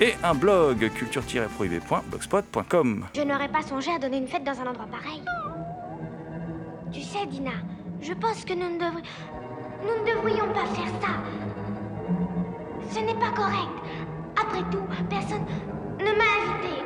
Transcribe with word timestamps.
et 0.00 0.14
un 0.22 0.34
blog 0.34 0.90
culture-prohibée.blogspot.com. 0.94 3.06
Je 3.14 3.22
n'aurais 3.22 3.48
pas 3.48 3.62
songé 3.62 3.90
à 3.92 3.98
donner 3.98 4.18
une 4.18 4.28
fête 4.28 4.44
dans 4.44 4.60
un 4.60 4.66
endroit 4.66 4.86
pareil. 4.86 5.22
Tu 6.92 7.00
sais, 7.02 7.26
Dina, 7.26 7.50
je 8.00 8.12
pense 8.14 8.44
que 8.44 8.54
nous 8.54 8.70
ne, 8.70 8.90
nous 8.90 10.00
ne 10.00 10.04
devrions 10.14 10.52
pas 10.52 10.66
faire 10.66 10.92
ça. 11.00 11.08
Ce 12.90 12.98
n'est 12.98 13.14
pas 13.14 13.30
correct. 13.30 13.70
Après 14.40 14.62
tout, 14.70 14.84
personne 15.08 15.44
ne 15.98 16.04
m'a 16.04 16.24
invité. 16.40 16.82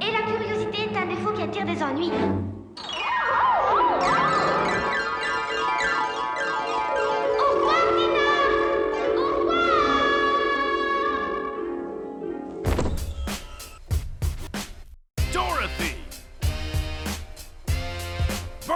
Et 0.00 0.10
la 0.10 0.22
curiosité 0.22 0.88
est 0.90 0.96
un 0.96 1.06
défaut 1.06 1.32
qui 1.32 1.42
attire 1.42 1.66
des 1.66 1.82
ennuis. 1.82 2.12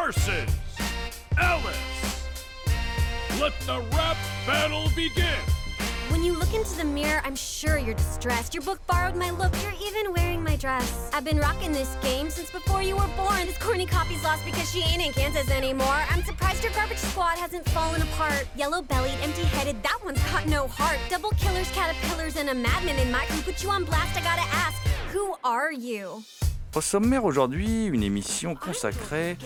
Versus 0.06 0.48
Alice. 1.36 2.28
Let 3.40 3.52
the 3.66 3.82
rap 3.90 4.16
battle 4.46 4.88
begin. 4.94 5.34
When 6.10 6.22
you 6.22 6.32
look 6.38 6.54
into 6.54 6.76
the 6.76 6.84
mirror, 6.84 7.20
I'm 7.24 7.34
sure 7.34 7.76
you're 7.76 7.94
distressed. 7.94 8.54
Your 8.54 8.62
book 8.62 8.78
borrowed 8.86 9.16
my 9.16 9.30
look, 9.30 9.52
you're 9.64 9.88
even 9.88 10.12
wearing 10.12 10.44
my 10.44 10.54
dress. 10.54 11.10
I've 11.12 11.24
been 11.24 11.38
rocking 11.38 11.72
this 11.72 11.96
game 12.02 12.30
since 12.30 12.52
before 12.52 12.82
you 12.82 12.94
were 12.94 13.10
born. 13.16 13.46
This 13.46 13.58
corny 13.58 13.84
copy's 13.84 14.22
lost 14.22 14.44
because 14.44 14.70
she 14.70 14.82
ain't 14.82 15.04
in 15.04 15.12
Kansas 15.12 15.50
anymore. 15.50 16.00
I'm 16.08 16.22
surprised 16.22 16.62
your 16.62 16.72
garbage 16.74 16.98
squad 16.98 17.36
hasn't 17.38 17.68
fallen 17.70 18.00
apart. 18.02 18.46
Yellow 18.56 18.82
bellied, 18.82 19.18
empty 19.22 19.42
headed, 19.42 19.82
that 19.82 19.98
one's 20.04 20.22
got 20.30 20.46
no 20.46 20.68
heart. 20.68 21.00
Double 21.10 21.30
killers, 21.30 21.68
caterpillars, 21.72 22.36
and 22.36 22.48
a 22.50 22.54
madman 22.54 22.96
in 23.00 23.10
my 23.10 23.24
crew. 23.24 23.42
Put 23.42 23.60
you 23.60 23.70
on 23.70 23.84
blast, 23.84 24.16
I 24.16 24.22
gotta 24.22 24.48
ask, 24.54 24.80
who 25.12 25.34
are 25.42 25.72
you? 25.72 26.22
Au 26.76 26.82
sommaire 26.82 27.24
aujourd'hui, 27.24 27.86
une 27.86 28.02
émission 28.02 28.54
consacrée 28.54 29.38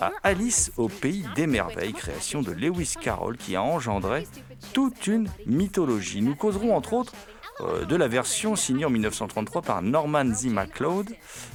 à 0.00 0.12
Alice 0.22 0.70
au 0.76 0.88
pays 0.88 1.24
des 1.34 1.48
merveilles, 1.48 1.92
création 1.92 2.42
de 2.42 2.52
Lewis 2.52 2.94
Carroll 3.00 3.36
qui 3.36 3.56
a 3.56 3.62
engendré 3.64 4.28
toute 4.72 5.08
une 5.08 5.28
mythologie. 5.46 6.22
Nous 6.22 6.36
causerons 6.36 6.76
entre 6.76 6.92
autres 6.92 7.12
euh, 7.60 7.84
de 7.86 7.96
la 7.96 8.06
version 8.06 8.54
signée 8.54 8.84
en 8.84 8.90
1933 8.90 9.62
par 9.62 9.82
Norman 9.82 10.32
Z. 10.32 10.46
MacLeod, 10.46 11.08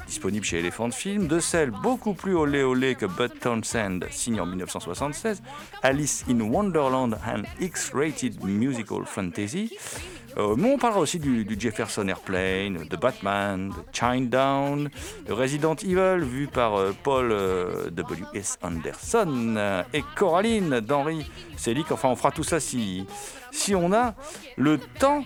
disponible 0.06 0.46
chez 0.46 0.60
Elephant 0.60 0.92
Film, 0.92 1.28
de 1.28 1.40
celle 1.40 1.72
beaucoup 1.72 2.14
plus 2.14 2.36
olé 2.36 2.64
olé 2.64 2.96
que 2.96 3.06
Bud 3.06 3.40
Townsend, 3.40 4.08
signée 4.10 4.42
en 4.42 4.46
1976, 4.46 5.42
Alice 5.82 6.26
in 6.30 6.42
Wonderland, 6.42 7.14
an 7.26 7.44
X-rated 7.62 8.44
musical 8.44 9.06
fantasy. 9.06 9.78
Euh, 10.38 10.56
mais 10.58 10.74
on 10.74 10.78
parlera 10.78 11.02
aussi 11.02 11.20
du, 11.20 11.46
Jefferson 11.60 12.08
Airplane, 12.08 12.88
de 12.90 12.96
Batman, 12.96 13.70
de 13.70 13.76
Chinedown, 13.92 14.90
de 15.26 15.34
Resident 15.34 15.76
Evil, 15.76 16.24
vu 16.24 16.48
par 16.48 16.76
euh, 16.76 16.96
Paul 17.04 17.32
euh, 17.32 17.90
W.S. 17.90 18.58
Anderson, 18.62 19.56
euh, 19.58 19.84
et 19.94 20.04
Coraline 20.16 20.80
d'Henri 20.80 21.30
Selick. 21.58 21.92
Enfin, 21.92 22.10
on 22.10 22.16
fera 22.16 22.32
tout 22.32 22.44
ça 22.44 22.60
si, 22.60 23.06
si 23.52 23.76
on 23.76 23.94
a 23.94 24.16
le 24.58 24.78
temps, 24.78 25.24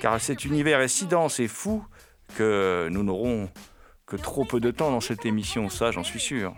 car 0.00 0.20
cet 0.20 0.44
univers 0.44 0.80
est 0.80 0.88
si 0.88 1.06
dense 1.06 1.40
et 1.40 1.48
fou 1.48 1.84
que 2.36 2.88
nous 2.90 3.02
n'aurons 3.02 3.48
que 4.12 4.16
trop 4.16 4.44
peu 4.44 4.60
de 4.60 4.70
temps 4.70 4.90
dans 4.90 5.00
cette 5.00 5.24
émission, 5.24 5.70
ça 5.70 5.90
j'en 5.90 6.04
suis 6.04 6.20
sûr. 6.20 6.54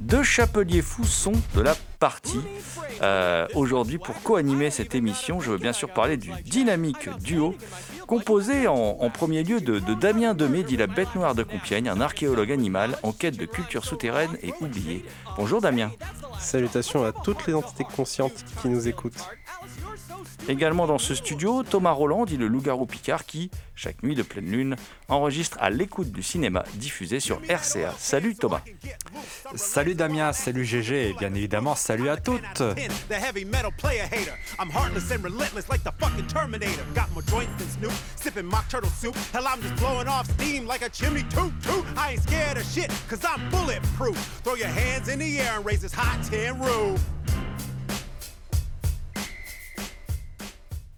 Deux 0.00 0.22
chapeliers 0.22 0.82
fous 0.82 1.04
sont 1.04 1.32
de 1.54 1.62
la 1.62 1.74
partie. 1.98 2.40
Euh, 3.00 3.46
Aujourd'hui, 3.54 3.98
pour 3.98 4.20
co-animer 4.22 4.70
cette 4.70 4.94
émission, 4.94 5.40
je 5.40 5.52
veux 5.52 5.58
bien 5.58 5.72
sûr 5.72 5.88
parler 5.88 6.16
du 6.16 6.30
dynamique 6.42 7.08
duo 7.20 7.54
composé 8.06 8.66
en, 8.66 8.74
en 8.74 9.10
premier 9.10 9.42
lieu 9.44 9.60
de, 9.62 9.94
Damien 9.94 10.34
Demé, 10.34 10.62
dit 10.62 10.76
la 10.76 10.86
bête 10.86 11.14
noire 11.14 11.34
de 11.34 11.42
Compiègne, 11.42 11.88
un 11.88 12.00
archéologue 12.00 12.52
animal 12.52 12.98
en 13.02 13.12
quête 13.12 13.36
de 13.36 13.46
culture 13.46 13.84
souterraine 13.84 14.36
et 14.42 14.52
oubliée. 14.60 15.04
Bonjour 15.36 15.60
Damien. 15.60 15.90
Salutations 16.38 17.04
à 17.04 17.12
toutes 17.12 17.46
les 17.46 17.54
entités 17.54 17.84
conscientes 17.84 18.44
qui 18.60 18.68
nous 18.68 18.88
écoutent. 18.88 19.24
Également 20.48 20.86
dans 20.86 20.98
ce 20.98 21.14
studio, 21.14 21.62
Thomas 21.62 21.92
Roland, 21.92 22.24
dit 22.24 22.36
le 22.36 22.48
loup-garou 22.48 22.86
Picard, 22.86 23.24
qui, 23.24 23.50
chaque 23.74 24.02
nuit 24.02 24.14
de 24.14 24.22
pleine 24.22 24.50
lune, 24.50 24.76
enregistre 25.08 25.56
à 25.60 25.70
l'écoute 25.70 26.10
du 26.10 26.22
cinéma 26.22 26.64
diffusé 26.74 27.20
sur 27.20 27.40
RCA. 27.48 27.94
Salut 27.98 28.34
Thomas. 28.34 28.62
Salut 29.54 29.94
Damien, 29.94 30.32
salut 30.32 30.64
GG 30.64 31.10
et 31.10 31.12
bien 31.14 31.32
évidemment 31.34 31.74
salut 31.74 32.08
à 32.08 32.16
toutes. 32.16 32.62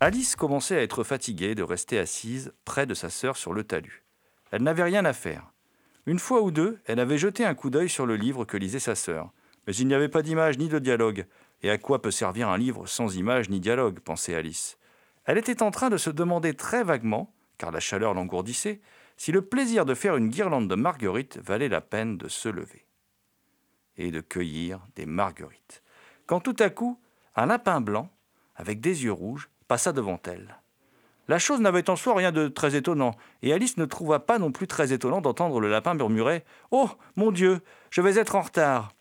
Alice 0.00 0.34
commençait 0.36 0.76
à 0.76 0.82
être 0.82 1.04
fatiguée 1.04 1.54
de 1.54 1.62
rester 1.62 1.98
assise 1.98 2.52
près 2.64 2.84
de 2.84 2.94
sa 2.94 3.10
sœur 3.10 3.36
sur 3.36 3.52
le 3.52 3.64
talus. 3.64 4.04
Elle 4.50 4.62
n'avait 4.62 4.82
rien 4.82 5.04
à 5.04 5.12
faire. 5.12 5.52
Une 6.06 6.18
fois 6.18 6.42
ou 6.42 6.50
deux, 6.50 6.80
elle 6.84 7.00
avait 7.00 7.16
jeté 7.16 7.44
un 7.44 7.54
coup 7.54 7.70
d'œil 7.70 7.88
sur 7.88 8.04
le 8.04 8.16
livre 8.16 8.44
que 8.44 8.56
lisait 8.56 8.80
sa 8.80 8.94
sœur. 8.94 9.32
Mais 9.66 9.74
il 9.74 9.86
n'y 9.86 9.94
avait 9.94 10.08
pas 10.08 10.22
d'image 10.22 10.58
ni 10.58 10.68
de 10.68 10.78
dialogue. 10.78 11.26
Et 11.62 11.70
à 11.70 11.78
quoi 11.78 12.02
peut 12.02 12.10
servir 12.10 12.48
un 12.48 12.58
livre 12.58 12.86
sans 12.86 13.16
image 13.16 13.48
ni 13.48 13.60
dialogue 13.60 14.00
pensait 14.00 14.34
Alice. 14.34 14.78
Elle 15.24 15.38
était 15.38 15.62
en 15.62 15.70
train 15.70 15.88
de 15.88 15.96
se 15.96 16.10
demander 16.10 16.54
très 16.54 16.84
vaguement, 16.84 17.32
car 17.56 17.70
la 17.70 17.80
chaleur 17.80 18.12
l'engourdissait, 18.12 18.80
si 19.16 19.32
le 19.32 19.42
plaisir 19.42 19.86
de 19.86 19.94
faire 19.94 20.16
une 20.16 20.28
guirlande 20.28 20.68
de 20.68 20.74
marguerites 20.74 21.38
valait 21.38 21.68
la 21.68 21.80
peine 21.80 22.18
de 22.18 22.28
se 22.28 22.48
lever 22.48 22.84
et 23.96 24.10
de 24.10 24.20
cueillir 24.20 24.80
des 24.96 25.06
marguerites. 25.06 25.82
Quand 26.26 26.40
tout 26.40 26.56
à 26.58 26.68
coup, 26.68 27.00
un 27.36 27.46
lapin 27.46 27.80
blanc, 27.80 28.10
avec 28.56 28.80
des 28.80 29.04
yeux 29.04 29.12
rouges, 29.12 29.48
passa 29.68 29.92
devant 29.92 30.20
elle. 30.24 30.56
La 31.26 31.38
chose 31.38 31.60
n'avait 31.60 31.88
en 31.88 31.96
soi 31.96 32.14
rien 32.14 32.32
de 32.32 32.48
très 32.48 32.76
étonnant, 32.76 33.12
et 33.42 33.52
Alice 33.52 33.78
ne 33.78 33.86
trouva 33.86 34.20
pas 34.20 34.38
non 34.38 34.52
plus 34.52 34.66
très 34.66 34.92
étonnant 34.92 35.22
d'entendre 35.22 35.58
le 35.58 35.70
lapin 35.70 35.94
murmurer 35.94 36.44
Oh, 36.70 36.90
mon 37.16 37.32
Dieu, 37.32 37.60
je 37.90 38.02
vais 38.02 38.18
être 38.18 38.36
en 38.36 38.42
retard. 38.42 38.92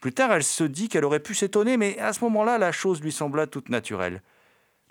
Plus 0.00 0.12
tard, 0.12 0.32
elle 0.32 0.44
se 0.44 0.64
dit 0.64 0.88
qu'elle 0.88 1.04
aurait 1.04 1.18
pu 1.18 1.34
s'étonner, 1.34 1.76
mais 1.76 1.98
à 1.98 2.12
ce 2.12 2.22
moment-là, 2.24 2.58
la 2.58 2.70
chose 2.70 3.00
lui 3.02 3.10
sembla 3.10 3.46
toute 3.46 3.70
naturelle. 3.70 4.22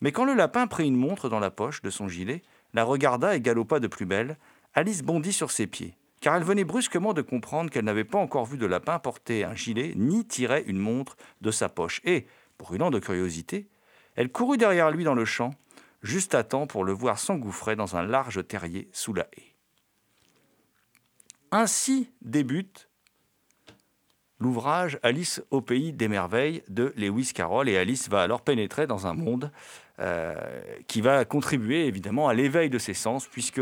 Mais 0.02 0.12
quand 0.12 0.25
le 0.25 0.34
lapin 0.34 0.68
prit 0.68 0.88
une 0.88 0.98
montre 0.98 1.30
dans 1.30 1.40
la 1.40 1.52
poche 1.52 1.81
de 1.81 1.90
son 1.90 2.10
gilet, 2.10 2.42
la 2.74 2.84
regarda 2.84 3.36
et 3.36 3.40
galopa 3.40 3.80
de 3.80 3.88
plus 3.88 4.06
belle, 4.06 4.38
Alice 4.74 5.04
bondit 5.04 5.34
sur 5.34 5.52
ses 5.52 5.68
pieds. 5.68 5.96
car 6.20 6.36
elle 6.36 6.44
venait 6.44 6.64
brusquement 6.64 7.14
de 7.14 7.22
comprendre 7.22 7.70
qu'elle 7.70 7.84
n'avait 7.84 8.06
pas 8.06 8.18
encore 8.18 8.46
vu 8.46 8.58
de 8.58 8.66
lapin 8.66 8.98
porter 8.98 9.44
un 9.44 9.56
gilet 9.56 9.94
ni 9.96 10.25
tirer 10.25 10.64
une 10.68 10.80
montre 10.80 11.18
de 11.42 11.52
sa 11.52 11.68
poche. 11.68 12.02
Et, 12.06 12.28
brûlant 12.58 12.92
de 12.92 13.00
curiosité, 13.00 13.68
elle 14.15 14.31
courut 14.31 14.57
derrière 14.57 14.92
lui 14.92 15.04
dans 15.04 15.15
le 15.15 15.25
champ, 15.25 15.54
juste 16.01 16.36
à 16.36 16.44
temps 16.44 16.68
pour 16.68 16.83
le 16.83 16.94
voir 16.94 17.19
s'engouffrer 17.19 17.75
dans 17.75 17.95
un 17.95 18.04
large 18.04 18.45
terrier 18.48 18.89
sous 18.92 19.13
la 19.13 19.27
haie. 19.38 19.56
Ainsi 21.51 22.10
débute 22.21 22.89
l'ouvrage 24.39 25.00
Alice 25.04 25.42
au 25.51 25.62
pays 25.62 25.94
des 25.94 26.07
merveilles 26.07 26.63
de 26.68 26.94
Lewis 26.98 27.31
Carroll 27.33 27.69
et 27.69 27.77
Alice 27.77 28.10
va 28.10 28.21
alors 28.21 28.42
pénétrer 28.42 28.88
dans 28.88 29.07
un 29.07 29.13
monde 29.13 29.51
euh, 30.00 30.36
qui 30.88 31.01
va 31.01 31.24
contribuer 31.24 31.86
évidemment 31.86 32.27
à 32.27 32.33
l'éveil 32.33 32.69
de 32.69 32.80
ses 32.80 32.94
sens 32.94 33.27
puisque 33.27 33.62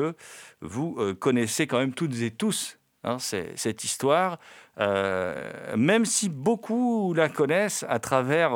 vous 0.62 0.95
euh, 0.98 1.13
connaissez 1.13 1.68
quand 1.68 1.77
même 1.77 1.94
toutes 1.94 2.21
et 2.21 2.31
tous 2.31 2.80
hein, 3.03 3.18
cette 3.19 3.83
histoire, 3.83 4.39
euh, 4.80 5.75
même 5.75 6.06
si 6.06 6.30
beaucoup 6.30 7.13
la 7.13 7.30
connaissent 7.30 7.86
à 7.89 8.00
travers, 8.00 8.51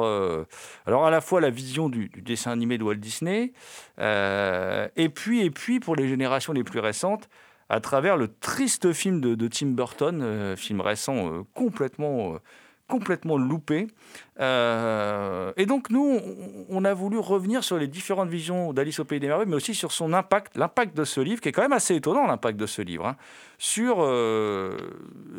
alors 0.86 1.06
à 1.06 1.09
la 1.09 1.21
fois 1.21 1.42
la 1.42 1.50
vision 1.50 1.89
du, 1.89 2.09
dessin 2.09 2.51
animé 2.51 2.77
de 2.77 2.83
Walt 2.83 2.95
Disney, 2.95 3.53
et 4.00 5.09
puis 5.09 5.42
et 5.42 5.51
puis 5.51 5.80
pour 5.80 5.95
les 5.95 6.07
générations 6.07 6.53
les 6.53 6.63
plus 6.63 6.80
récentes, 6.80 7.30
à 7.69 7.80
travers 7.80 8.18
le 8.18 8.27
triste 8.27 8.94
film 8.94 9.21
de, 9.21 9.47
Tim 9.47 9.68
Burton, 9.68 10.21
euh, 10.21 10.56
film 10.56 10.81
récent 10.81 11.31
euh, 11.31 11.44
complètement, 11.53 12.36
euh, 12.36 12.38
complètement 12.87 13.37
loupé. 13.37 13.87
et 14.37 15.65
donc 15.65 15.89
nous, 15.89 16.19
on, 16.69 16.85
a 16.85 16.93
voulu 16.93 17.17
revenir 17.17 17.63
sur 17.63 17.77
les 17.77 17.87
différentes 17.87 18.29
visions 18.29 18.73
d'Alice 18.73 18.99
au 18.99 19.05
Pays 19.05 19.19
des 19.19 19.27
Merveilles, 19.27 19.47
mais 19.47 19.55
aussi 19.55 19.73
sur 19.73 19.91
son 19.91 20.13
impact, 20.13 20.55
l'impact 20.57 20.95
de 20.95 21.03
ce 21.03 21.19
livre, 21.19 21.41
qui 21.41 21.49
est 21.49 21.51
quand 21.51 21.63
même 21.63 21.73
assez 21.73 21.95
étonnant, 21.95 22.27
l'impact 22.27 22.59
de 22.59 22.65
ce 22.65 22.81
livre, 22.81 23.07
hein, 23.07 23.15
sur, 23.57 23.95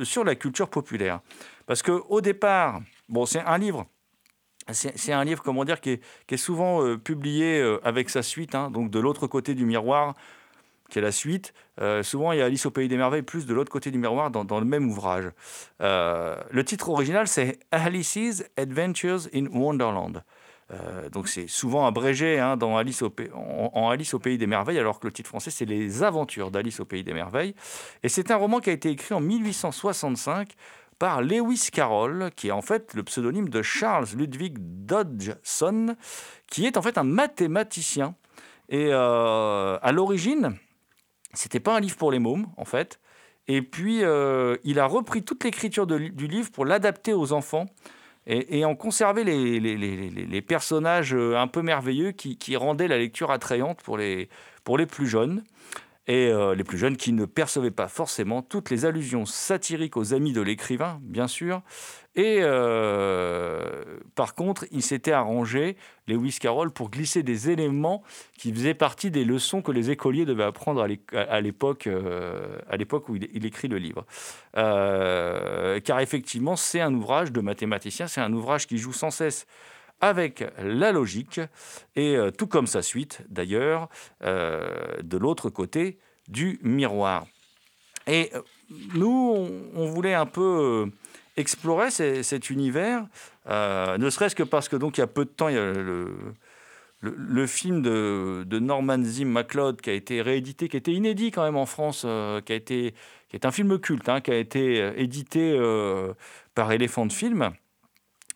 sur 0.03 0.25
la 0.25 0.35
culture 0.35 0.69
populaire. 0.69 1.21
Parce 1.67 1.83
qu'au 1.83 2.21
départ, 2.21 2.81
bon, 3.09 3.27
c'est 3.27 3.41
un 3.41 3.59
livre 3.59 3.87
c'est 4.73 5.13
un 5.13 5.23
livre, 5.23 5.45
comment 5.45 5.65
dire, 5.65 5.81
qui 5.81 6.01
est, 6.29 6.37
souvent 6.37 6.97
publié 6.99 7.63
avec 7.85 8.11
sa 8.11 8.23
suite, 8.23 8.57
hein, 8.57 8.69
donc 8.69 8.91
de 8.91 8.99
l'autre 8.99 9.29
côté 9.29 9.55
du 9.55 9.65
miroir, 9.65 10.15
qui 10.89 10.99
est 10.99 11.03
la 11.03 11.13
suite. 11.13 11.53
Euh, 11.81 12.03
souvent, 12.03 12.33
il 12.33 12.39
y 12.39 12.43
a 12.43 12.47
Alice 12.47 12.67
au 12.67 12.71
Pays 12.71 12.89
des 12.89 12.97
Merveilles 12.97 13.23
plus 13.23 13.47
de 13.47 13.55
l'autre 13.55 13.71
côté 13.71 13.91
du 13.91 13.99
miroir 13.99 14.31
dans, 14.31 14.61
le 14.61 14.67
même 14.67 14.89
ouvrage. 14.89 15.31
Euh, 15.83 16.37
le 16.51 16.65
titre 16.65 16.89
original, 16.89 17.29
c'est 17.29 17.59
Alice's 17.71 18.45
Adventures 18.57 19.29
in 19.35 19.47
Wonderland. 19.47 20.23
Euh, 20.73 21.09
donc 21.11 21.29
c'est 21.29 21.47
souvent 21.47 21.87
abrégé 21.87 22.41
hein, 22.41 22.57
dans 22.57 22.77
Alice 22.77 23.01
au 23.01 23.15
en, 23.35 23.89
Alice 23.89 24.15
au 24.15 24.19
Pays 24.19 24.37
des 24.37 24.49
Merveilles, 24.49 24.81
alors 24.81 24.99
que 24.99 25.07
le 25.07 25.13
titre 25.13 25.29
français, 25.29 25.51
c'est 25.51 25.65
Les 25.65 26.03
Aventures 26.03 26.51
d'Alice 26.51 26.81
au 26.81 26.85
Pays 26.85 27.05
des 27.05 27.15
Merveilles. 27.15 27.55
Et 28.03 28.09
c'est 28.09 28.31
un 28.31 28.37
roman 28.37 28.61
qui 28.61 28.71
a 28.71 28.73
été 28.73 28.91
écrit 28.91 29.15
en 29.15 29.21
1865 29.21 30.55
par 30.99 31.21
Lewis 31.21 31.69
Carroll, 31.73 32.31
qui 32.35 32.49
est 32.49 32.53
en 32.53 32.63
fait 32.63 32.95
le 32.95 33.03
pseudonyme 33.03 33.49
de 33.49 33.63
Charles 33.63 34.07
Ludwig 34.17 34.57
Dodgson, 34.59 35.95
qui 36.47 36.67
est 36.67 36.77
en 36.79 36.83
fait 36.83 36.97
un 36.97 37.05
mathématicien. 37.05 38.15
Et 38.69 38.93
à 38.93 39.93
l'origine, 39.93 40.59
c'était 41.37 41.61
pas 41.61 41.77
un 41.77 41.81
livre 41.81 41.97
pour 41.97 42.11
les 42.11 42.19
mômes, 42.19 42.47
en 42.57 42.65
fait. 42.65 43.01
Et 43.49 43.63
puis, 43.63 44.03
euh, 44.03 44.57
il 44.65 44.81
a 44.81 44.87
repris 44.87 45.23
toute 45.23 45.45
l'écriture 45.45 45.87
du 45.87 46.27
livre 46.27 46.51
pour 46.51 46.65
l'adapter 46.65 47.13
aux 47.13 47.33
enfants 47.33 47.67
et, 48.27 48.65
en 48.65 48.75
conserver 48.75 49.23
les, 49.23 50.43
personnages 50.43 51.15
euh, 51.15 51.39
un 51.39 51.47
peu 51.47 51.63
merveilleux 51.63 52.11
qui, 52.11 52.37
qui, 52.39 52.57
rendaient 52.57 52.89
la 52.89 52.99
lecture 52.99 53.31
attrayante 53.31 53.83
pour 53.83 53.97
les, 53.97 54.29
pour 54.65 54.79
les 54.79 54.87
plus 54.87 55.07
jeunes 55.07 55.45
et 56.09 56.29
euh, 56.29 56.55
les 56.55 56.65
plus 56.65 56.79
jeunes 56.79 56.97
qui 56.97 57.13
ne 57.13 57.25
percevaient 57.25 57.71
pas 57.71 57.89
forcément 57.89 58.43
toutes 58.43 58.71
les 58.71 58.85
allusions 58.85 59.27
satiriques 59.27 59.97
aux 59.97 60.15
amis 60.15 60.33
de 60.33 60.41
l'écrivain, 60.41 60.99
bien 61.03 61.29
sûr. 61.29 61.63
Et 62.17 62.39
euh, 62.41 63.99
par 64.15 64.35
contre, 64.35 64.65
il 64.73 64.83
s'était 64.83 65.13
arrangé, 65.13 65.77
Lewis 66.09 66.39
Carroll, 66.41 66.71
pour 66.71 66.91
glisser 66.91 67.23
des 67.23 67.51
éléments 67.51 68.03
qui 68.39 68.53
faisaient 68.53 68.75
partie 68.75 69.11
des 69.11 69.25
leçons 69.25 69.63
que 69.63 69.71
les 69.71 69.91
écoliers 69.91 70.25
devaient 70.25 70.45
apprendre 70.45 70.83
à 70.83 71.41
l'époque 71.41 71.87
euh, 71.87 72.59
à 72.69 72.77
où 73.09 73.17
il, 73.17 73.47
écrit 73.47 73.69
le 73.69 73.79
livre. 73.79 74.07
car 74.55 76.01
effectivement, 76.01 76.57
c'est 76.57 76.81
un 76.81 76.95
ouvrage 76.95 77.33
de 77.33 77.41
mathématicien, 77.41 78.09
c'est 78.09 78.23
un 78.23 78.33
ouvrage 78.33 78.67
qui 78.67 78.79
joue 78.79 78.95
sans 78.95 79.11
cesse 79.11 79.47
avec 80.01 80.45
la 80.59 80.93
logique, 80.93 81.41
et 81.95 82.17
euh, 82.17 82.31
tout 82.31 82.47
comme 82.47 82.67
sa 82.67 82.83
suite 82.83 83.23
d'ailleurs, 83.29 83.89
euh, 84.23 84.69
de 85.03 85.17
l'autre 85.17 85.51
côté 85.51 85.99
du 86.29 86.59
miroir. 86.63 87.27
Et 88.07 88.31
euh, 88.35 88.43
nous, 88.95 89.49
on, 89.75 89.87
voulait 89.87 90.15
un 90.15 90.27
peu 90.27 90.91
explorer 91.37 91.91
cet 91.91 92.51
univers, 92.51 93.07
ne 93.47 94.11
serait-ce 94.11 94.35
que 94.35 94.43
parce 94.43 94.69
que 94.69 94.77
donc 94.77 94.99
il 94.99 95.01
y 95.01 95.05
a 95.05 95.09
peu 95.09 95.25
de 95.25 95.31
temps, 95.31 95.49
il 95.49 95.55
y 95.55 95.59
a 95.59 95.73
le, 97.01 97.47
film 97.47 97.83
de, 97.83 98.59
Norman 98.59 99.03
Zim 99.03 99.27
MacLeod 99.27 99.81
qui 99.81 99.91
a 99.91 99.93
été 99.93 100.23
réédité, 100.23 100.69
qui 100.69 100.77
était 100.77 100.93
inédit 100.93 101.31
quand 101.31 101.45
même 101.45 101.57
en 101.57 101.67
France, 101.67 102.07
qui 102.45 102.53
a 102.53 102.57
été 102.57 102.95
qui 103.29 103.37
est 103.37 103.45
un 103.45 103.51
film 103.51 103.79
culte, 103.79 104.09
hein, 104.09 104.21
qui 104.21 104.31
a 104.31 104.37
été 104.37 104.93
édité 104.97 105.59
par 106.55 106.73
Elephant 106.73 107.09
Film. 107.09 107.51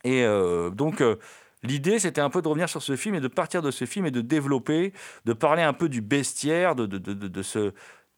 Et 0.04 0.24
donc 0.72 1.02
L'idée, 1.62 1.98
c'était 1.98 2.22
un 2.22 2.30
peu 2.30 2.40
de 2.40 2.48
revenir 2.48 2.68
sur 2.68 2.82
ce 2.82 2.96
film 2.96 3.14
et 3.14 3.20
de 3.20 3.28
partir 3.28 3.60
de 3.60 3.70
ce 3.70 3.84
film 3.84 4.06
et 4.06 4.10
de 4.10 4.22
développer, 4.22 4.94
de 5.26 5.32
parler 5.34 5.62
un 5.62 5.74
peu 5.74 5.88
du 5.88 6.00
bestiaire, 6.00 6.74
de, 6.74 6.86
de, 6.86 6.98
de, 6.98 7.42
ce... 7.42 7.72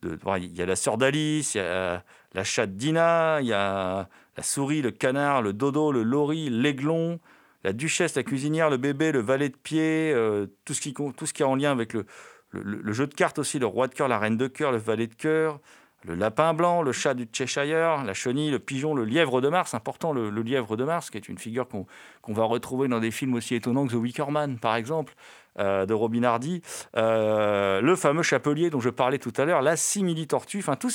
il 0.04 0.56
y 0.56 0.62
a 0.62 0.66
la 0.66 0.76
sœur 0.76 0.96
d'Alice, 0.96 1.56
il 1.56 1.58
y 1.58 1.60
a 1.60 2.04
la 2.34 2.44
chatte 2.44 2.76
d'Ina, 2.76 3.40
il 3.40 3.48
y 3.48 3.52
a 3.52 4.08
la 4.36 4.42
souris, 4.42 4.82
le 4.82 4.90
canard, 4.90 5.42
le 5.42 5.52
dodo, 5.52 5.92
le 5.92 6.02
lori, 6.02 6.48
l'aiglon, 6.50 7.20
la 7.64 7.72
duchesse, 7.72 8.14
la 8.16 8.22
cuisinière, 8.22 8.70
le 8.70 8.76
bébé, 8.76 9.12
le 9.12 9.20
valet 9.20 9.48
de 9.48 9.56
pied, 9.56 10.12
euh, 10.14 10.46
tout, 10.64 10.74
ce 10.74 10.80
qui, 10.80 10.94
tout 10.94 11.26
ce 11.26 11.32
est 11.34 11.42
en 11.42 11.54
lien 11.54 11.70
avec 11.70 11.92
le, 11.92 12.06
le, 12.52 12.92
jeu 12.92 13.06
de 13.06 13.14
cartes 13.14 13.38
aussi, 13.38 13.58
le 13.58 13.66
roi 13.66 13.88
de 13.88 13.94
cœur, 13.94 14.08
la 14.08 14.18
reine 14.18 14.36
de 14.36 14.46
cœur, 14.46 14.72
le 14.72 14.78
valet 14.78 15.06
de 15.06 15.14
cœur, 15.14 15.60
le 16.04 16.14
lapin 16.14 16.52
blanc, 16.54 16.82
le 16.82 16.92
chat 16.92 17.14
du 17.14 17.28
Cheshire, 17.32 18.02
la 18.04 18.14
chenille, 18.14 18.50
le 18.50 18.58
pigeon, 18.58 18.94
le 18.94 19.04
lièvre 19.04 19.40
de 19.40 19.48
Mars, 19.48 19.74
important 19.74 20.12
le, 20.12 20.30
lièvre 20.30 20.76
de 20.76 20.84
Mars, 20.84 21.10
qui 21.10 21.16
est 21.16 21.28
une 21.28 21.38
figure 21.38 21.68
qu'on 21.68 22.32
va 22.32 22.44
retrouver 22.44 22.88
dans 22.88 23.00
des 23.00 23.10
films 23.10 23.34
aussi 23.34 23.54
étonnants 23.54 23.86
que 23.86 23.92
The 23.92 23.96
Wicker 23.96 24.30
Man, 24.30 24.58
par 24.58 24.74
exemple, 24.74 25.14
euh, 25.58 25.86
de 25.86 25.94
Robin 25.94 26.22
Hardy, 26.22 26.62
euh, 26.96 27.80
le 27.80 27.96
fameux 27.96 28.22
chapelier 28.22 28.70
dont 28.70 28.80
je 28.80 28.90
parlais 28.90 29.18
tout 29.18 29.32
à 29.36 29.44
l'heure, 29.44 29.62
la 29.62 29.76
simili-tortue, 29.76 30.58
enfin 30.58 30.76
tout, 30.76 30.90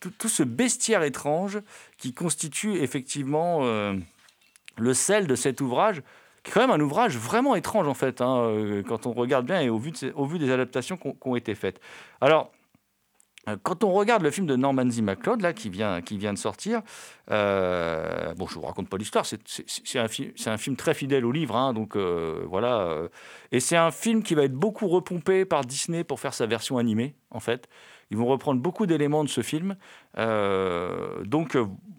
tout, 0.00 0.28
ce 0.28 0.42
bestiaire 0.42 1.02
étrange 1.02 1.60
qui 1.98 2.12
constitue 2.12 2.76
effectivement 2.76 3.60
euh, 3.62 3.94
le 4.76 4.94
sel 4.94 5.26
de 5.26 5.34
cet 5.34 5.60
ouvrage, 5.60 6.02
qui 6.42 6.50
est 6.50 6.54
quand 6.54 6.60
même 6.60 6.70
un 6.70 6.80
ouvrage 6.80 7.16
vraiment 7.16 7.54
étrange 7.54 7.88
en 7.88 7.94
fait, 7.94 8.20
hein, 8.20 8.82
quand 8.86 9.06
on 9.06 9.12
regarde 9.12 9.46
bien 9.46 9.60
et 9.60 9.68
au 9.68 9.78
vu, 9.78 9.92
au 10.14 10.26
vu 10.26 10.38
des 10.38 10.50
adaptations 10.50 10.96
qui 10.96 11.14
ont 11.22 11.36
été 11.36 11.54
faites. 11.54 11.80
Alors, 12.20 12.50
quand 13.62 13.84
on 13.84 13.92
regarde 13.92 14.22
le 14.22 14.30
film 14.30 14.46
de 14.46 14.56
Norman 14.56 14.90
Z. 14.90 15.02
MacLeod, 15.02 15.40
là, 15.40 15.52
qui 15.52 15.70
vient, 15.70 16.00
qui 16.00 16.18
vient 16.18 16.32
de 16.32 16.38
sortir, 16.38 16.82
euh, 17.30 18.34
bon, 18.34 18.46
je 18.46 18.54
vous 18.54 18.62
raconte 18.62 18.88
pas 18.88 18.96
l'histoire, 18.96 19.26
c'est 19.26 19.98
un, 19.98 20.06
un, 20.52 20.56
film 20.58 20.76
très 20.76 20.94
fidèle 20.94 21.24
au 21.24 21.32
livre, 21.32 21.56
hein, 21.56 21.72
donc 21.72 21.96
euh, 21.96 22.44
voilà. 22.48 23.08
et 23.52 23.60
c'est 23.60 23.76
un 23.76 23.90
film 23.90 24.22
qui 24.22 24.34
va 24.34 24.44
être 24.44 24.54
beaucoup 24.54 24.88
repompé 24.88 25.44
par 25.44 25.64
Disney 25.64 26.04
pour 26.04 26.20
faire 26.20 26.34
sa 26.34 26.46
version 26.46 26.78
animée, 26.78 27.14
en 27.30 27.40
fait. 27.40 27.68
Ils 28.10 28.16
vont 28.16 28.26
reprendre 28.26 28.60
beaucoup 28.60 28.86
d'éléments 28.86 29.24
de 29.24 29.28
ce 29.28 29.40
film. 29.40 29.76
donc, 30.16 31.56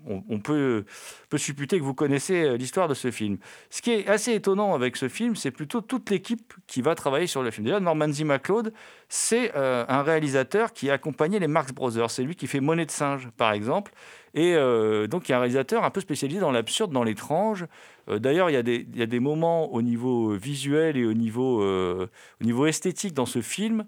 on, 0.07 0.39
peut, 0.39 0.85
peut, 1.29 1.37
supputer 1.37 1.79
que 1.79 1.83
vous 1.83 1.93
connaissez 1.93 2.57
l'histoire 2.57 2.87
de 2.87 2.93
ce 2.93 3.11
film. 3.11 3.37
Ce 3.69 3.81
qui 3.81 3.91
est 3.91 4.07
assez 4.07 4.33
étonnant 4.33 4.73
avec 4.75 4.95
ce 4.95 5.09
film, 5.09 5.35
c'est 5.35 5.51
plutôt 5.51 5.81
toute 5.81 6.09
l'équipe 6.09 6.53
qui 6.67 6.81
va 6.81 6.95
travailler 6.95 7.27
sur 7.27 7.41
le 7.43 7.51
film. 7.51 7.65
Déjà, 7.65 7.79
Norman 7.79 8.11
Z. 8.11 8.23
MacLeod, 8.23 8.73
c'est 9.09 9.53
un 9.55 10.03
réalisateur 10.03 10.73
qui 10.73 10.89
a 10.89 10.93
accompagné 10.93 11.39
les 11.39 11.47
Marx 11.47 11.73
Brothers. 11.73 12.11
C'est 12.11 12.23
lui 12.23 12.35
qui 12.35 12.47
fait 12.47 12.59
Monnaie 12.59 12.85
de 12.85 12.91
singe, 12.91 13.29
par 13.37 13.51
exemple. 13.51 13.91
Et 14.35 14.53
euh, 14.55 15.07
donc, 15.07 15.27
il 15.27 15.31
y 15.31 15.33
a 15.33 15.37
un 15.37 15.39
réalisateur 15.39 15.85
un 15.85 15.89
peu 15.89 16.01
spécialisé 16.01 16.41
dans 16.41 16.51
l'absurde, 16.51 16.91
dans 16.91 17.05
l'étrange. 17.05 17.65
Euh, 18.09 18.19
d'ailleurs, 18.19 18.49
il, 18.49 18.55
il, 18.67 18.97
y 18.97 19.01
a 19.01 19.05
des 19.05 19.19
moments 19.21 19.73
au 19.73 19.81
niveau 19.81 20.31
visuel 20.31 20.97
et 20.97 21.05
au 21.05 21.13
niveau, 21.13 21.63
euh, 21.63 22.09
au 22.41 22.43
niveau 22.43 22.65
esthétique 22.65 23.13
dans 23.13 23.25
ce 23.25 23.41
film 23.41 23.85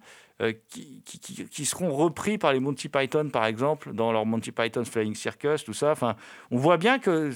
qui, 0.70 1.02
qui, 1.50 1.66
seront 1.66 1.92
repris 1.92 2.38
par 2.38 2.54
les 2.54 2.60
Monty 2.60 2.90
Python, 2.90 3.30
par 3.30 3.46
exemple, 3.46 3.94
dans 3.94 4.12
leur 4.12 4.26
Monty 4.26 4.52
Python's 4.52 4.90
Flying 4.90 5.16
Circus, 5.16 5.64
tout 5.64 5.74
ça. 5.74 5.92
Enfin, 5.92 6.16
on 6.52 6.58
voit 6.58 6.78
bien 6.78 7.00
que 7.00 7.32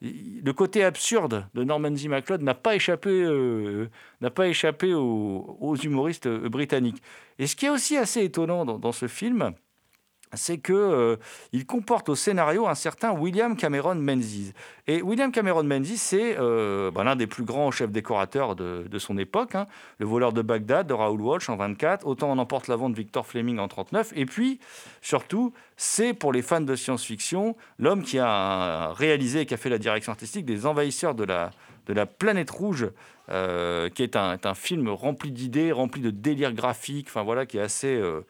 le 0.00 0.52
côté 0.52 0.82
absurde 0.82 1.46
de 1.54 1.62
Norman 1.62 1.94
Z. 1.94 2.08
MacLeod 2.08 2.42
n'a 2.42 2.54
pas 2.54 2.74
échappé, 2.74 3.88
n'a 4.20 4.30
pas 4.30 4.48
échappé 4.48 4.94
aux, 4.94 5.76
humoristes 5.76 6.28
britanniques. 6.28 7.02
Et 7.38 7.46
ce 7.46 7.54
qui 7.54 7.66
est 7.66 7.70
aussi 7.70 7.96
assez 7.96 8.24
étonnant 8.24 8.64
dans 8.64 8.92
ce 8.92 9.06
film, 9.06 9.54
c'est 10.34 10.58
que 10.58 10.72
euh, 10.72 11.16
comporte 11.66 12.08
au 12.08 12.14
scénario 12.14 12.66
un 12.66 12.74
certain 12.74 13.12
William 13.12 13.56
Cameron 13.56 13.94
Menzies. 13.94 14.52
Et 14.86 15.02
William 15.02 15.30
Cameron 15.30 15.64
Menzies, 15.64 15.98
c'est 15.98 16.36
euh, 16.38 16.90
bah, 16.90 17.04
l'un 17.04 17.16
des 17.16 17.26
plus 17.26 17.44
grands 17.44 17.70
chefs 17.70 17.90
décorateurs 17.90 18.56
de, 18.56 18.98
son 18.98 19.18
époque. 19.18 19.54
hein. 19.54 19.66
Le 19.98 20.06
voleur 20.06 20.32
de 20.32 20.42
Bagdad 20.42 20.86
de 20.86 20.94
Raoul 20.94 21.20
Walsh 21.20 21.48
en 21.48 21.56
24, 21.56 22.06
Autant 22.06 22.30
on 22.30 22.38
emporte 22.38 22.68
la 22.68 22.76
vente 22.76 22.92
de 22.92 22.96
Victor 22.96 23.26
Fleming 23.26 23.58
en 23.58 23.68
39. 23.68 24.12
Et 24.16 24.26
puis, 24.26 24.58
surtout, 25.00 25.52
c'est 25.76 26.14
pour 26.14 26.32
les 26.32 26.42
fans 26.42 26.60
de 26.60 26.74
science-fiction 26.74 27.56
l'homme 27.78 28.02
qui 28.02 28.18
a 28.18 28.92
réalisé 28.92 29.40
et 29.40 29.46
qui 29.46 29.54
a 29.54 29.56
fait 29.56 29.68
la 29.70 29.78
direction 29.78 30.12
artistique 30.12 30.44
des 30.44 30.66
Envahisseurs 30.66 31.14
de 31.14 31.24
la, 31.24 32.06
planète 32.06 32.50
rouge, 32.50 32.88
euh, 33.30 33.88
qui 33.88 34.02
est 34.02 34.16
un, 34.16 34.54
film 34.54 34.88
rempli 34.88 35.30
d'idées, 35.30 35.72
rempli 35.72 36.00
de 36.00 36.10
délire 36.10 36.52
graphique, 36.52 37.06
enfin 37.08 37.22
voilà, 37.22 37.46
qui 37.46 37.58
est 37.58 37.62
assez, 37.62 37.94
euh, 37.94 38.24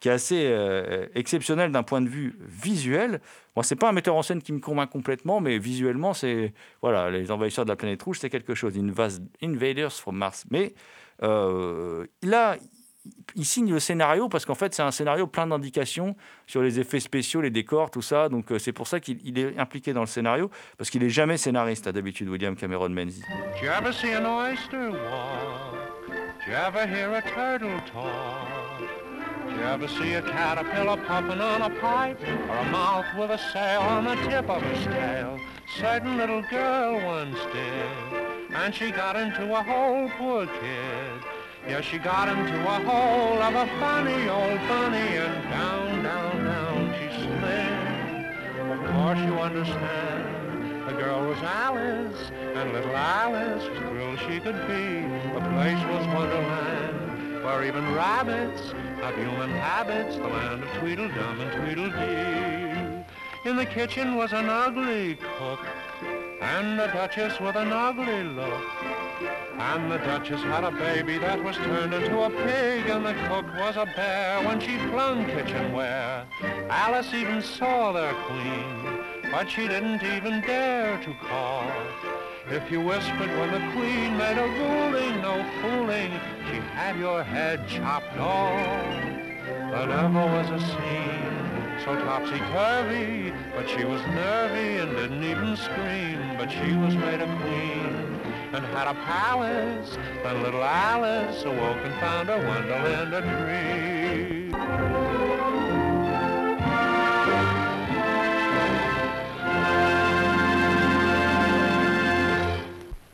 qui 0.00 0.08
est 0.08 0.12
assez 0.12 0.44
euh, 0.46 1.06
exceptionnel 1.14 1.72
d'un 1.72 1.82
point 1.82 2.00
de 2.00 2.08
vue 2.08 2.36
visuel. 2.40 3.20
Moi, 3.56 3.64
c'est 3.64 3.74
pas 3.76 3.88
un 3.88 3.92
metteur 3.92 4.14
en 4.14 4.22
scène 4.22 4.40
qui 4.40 4.52
me 4.52 4.60
convainc 4.60 4.88
complètement, 4.90 5.40
mais 5.40 5.58
visuellement, 5.58 6.14
c'est 6.14 6.52
voilà, 6.82 7.10
les 7.10 7.30
envahisseurs 7.30 7.64
de 7.64 7.70
la 7.70 7.76
planète 7.76 8.02
rouge, 8.02 8.18
c'est 8.20 8.30
quelque 8.30 8.54
chose. 8.54 8.76
Invas- 8.76 9.20
Invaders 9.42 9.92
from 9.92 10.16
Mars. 10.16 10.44
Mais 10.50 10.74
euh, 11.24 12.06
là, 12.22 12.56
il 13.34 13.44
signe 13.44 13.72
le 13.72 13.80
scénario 13.80 14.28
parce 14.28 14.44
qu'en 14.44 14.54
fait, 14.54 14.74
c'est 14.74 14.82
un 14.82 14.90
scénario 14.90 15.26
plein 15.26 15.46
d'indications 15.46 16.14
sur 16.46 16.62
les 16.62 16.78
effets 16.78 17.00
spéciaux, 17.00 17.40
les 17.40 17.50
décors, 17.50 17.90
tout 17.90 18.02
ça. 18.02 18.28
Donc, 18.28 18.52
euh, 18.52 18.58
c'est 18.58 18.72
pour 18.72 18.86
ça 18.86 19.00
qu'il 19.00 19.18
il 19.24 19.38
est 19.38 19.58
impliqué 19.58 19.92
dans 19.92 20.02
le 20.02 20.06
scénario 20.06 20.50
parce 20.76 20.90
qu'il 20.90 21.02
est 21.02 21.10
jamais 21.10 21.38
scénariste 21.38 21.86
à 21.88 21.92
d'habitude, 21.92 22.28
William 22.28 22.54
Cameron 22.54 22.90
Menzies. 22.90 23.22
Turtle 27.34 27.80
talk? 27.92 29.07
You 29.58 29.64
ever 29.64 29.88
see 29.88 30.14
a 30.14 30.22
caterpillar 30.22 30.96
puffing 30.98 31.40
on 31.40 31.62
a 31.62 31.70
pipe? 31.80 32.20
Or 32.48 32.56
a 32.58 32.64
mouth 32.70 33.06
with 33.18 33.30
a 33.30 33.38
sail 33.52 33.80
on 33.80 34.04
the 34.04 34.14
tip 34.28 34.48
of 34.48 34.62
its 34.62 34.84
tail? 34.84 35.40
Certain 35.80 36.16
little 36.16 36.42
girl 36.42 37.04
once 37.04 37.36
did, 37.52 38.54
and 38.54 38.72
she 38.72 38.92
got 38.92 39.16
into 39.16 39.52
a 39.52 39.62
hole, 39.64 40.08
poor 40.16 40.46
kid. 40.46 41.22
Yeah, 41.66 41.80
she 41.80 41.98
got 41.98 42.28
into 42.28 42.60
a 42.60 42.80
hole 42.88 43.42
of 43.42 43.54
a 43.56 43.66
funny 43.80 44.28
old 44.28 44.60
bunny, 44.68 45.16
and 45.16 45.50
down, 45.50 46.04
down, 46.04 46.44
down 46.44 46.94
she 46.94 47.08
slid. 47.20 48.70
Of 48.70 48.92
course 48.92 49.18
you 49.18 49.40
understand, 49.40 50.88
the 50.88 50.92
girl 50.92 51.26
was 51.26 51.38
Alice, 51.38 52.30
and 52.54 52.72
little 52.72 52.96
Alice 52.96 53.68
was 53.68 53.78
thrilled 53.78 54.18
she 54.20 54.38
could 54.38 54.68
be. 54.68 55.02
The 55.34 55.40
place 55.50 55.84
was 55.88 56.06
Wonderland, 56.14 56.97
where 57.48 57.64
even 57.64 57.94
rabbits 57.94 58.72
have 59.00 59.16
human 59.16 59.48
habits, 59.48 60.16
the 60.16 60.28
land 60.28 60.62
of 60.62 60.68
Tweedledum 60.80 61.40
and 61.40 61.50
Tweedledee. 61.52 63.48
In 63.48 63.56
the 63.56 63.64
kitchen 63.64 64.16
was 64.16 64.34
an 64.34 64.50
ugly 64.50 65.16
cook, 65.38 65.60
and 66.42 66.78
a 66.78 66.88
duchess 66.88 67.40
with 67.40 67.56
an 67.56 67.72
ugly 67.72 68.22
look. 68.22 68.64
And 69.58 69.90
the 69.90 69.96
Duchess 69.96 70.42
had 70.42 70.62
a 70.62 70.70
baby 70.70 71.16
that 71.18 71.42
was 71.42 71.56
turned 71.56 71.94
into 71.94 72.20
a 72.20 72.28
pig, 72.28 72.90
and 72.90 73.06
the 73.06 73.14
cook 73.28 73.46
was 73.54 73.76
a 73.78 73.86
bear 73.96 74.46
when 74.46 74.60
she 74.60 74.76
flung 74.90 75.24
kitchenware. 75.24 76.26
Alice 76.68 77.14
even 77.14 77.40
saw 77.40 77.92
their 77.92 78.12
queen, 78.26 79.32
but 79.32 79.48
she 79.48 79.66
didn't 79.66 80.02
even 80.02 80.42
dare 80.42 80.98
to 81.02 81.14
call. 81.26 81.64
If 82.50 82.70
you 82.70 82.80
whispered 82.80 83.30
when 83.38 83.52
the 83.52 83.72
queen 83.72 84.16
made 84.16 84.38
a 84.38 84.48
ruling, 84.48 85.20
no 85.20 85.44
fooling, 85.60 86.12
she 86.48 86.56
had 86.56 86.96
your 86.98 87.22
head 87.22 87.68
chopped 87.68 88.16
off. 88.16 88.94
There 89.70 89.86
never 89.86 90.26
was 90.26 90.50
a 90.50 90.60
scene 90.66 91.38
so 91.84 91.94
topsy-turvy, 91.94 93.32
but 93.54 93.68
she 93.68 93.84
was 93.84 94.00
nervy 94.06 94.78
and 94.78 94.96
didn't 94.96 95.24
even 95.24 95.56
scream, 95.56 96.36
but 96.38 96.50
she 96.50 96.74
was 96.74 96.96
made 96.96 97.20
a 97.20 97.26
queen 97.42 98.20
and 98.52 98.64
had 98.66 98.88
a 98.88 98.94
palace. 98.94 99.96
Then 100.22 100.42
little 100.42 100.64
Alice 100.64 101.44
awoke 101.44 101.84
and 101.84 101.94
found 102.00 102.28
her 102.30 102.46
Wonderland 102.46 103.14
a 103.14 103.20
dream. 103.20 104.37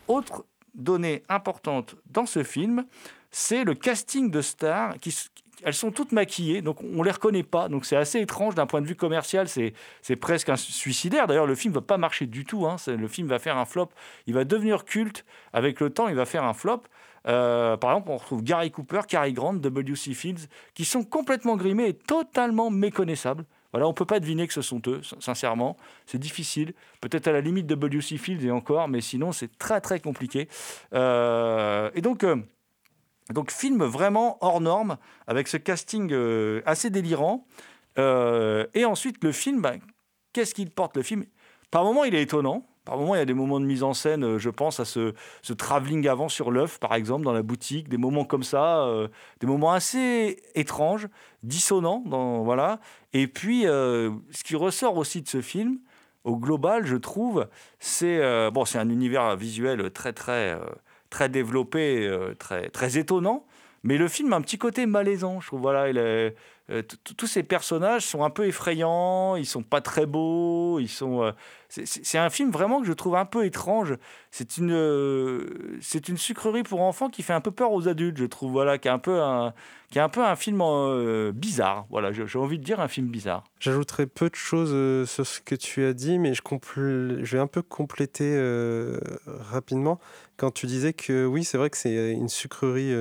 Autre 0.07 0.45
donnée 0.73 1.23
importante 1.29 1.95
dans 2.07 2.25
ce 2.25 2.43
film, 2.43 2.85
c'est 3.31 3.63
le 3.63 3.73
casting 3.73 4.29
de 4.29 4.41
stars 4.41 4.97
qui 4.99 5.13
elles 5.63 5.73
sont 5.73 5.91
toutes 5.91 6.11
maquillées, 6.11 6.61
donc 6.61 6.77
on 6.83 7.01
les 7.01 7.11
reconnaît 7.11 7.43
pas. 7.43 7.69
Donc 7.69 7.85
c'est 7.85 7.95
assez 7.95 8.19
étrange 8.19 8.55
d'un 8.55 8.65
point 8.65 8.81
de 8.81 8.87
vue 8.87 8.95
commercial, 8.95 9.47
c'est 9.47 10.15
presque 10.17 10.49
un 10.49 10.57
suicidaire. 10.57 11.27
D'ailleurs, 11.27 11.47
le 11.47 11.55
film 11.55 11.73
va 11.73 11.81
pas 11.81 11.97
marcher 11.97 12.25
du 12.25 12.45
tout. 12.45 12.67
hein. 12.67 12.75
Le 12.87 13.07
film 13.07 13.27
va 13.27 13.39
faire 13.39 13.57
un 13.57 13.65
flop. 13.65 13.89
Il 14.27 14.33
va 14.33 14.43
devenir 14.43 14.85
culte 14.85 15.25
avec 15.53 15.79
le 15.79 15.89
temps. 15.89 16.07
Il 16.07 16.15
va 16.15 16.25
faire 16.25 16.43
un 16.43 16.53
flop. 16.53 16.83
Euh, 17.27 17.77
par 17.77 17.91
exemple, 17.91 18.11
on 18.11 18.17
retrouve 18.17 18.43
Gary 18.43 18.69
Cooper, 18.69 19.01
Cary 19.07 19.33
Grant, 19.33 19.55
W.C. 19.55 20.13
Fields, 20.13 20.47
qui 20.73 20.85
sont 20.85 21.03
complètement 21.03 21.55
grimés 21.55 21.87
et 21.87 21.93
totalement 21.93 22.69
méconnaissables. 22.69 23.45
Voilà, 23.75 23.89
on 23.89 23.93
peut 23.93 24.05
pas 24.05 24.21
deviner 24.21 24.47
que 24.47 24.53
ce 24.53 24.61
sont 24.61 24.81
eux, 24.87 25.03
sin- 25.03 25.17
sincèrement. 25.19 25.75
C'est 26.05 26.17
difficile. 26.17 26.73
Peut-être 27.01 27.27
à 27.27 27.33
la 27.33 27.41
limite 27.41 27.67
de 27.67 27.75
W.C. 27.75 28.17
Fields 28.17 28.45
et 28.45 28.49
encore, 28.49 28.87
mais 28.87 29.01
sinon, 29.01 29.33
c'est 29.33 29.57
très, 29.57 29.81
très 29.81 29.99
compliqué. 29.99 30.47
Euh, 30.93 31.91
et 31.93 31.99
donc, 31.99 32.23
euh, 32.23 32.37
donc, 33.33 33.51
film 33.51 33.83
vraiment 33.83 34.37
hors 34.39 34.61
norme, 34.61 34.97
avec 35.27 35.49
ce 35.49 35.57
casting 35.57 36.09
euh, 36.13 36.61
assez 36.65 36.89
délirant. 36.89 37.45
Et 37.97 38.85
ensuite, 38.85 39.21
le 39.21 39.33
film, 39.33 39.61
ben, 39.61 39.81
qu'est-ce 40.31 40.55
qu'il 40.55 40.71
porte 40.71 40.95
le 40.95 41.03
film? 41.03 41.25
Par 41.69 41.83
moments, 41.83 42.05
il 42.05 42.15
est 42.15 42.21
étonnant. 42.21 42.65
Par 42.85 42.97
moments, 42.97 43.15
il 43.15 43.17
y 43.17 43.21
a 43.21 43.25
des 43.25 43.33
moments 43.33 43.59
de 43.59 43.65
mise 43.65 43.81
en 43.81 43.93
scène, 43.95 44.23
euh, 44.23 44.37
je 44.37 44.49
pense 44.51 44.79
à 44.79 44.85
ce, 44.85 45.13
travelling 45.57 46.07
avant 46.07 46.29
sur 46.29 46.51
l'œuf, 46.51 46.79
par 46.79 46.93
exemple, 46.93 47.25
dans 47.25 47.33
la 47.33 47.41
boutique, 47.41 47.89
des 47.89 47.97
moments 47.97 48.25
comme 48.25 48.43
ça, 48.43 48.83
euh, 48.85 49.07
des 49.39 49.47
moments 49.47 49.73
assez 49.73 50.37
étranges, 50.53 51.07
dissonants, 51.41 52.03
voilà. 52.43 52.79
Et 53.13 53.27
puis, 53.27 53.65
euh, 53.67 54.11
ce 54.31 54.43
qui 54.43 54.55
ressort 54.55 54.97
aussi 54.97 55.23
de 55.23 55.27
ce 55.27 55.41
film, 55.41 55.79
au 56.23 56.37
global, 56.37 56.85
je 56.85 56.95
trouve, 56.95 57.47
c'est 57.79 58.19
bon, 58.51 58.65
c'est 58.65 58.79
un 58.79 58.89
univers 58.89 59.35
visuel 59.35 59.91
très, 59.91 60.11
très, 60.11 60.59
très 61.11 61.29
développé, 61.29 62.11
très, 62.39 62.69
très 62.69 62.97
étonnant. 62.97 63.45
Mais 63.83 63.97
le 63.99 64.07
film 64.07 64.33
a 64.33 64.37
un 64.37 64.41
petit 64.41 64.57
côté 64.57 64.87
malaisant, 64.87 65.39
je 65.39 65.45
trouve. 65.45 65.61
Voilà, 65.61 65.87
il 65.89 65.99
est- 65.99 66.35
tous 67.15 67.27
ces 67.27 67.43
personnages 67.43 68.05
sont 68.07 68.23
un 68.23 68.31
peu 68.31 68.47
effrayants, 68.47 69.35
ils 69.35 69.45
sont 69.45 69.61
pas 69.61 69.81
très 69.81 70.07
beaux, 70.07 70.79
ils 70.79 70.89
sont. 70.89 71.31
C'est- 71.83 72.17
un 72.17 72.29
film 72.29 72.51
vraiment 72.51 72.79
que 72.79 72.87
je 72.87 72.93
trouve 72.93 73.15
un 73.15 73.25
peu 73.25 73.45
étrange. 73.45 73.95
C'est 74.31 74.57
une, 74.57 74.71
euh, 74.71 75.77
c'est 75.81 76.07
une 76.09 76.17
sucrerie 76.17 76.63
pour 76.63 76.81
enfants 76.81 77.09
qui 77.09 77.23
fait 77.23 77.33
un 77.33 77.41
peu 77.41 77.51
peur 77.51 77.71
aux 77.73 77.87
adultes, 77.87 78.17
je 78.17 78.25
trouve. 78.25 78.51
Voilà, 78.51 78.77
qui 78.77 78.87
est 78.87 78.91
un 78.91 78.99
peu 78.99 79.21
un, 79.21 79.53
qui 79.91 79.97
est 79.97 80.01
un 80.01 80.09
peu 80.09 80.23
un 80.23 80.35
film 80.35 80.61
euh, 80.61 81.31
bizarre. 81.33 81.85
Voilà, 81.89 82.11
j'ai 82.11 82.39
envie 82.39 82.59
de 82.59 82.63
dire 82.63 82.79
un 82.79 82.87
film 82.87 83.07
bizarre. 83.07 83.43
J'ajouterai 83.59 84.07
peu 84.07 84.29
de 84.29 84.35
choses 84.35 84.71
euh, 84.73 85.05
sur 85.05 85.25
ce 85.25 85.41
que 85.41 85.55
tu 85.55 85.83
as 85.83 85.93
dit, 85.93 86.19
mais 86.19 86.33
je, 86.33 86.41
je 87.23 87.31
vais 87.35 87.39
un 87.41 87.47
peu 87.47 87.61
compléter 87.61 88.25
rapidement 89.25 89.99
quand 90.37 90.51
tu 90.51 90.65
disais 90.65 90.91
que 90.93 91.25
oui, 91.25 91.43
c'est 91.45 91.57
vrai 91.57 91.69
que 91.69 91.77
c'est 91.77 92.11
une 92.11 92.27
sucrerie 92.27 92.93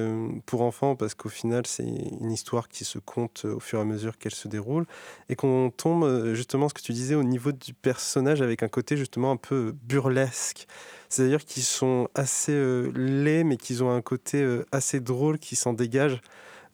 pour 0.47 0.62
enfants 0.62 0.95
parce 0.95 1.14
qu'au 1.14 1.28
final, 1.28 1.66
c'est 1.66 1.83
une 1.85 2.31
histoire 2.31 2.69
qui 2.69 2.85
se 2.85 2.99
compte 2.99 3.45
au 3.45 3.59
fur 3.61 3.78
et 3.81 3.83
à 3.83 3.85
mesure 3.85 4.19
qu'elle 4.19 4.35
se 4.35 4.47
déroule 4.47 4.87
et 5.28 5.35
qu'on 5.37 5.71
tombe 5.76 6.33
justement 6.35 6.69
ce 6.69 6.75
que 6.75 6.81
tu 6.83 6.93
disais 6.93 7.14
au 7.16 7.25
niveau 7.25 7.50
du 7.52 7.75
personnage 7.75 8.40
avec 8.40 8.62
un 8.64 8.68
côté 8.68 8.97
justement 8.97 9.30
un 9.30 9.37
peu 9.37 9.75
burlesque. 9.85 10.66
C'est-à-dire 11.09 11.44
qu'ils 11.44 11.62
sont 11.62 12.09
assez 12.14 12.52
euh, 12.52 12.90
laids, 12.97 13.44
mais 13.44 13.56
qu'ils 13.56 13.85
ont 13.85 13.90
un 13.90 14.02
côté 14.02 14.42
euh, 14.42 14.66
assez 14.73 15.00
drôle 15.00 15.38
qui 15.38 15.54
s'en 15.54 15.73
dégage 15.73 16.21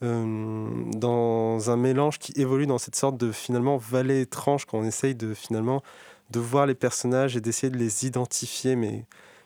euh, 0.03 0.67
dans 0.95 1.71
un 1.71 1.77
mélange 1.77 2.19
qui 2.19 2.33
évolue 2.37 2.67
dans 2.67 2.79
cette 2.79 2.97
sorte 2.97 3.19
de 3.19 3.33
finalement 3.33 3.77
vallée 3.77 4.23
étrange 4.23 4.65
quand 4.65 4.79
on 4.79 4.85
essaye 4.85 5.15
de 5.15 5.35
finalement 5.35 5.83
de 6.31 6.41
voir 6.41 6.65
les 6.65 6.75
personnages 6.75 7.37
et 7.37 7.43
d'essayer 7.43 7.71
de 7.71 7.77
les 7.77 8.07
identifier, 8.07 8.77
mais 8.77 9.05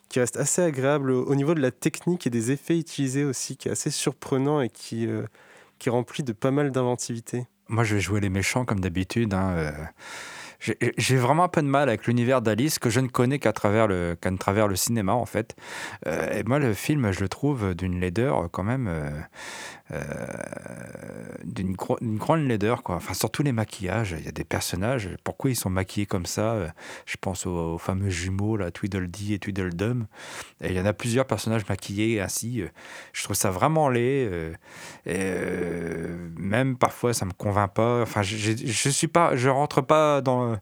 qui 0.09 0.21
reste 0.21 0.37
assez 0.37 0.63
agréable 0.63 1.11
au 1.11 1.35
niveau 1.35 1.55
de 1.55 1.61
la 1.61 1.73
technique 1.73 2.27
et 2.27 2.31
des 2.31 2.53
effets 2.53 2.79
utilisés 2.79 3.25
aussi, 3.25 3.57
qui 3.57 3.69
est 3.69 3.73
assez 3.73 3.91
surprenant 3.91 4.61
et 4.61 4.69
qui, 4.69 5.09
euh, 5.09 5.25
qui 5.81 5.89
est 5.89 5.93
rempli 5.93 6.23
de 6.23 6.33
pas 6.33 6.53
mal 6.53 6.71
d'inventivité. 6.71 7.47
Moi, 7.69 7.83
je 7.83 7.97
vais 7.97 8.01
jouer 8.01 8.21
les 8.21 8.29
méchants 8.29 8.65
comme 8.65 8.81
d'habitude. 8.81 9.35
hein, 9.35 9.73
J'ai- 10.65 10.77
vraiment 11.17 11.45
un 11.45 11.49
peu 11.49 11.63
de 11.63 11.67
mal 11.67 11.89
avec 11.89 12.07
l'univers 12.07 12.41
d'Alice 12.41 12.79
que 12.79 12.89
je 12.91 13.01
ne 13.01 13.09
connais 13.09 13.39
qu'à 13.39 13.53
travers 13.53 13.87
le 13.87 14.17
travers 14.39 14.67
le 14.67 14.77
cinéma 14.77 15.13
en 15.13 15.27
fait. 15.27 15.55
Euh, 16.07 16.39
et 16.39 16.43
moi 16.45 16.59
le 16.59 16.73
film 16.73 17.13
je 17.13 17.21
le 17.21 17.29
trouve 17.29 17.75
d'une 17.75 18.01
laideur 18.01 18.45
euh, 18.45 18.49
quand 18.51 18.63
même 18.65 18.87
euh, 18.89 19.11
d'une 21.45 21.75
gro- 21.75 21.99
d'une 22.01 22.17
grande 22.17 22.47
laideur 22.47 22.83
quoi. 22.83 22.97
Enfin 22.97 23.15
surtout 23.15 23.43
les 23.43 23.53
maquillages. 23.53 24.15
Il 24.19 24.25
y 24.25 24.29
a 24.29 24.33
des 24.33 24.45
personnages. 24.45 25.11
Pourquoi 25.25 25.51
ils 25.51 25.57
sont 25.57 25.71
maquillés 25.71 26.07
comme 26.07 26.27
ça? 26.27 26.53
Euh, 26.55 26.69
Je 27.07 27.17
pense 27.21 27.47
aux, 27.47 27.79
fameux 27.79 28.09
jumeaux 28.09 28.57
là 28.57 28.71
Tweedledee 28.71 29.35
et 29.35 29.39
Tweedledum. 29.39 30.07
Et 30.63 30.69
il 30.71 30.75
y 30.77 30.81
en 30.81 30.87
a 30.87 30.93
plusieurs 30.93 31.27
personnages 31.27 31.69
maquillés 31.69 32.21
ainsi. 32.21 32.63
euh, 32.63 32.69
Je 33.13 33.23
trouve 33.25 33.37
ça 33.37 33.51
vraiment 33.51 33.89
laid. 33.89 34.29
euh, 34.31 34.55
euh, 35.07 36.29
même 36.37 36.77
parfois 36.77 37.13
ça 37.15 37.25
me 37.27 37.33
convainc 37.33 37.75
pas. 37.75 38.03
Enfin 38.03 38.23
je, 38.23 38.91
suis 38.91 39.09
pas, 39.09 39.37
je 39.37 39.49
rentre 39.49 39.81
pas 39.83 40.21
dans. 40.21 40.57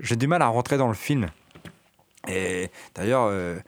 J'ai 0.00 0.16
du 0.16 0.26
mal 0.26 0.42
à 0.42 0.46
rentrer 0.48 0.78
dans 0.78 0.88
le 0.88 0.94
film. 0.94 1.28
Et 2.28 2.70
d'ailleurs, 2.94 3.26
euh, 3.30 3.58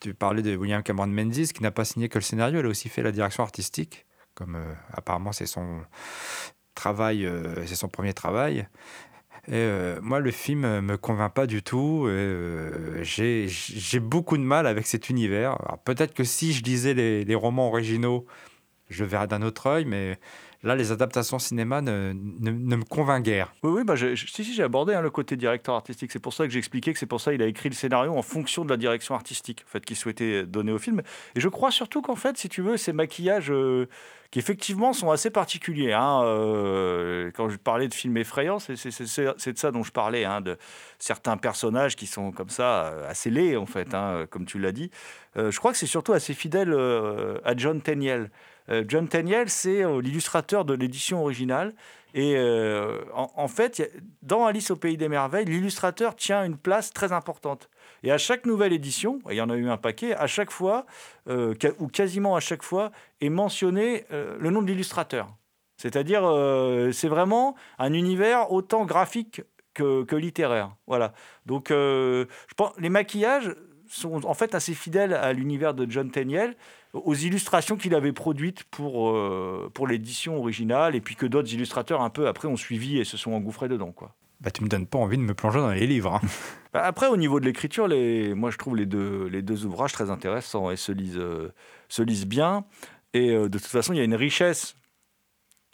tu 0.00 0.14
parlais 0.14 0.42
de 0.42 0.56
William 0.56 0.82
Cameron 0.82 1.08
Menzies 1.08 1.52
qui 1.52 1.62
n'a 1.62 1.70
pas 1.70 1.84
signé 1.84 2.08
que 2.08 2.18
le 2.18 2.22
scénario, 2.22 2.60
elle 2.60 2.66
a 2.66 2.68
aussi 2.68 2.88
fait 2.88 3.02
la 3.02 3.12
direction 3.12 3.42
artistique, 3.42 4.06
comme 4.38 4.54
euh, 4.54 4.74
apparemment 4.92 5.32
c'est 5.32 5.46
son 5.46 5.80
travail, 6.76 7.26
euh, 7.26 7.66
c'est 7.66 7.74
son 7.74 7.88
premier 7.88 8.14
travail. 8.14 8.68
Et 9.48 9.54
euh, 9.54 9.98
moi, 10.02 10.20
le 10.20 10.30
film 10.30 10.80
me 10.80 10.96
convainc 10.96 11.32
pas 11.32 11.46
du 11.46 11.62
tout. 11.62 12.04
euh, 12.06 13.02
J'ai 13.02 14.00
beaucoup 14.00 14.36
de 14.36 14.42
mal 14.42 14.66
avec 14.66 14.86
cet 14.86 15.08
univers. 15.08 15.56
Peut-être 15.84 16.12
que 16.14 16.22
si 16.22 16.52
je 16.52 16.62
lisais 16.62 16.92
les, 16.94 17.24
les 17.24 17.34
romans 17.34 17.68
originaux, 17.68 18.26
je 18.90 19.04
verrais 19.04 19.26
d'un 19.26 19.42
autre 19.42 19.66
œil, 19.66 19.86
mais 19.86 20.18
là, 20.62 20.74
les 20.74 20.92
adaptations 20.92 21.38
cinéma 21.38 21.80
ne, 21.80 22.12
me 22.12 22.84
convainc 22.84 23.24
guère. 23.24 23.52
Oui, 23.62 23.70
oui, 23.70 23.84
bah, 23.84 23.94
si, 23.96 24.16
si, 24.16 24.54
j'ai 24.54 24.62
abordé 24.62 24.94
hein, 24.94 25.02
le 25.02 25.10
côté 25.10 25.36
directeur 25.36 25.74
artistique. 25.74 26.10
C'est 26.12 26.18
pour 26.18 26.32
ça 26.32 26.46
que 26.46 26.52
j'expliquais 26.52 26.92
que 26.92 26.98
c'est 26.98 27.06
pour 27.06 27.20
ça 27.20 27.32
qu'il 27.32 27.42
a 27.42 27.46
écrit 27.46 27.68
le 27.68 27.74
scénario 27.74 28.16
en 28.16 28.22
fonction 28.22 28.64
de 28.64 28.70
la 28.70 28.76
direction 28.76 29.14
artistique 29.14 29.64
qu'il 29.86 29.96
souhaitait 29.96 30.44
donner 30.44 30.72
au 30.72 30.78
film. 30.78 31.02
Et 31.34 31.40
je 31.40 31.48
crois 31.48 31.70
surtout 31.70 32.02
qu'en 32.02 32.16
fait, 32.16 32.36
si 32.36 32.48
tu 32.48 32.62
veux, 32.62 32.76
ces 32.76 32.92
maquillages 32.92 33.50
euh, 33.50 33.86
qui 34.30 34.38
effectivement 34.38 34.92
sont 34.92 35.10
assez 35.10 35.30
particuliers. 35.30 35.92
hein, 35.92 36.22
euh, 36.24 37.30
quand 37.34 37.48
je 37.48 37.56
parlais 37.56 37.88
de 37.88 37.94
films 37.94 38.16
effrayants, 38.16 38.58
c'est 38.58 38.74
de 38.74 39.58
ça 39.58 39.70
dont 39.70 39.82
je 39.82 39.92
parlais, 39.92 40.24
hein, 40.24 40.40
de 40.40 40.58
certains 40.98 41.36
personnages 41.36 41.96
qui 41.96 42.06
sont 42.06 42.32
comme 42.32 42.50
ça, 42.50 42.86
euh, 42.86 43.10
assez 43.10 43.30
laids 43.30 43.56
en 43.56 43.66
fait, 43.66 43.94
comme 44.30 44.44
tu 44.44 44.58
l'as 44.58 44.72
dit. 44.72 44.90
Je 45.36 45.56
crois 45.56 45.70
que 45.70 45.78
c'est 45.78 45.86
surtout 45.86 46.12
assez 46.12 46.34
fidèle 46.34 46.74
à 47.44 47.56
John 47.56 47.80
Tenniel. 47.80 48.30
Euh, 48.70 48.84
John 48.86 49.08
Tenniel, 49.08 49.48
c'est 49.48 49.84
euh, 49.84 50.00
l'illustrateur 50.00 50.64
de 50.64 50.74
l'édition 50.74 51.22
originale. 51.22 51.74
Et 52.14 52.36
euh, 52.36 53.00
en, 53.12 53.48
fait, 53.48 53.92
dans 54.22 54.46
Alice 54.46 54.70
au 54.70 54.76
Pays 54.76 54.96
des 54.96 55.08
Merveilles, 55.08 55.44
l'illustrateur 55.44 56.16
tient 56.16 56.42
une 56.42 56.56
place 56.56 56.92
très 56.92 57.12
importante. 57.12 57.68
Et 58.02 58.10
à 58.10 58.18
chaque 58.18 58.46
nouvelle 58.46 58.72
édition, 58.72 59.20
et 59.28 59.34
il 59.34 59.36
y 59.36 59.42
en 59.42 59.50
a 59.50 59.56
eu 59.56 59.68
un 59.68 59.76
paquet, 59.76 60.14
à 60.14 60.26
chaque 60.26 60.50
fois, 60.50 60.86
ou 61.28 61.88
quasiment 61.88 62.34
à 62.34 62.40
chaque 62.40 62.62
fois, 62.62 62.92
est 63.20 63.28
mentionné 63.28 64.04
le 64.10 64.50
nom 64.50 64.62
de 64.62 64.66
l'illustrateur. 64.66 65.28
C'est-à-dire, 65.76 66.22
c'est 66.92 67.08
vraiment 67.08 67.56
un 67.78 67.92
univers 67.92 68.52
autant 68.52 68.86
graphique 68.86 69.42
que, 69.74 70.02
que 70.04 70.16
littéraire. 70.16 70.74
Voilà. 70.86 71.12
Donc, 71.44 71.66
je 71.68 72.26
pense, 72.56 72.72
les 72.78 72.88
maquillages 72.88 73.54
sont 73.88 74.24
en 74.24 74.34
fait 74.34 74.54
assez 74.54 74.74
fidèles 74.74 75.12
à 75.12 75.32
l'univers 75.32 75.74
de 75.74 75.90
John 75.90 76.10
Tenniel, 76.10 76.56
aux 76.94 77.14
illustrations 77.14 77.76
qu'il 77.76 77.94
avait 77.94 78.12
produites 78.12 78.64
pour, 78.64 79.10
euh, 79.10 79.70
pour 79.72 79.86
l'édition 79.86 80.38
originale, 80.38 80.94
et 80.94 81.00
puis 81.00 81.16
que 81.16 81.26
d'autres 81.26 81.52
illustrateurs 81.52 82.00
un 82.00 82.10
peu 82.10 82.28
après 82.28 82.48
ont 82.48 82.56
suivi 82.56 82.98
et 82.98 83.04
se 83.04 83.16
sont 83.16 83.32
engouffrés 83.32 83.68
dedans. 83.68 83.92
Quoi. 83.92 84.14
Bah, 84.40 84.50
tu 84.50 84.62
me 84.62 84.68
donnes 84.68 84.86
pas 84.86 84.98
envie 84.98 85.18
de 85.18 85.22
me 85.22 85.34
plonger 85.34 85.58
dans 85.58 85.70
les 85.70 85.86
livres. 85.86 86.14
hein. 86.14 86.20
Bah, 86.72 86.84
Après, 86.84 87.06
au 87.06 87.16
niveau 87.16 87.40
de 87.40 87.46
l'écriture, 87.46 87.88
les... 87.88 88.34
moi 88.34 88.50
je 88.50 88.58
trouve 88.58 88.76
les 88.76 88.84
deux, 88.86 89.26
les 89.28 89.40
deux 89.40 89.64
ouvrages 89.64 89.92
très 89.92 90.10
intéressants 90.10 90.70
et 90.70 90.76
se 90.76 90.92
lisent, 90.92 91.16
euh, 91.16 91.52
se 91.88 92.02
lisent 92.02 92.26
bien. 92.26 92.64
Et 93.14 93.30
euh, 93.30 93.48
de 93.48 93.58
toute 93.58 93.66
façon, 93.68 93.94
il 93.94 93.96
y 93.96 94.00
a 94.00 94.04
une 94.04 94.14
richesse. 94.14 94.74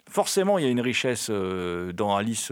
Forcément, 0.09 0.57
il 0.57 0.63
y 0.63 0.67
a 0.67 0.71
une 0.71 0.79
richesse 0.81 1.31
dans 1.31 2.15
Alice 2.15 2.51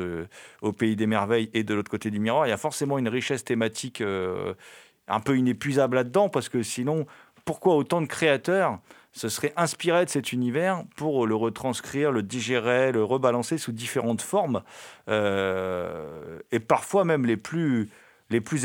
au 0.63 0.73
Pays 0.73 0.95
des 0.95 1.05
Merveilles 1.05 1.51
et 1.53 1.63
de 1.63 1.73
l'autre 1.75 1.91
côté 1.91 2.09
du 2.09 2.19
miroir. 2.19 2.47
Il 2.47 2.49
y 2.49 2.53
a 2.53 2.57
forcément 2.57 2.97
une 2.97 3.07
richesse 3.07 3.43
thématique 3.45 4.01
un 4.01 5.19
peu 5.19 5.37
inépuisable 5.37 5.95
là-dedans 5.95 6.29
parce 6.29 6.49
que 6.49 6.63
sinon, 6.63 7.05
pourquoi 7.45 7.75
autant 7.75 8.01
de 8.01 8.07
créateurs 8.07 8.79
se 9.13 9.29
seraient 9.29 9.53
inspirés 9.55 10.05
de 10.05 10.09
cet 10.09 10.33
univers 10.33 10.83
pour 10.95 11.27
le 11.27 11.35
retranscrire, 11.35 12.11
le 12.11 12.23
digérer, 12.23 12.91
le 12.91 13.03
rebalancer 13.03 13.57
sous 13.57 13.71
différentes 13.71 14.21
formes 14.21 14.63
euh, 15.07 16.39
et 16.51 16.59
parfois 16.59 17.05
même 17.05 17.25
les 17.25 17.37
plus, 17.37 17.89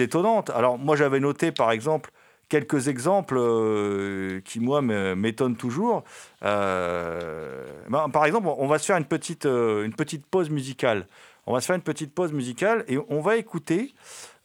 étonnantes. 0.00 0.50
Alors 0.50 0.78
moi 0.78 0.96
j'avais 0.96 1.20
noté 1.20 1.52
par 1.52 1.70
exemple 1.70 2.10
quelques 2.48 2.88
exemples 2.88 3.36
euh, 3.38 4.40
qui 4.42 4.58
moi 4.58 4.80
m'étonnent 4.80 5.56
toujours. 5.56 6.02
Euh, 6.42 7.66
ben, 7.90 8.08
par 8.08 8.24
exemple, 8.24 8.48
on 8.56 8.66
va 8.66 8.78
se 8.78 8.86
faire 8.86 8.96
une 8.96 9.04
petite, 9.04 9.44
une 9.44 9.92
petite 9.94 10.24
pause 10.24 10.48
musicale. 10.48 11.06
On 11.46 11.52
va 11.52 11.60
se 11.60 11.66
faire 11.66 11.76
une 11.76 11.82
petite 11.82 12.14
pause 12.14 12.32
musicale 12.32 12.84
et 12.88 12.98
on 13.10 13.20
va 13.20 13.36
écouter 13.36 13.94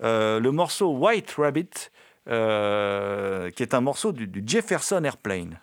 le 0.01 0.49
morceau 0.49 0.91
White 0.97 1.35
Rabbit, 1.37 1.91
qui 2.25 3.63
est 3.63 3.73
un 3.73 3.81
morceau 3.81 4.11
du, 4.11 4.27
du 4.27 4.43
Jefferson 4.45 5.03
Airplane. 5.03 5.59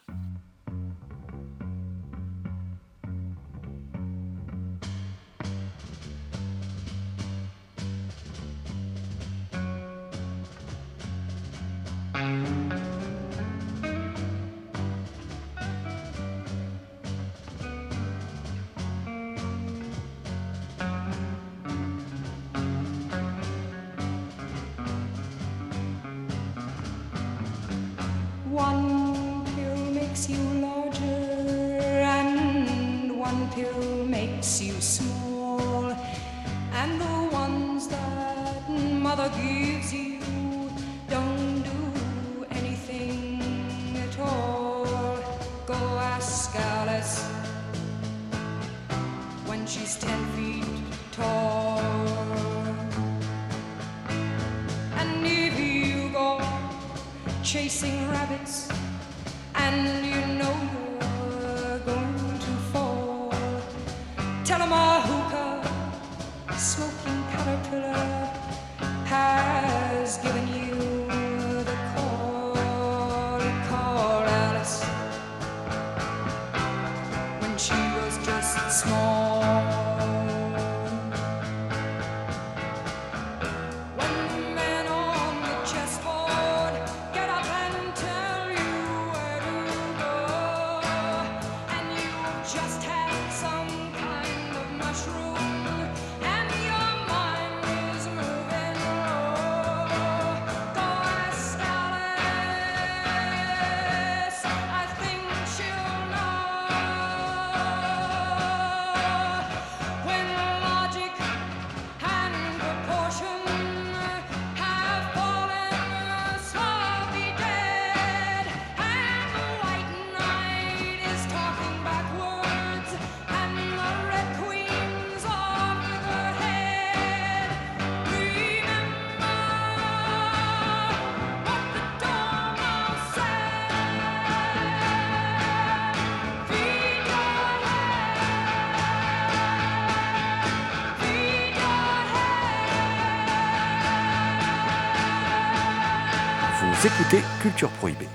Culture 147.41 147.71
Prohibée. 147.71 148.09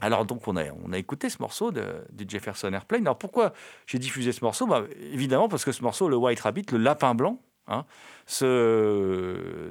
Alors 0.00 0.24
donc 0.24 0.48
on 0.48 0.56
a, 0.56 0.64
on 0.86 0.92
a 0.94 0.96
écouté 0.98 1.28
ce 1.28 1.36
morceau 1.40 1.70
de, 1.70 1.84
Jefferson 2.26 2.72
Airplane. 2.72 3.02
Alors 3.02 3.18
pourquoi 3.18 3.52
j'ai 3.86 3.98
diffusé 3.98 4.32
ce 4.32 4.42
morceau? 4.42 4.66
Bah, 4.66 4.84
Évidemment 5.12 5.48
parce 5.50 5.66
que 5.66 5.72
ce 5.72 5.82
morceau, 5.82 6.08
le 6.08 6.16
White 6.16 6.40
Rabbit, 6.40 6.64
le 6.72 6.78
lapin 6.78 7.14
blanc, 7.14 7.38
hein, 7.68 7.84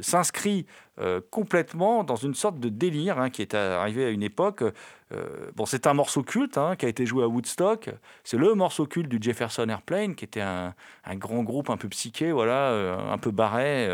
s'inscrit 0.02 0.68
euh, 1.00 1.22
complètement 1.32 2.04
dans 2.04 2.18
une 2.18 2.36
sorte 2.36 2.60
de 2.60 2.70
délire 2.70 3.20
hein, 3.20 3.32
qui 3.32 3.42
est 3.42 3.56
arrivé 3.56 4.06
à 4.06 4.10
une 4.10 4.22
époque. 4.22 4.62
euh, 4.62 5.50
bon, 5.56 5.66
c'est 5.66 5.88
un 5.88 5.96
morceau 5.96 6.22
culte 6.22 6.60
hein, 6.60 6.76
qui 6.76 6.86
a 6.86 6.90
été 6.90 7.08
joué 7.08 7.24
à 7.24 7.28
Woodstock. 7.28 7.90
C'est 8.24 8.38
le 8.38 8.54
morceau 8.54 8.86
culte 8.86 9.10
du 9.10 9.18
Jefferson 9.20 9.68
Airplane, 9.70 10.14
qui 10.14 10.26
était 10.26 10.42
un, 10.42 10.76
un 11.04 11.16
grand 11.16 11.42
groupe 11.42 11.72
un 11.72 11.78
peu 11.78 11.88
psyché, 11.90 12.32
voilà, 12.32 12.70
euh, 12.72 13.12
un 13.12 13.18
peu 13.18 13.32
barré, 13.32 13.88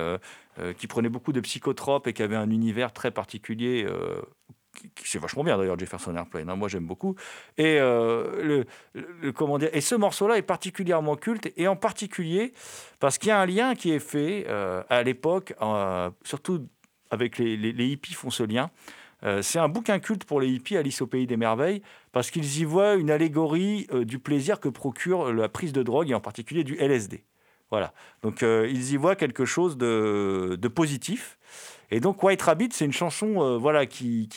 euh, 0.60 0.74
qui 0.74 0.88
prenait 0.88 1.10
beaucoup 1.10 1.34
de 1.34 1.40
psychotropes 1.42 2.08
et 2.08 2.14
qui 2.14 2.24
avait 2.24 2.36
un 2.36 2.50
univers 2.50 2.94
très 2.94 3.12
particulier. 3.12 3.86
euh, 3.88 4.22
c'est 5.04 5.20
vachement 5.20 5.44
bien 5.46 5.58
d'ailleurs 5.58 5.80
Jefferson 5.80 6.14
Airplane, 6.18 6.50
hein, 6.50 6.56
moi 6.58 6.68
j'aime 6.68 6.86
beaucoup. 6.86 7.16
Et 7.58 7.78
euh, 7.80 8.64
et 9.74 9.82
ce 9.82 9.96
morceau-là 9.96 10.38
est 10.38 10.42
particulièrement 10.42 11.16
culte 11.16 11.52
et 11.56 11.68
en 11.68 11.78
particulier 11.78 12.52
parce 13.00 13.18
qu'il 13.18 13.30
y 13.30 13.32
a 13.32 13.40
un 13.40 13.46
lien 13.46 13.76
qui 13.76 13.92
est 13.92 14.00
fait 14.00 14.46
à 14.48 15.04
l'époque, 15.04 15.54
surtout 16.24 16.68
avec 17.10 17.38
les, 17.38 17.56
les- 17.56 17.72
les 17.72 17.88
hippies 17.88 18.14
font 18.14 18.30
ce 18.30 18.44
lien. 18.44 18.70
C'est 19.42 19.60
un 19.60 19.70
bouquin 19.70 20.00
culte 20.00 20.26
pour 20.26 20.40
les 20.42 20.50
hippies, 20.50 20.78
Alice 20.78 21.02
au 21.02 21.08
pays 21.08 21.26
des 21.26 21.38
merveilles, 21.38 21.82
parce 22.12 22.30
qu'ils 22.30 22.60
y 22.60 22.66
voient 22.66 22.96
une 22.96 23.10
allégorie 23.10 23.88
du 24.04 24.20
plaisir 24.20 24.60
que 24.60 24.68
procure 24.70 25.34
la 25.34 25.48
prise 25.50 25.72
de 25.74 25.84
drogue 25.84 26.10
et 26.12 26.14
en 26.14 26.20
particulier 26.20 26.64
du 26.66 26.76
LSD. 26.76 27.24
Voilà. 27.72 27.94
Donc 28.22 28.44
euh, 28.44 28.68
ils 28.70 28.94
y 28.94 28.98
voient 28.98 29.16
quelque 29.16 29.46
chose 29.46 29.78
de, 29.78 30.68
positif. 30.74 31.38
Et 31.92 32.00
donc 32.00 32.22
White 32.24 32.42
Rabbit, 32.42 32.70
c'est 32.72 32.86
une 32.86 32.94
chanson 32.94 33.42
euh, 33.42 33.58
voilà, 33.58 33.86
qui 33.86 34.28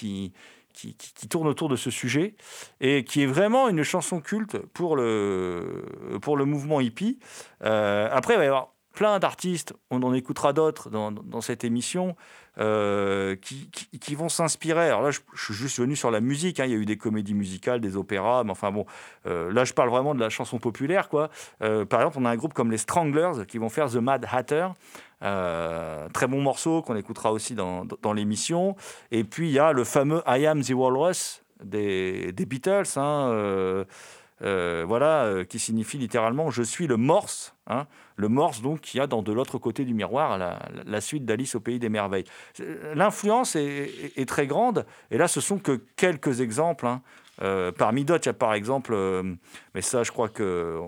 tourne 1.30 1.46
autour 1.46 1.68
de 1.68 1.76
ce 1.76 1.90
sujet 1.90 2.34
et 2.80 3.04
qui 3.04 3.22
est 3.22 3.26
vraiment 3.26 3.68
une 3.68 3.82
chanson 3.82 4.20
culte 4.20 4.58
pour 4.58 4.96
le, 4.96 5.84
pour 6.22 6.36
le 6.36 6.44
mouvement 6.44 6.80
hippie. 6.80 7.18
Euh, 7.64 8.08
après, 8.10 8.34
il 8.34 8.38
va 8.38 8.44
y 8.44 8.48
avoir 8.48 8.74
plein 8.98 9.20
d'artistes, 9.20 9.74
on 9.92 10.02
en 10.02 10.12
écoutera 10.12 10.52
d'autres 10.52 10.90
dans, 10.90 11.40
cette 11.40 11.62
émission, 11.62 12.16
euh, 12.58 13.37
qui, 13.37 14.14
vont 14.16 14.28
s'inspirer. 14.28 14.88
Alors 14.88 15.02
là, 15.02 15.12
je, 15.12 15.20
suis 15.37 15.54
juste 15.54 15.78
venu 15.78 15.94
sur 15.94 16.11
la 16.11 16.20
musique, 16.20 16.58
hein. 16.58 16.64
il 16.64 16.72
y 16.72 16.74
a 16.74 16.78
eu 16.78 16.84
des 16.84 16.96
comédies 16.96 17.34
musicales, 17.34 17.80
des 17.80 17.96
opéras, 17.96 18.42
mais 18.42 18.50
enfin 18.50 18.72
bon, 18.72 18.87
euh, 19.26 19.52
là 19.52 19.64
je 19.64 19.72
parle 19.72 19.90
vraiment 19.90 20.16
de 20.16 20.20
la 20.20 20.30
chanson 20.30 20.58
populaire. 20.58 21.08
quoi. 21.08 21.30
Euh, 21.62 21.84
par 21.84 22.00
exemple, 22.00 22.16
on 22.20 22.24
a 22.24 22.30
un 22.30 22.37
groupe 22.37 22.54
comme 22.54 22.72
les 22.72 22.76
Stranglers 22.76 23.46
qui 23.46 23.58
vont 23.58 23.68
faire 23.68 23.88
The 23.88 23.98
Mad 23.98 24.26
Hatter. 24.28 24.66
Très 25.20 26.26
bon 26.26 26.42
morceau 26.42 26.82
qu'on 26.82 26.96
écoutera 26.96 27.30
aussi 27.30 27.54
dans 27.54 28.12
l'émission. 28.12 28.74
Et 29.12 29.22
puis 29.22 29.46
il 29.46 29.52
y 29.52 29.61
a 29.61 29.70
le 29.72 29.84
fameux 29.84 30.22
I 30.26 30.44
Am 30.44 30.61
the 30.61 30.70
Walrus 30.70 31.44
des, 31.62 32.32
des 32.32 32.46
Beatles, 32.46 32.98
hein, 32.98 33.84
euh, 34.42 34.85
voilà, 34.87 35.24
euh, 35.24 35.44
qui 35.44 35.59
signifie 35.59 35.98
littéralement 35.98 36.51
je 36.51 36.62
suis 36.62 36.87
le 36.87 36.96
morse. 36.96 37.55
hein. 37.66 37.87
le 38.16 38.29
morse 38.29 38.62
donc 38.62 38.81
qu'il 38.81 38.98
y 38.98 39.01
a 39.01 39.07
dans 39.07 39.22
de 39.22 39.33
l'autre 39.33 39.59
côté 39.59 39.85
du 39.85 39.94
miroir, 39.94 40.38
la, 40.38 41.01
suite 41.01 41.24
d'Alice 41.24 41.55
au 41.55 41.61
pays 41.61 41.79
des 41.79 41.88
merveilles. 41.88 42.24
Euh, 42.61 42.94
L'influence 42.94 43.57
est, 43.57 44.29
très 44.29 44.46
grande. 44.46 44.85
Et 45.11 45.18
là, 45.18 45.29
ce 45.29 45.40
sont 45.40 45.59
que 45.59 45.81
quelques 45.96 46.40
exemples. 46.40 46.87
hein. 46.87 47.03
Parmi 47.79 48.05
d'autres, 48.05 48.27
il 48.27 48.29
y 48.29 48.31
a 48.31 48.35
par 48.35 48.53
exemple, 48.55 48.96
mais 49.72 49.81
ça, 49.81 50.03
je 50.03 50.11
crois 50.11 50.29
que 50.29 50.81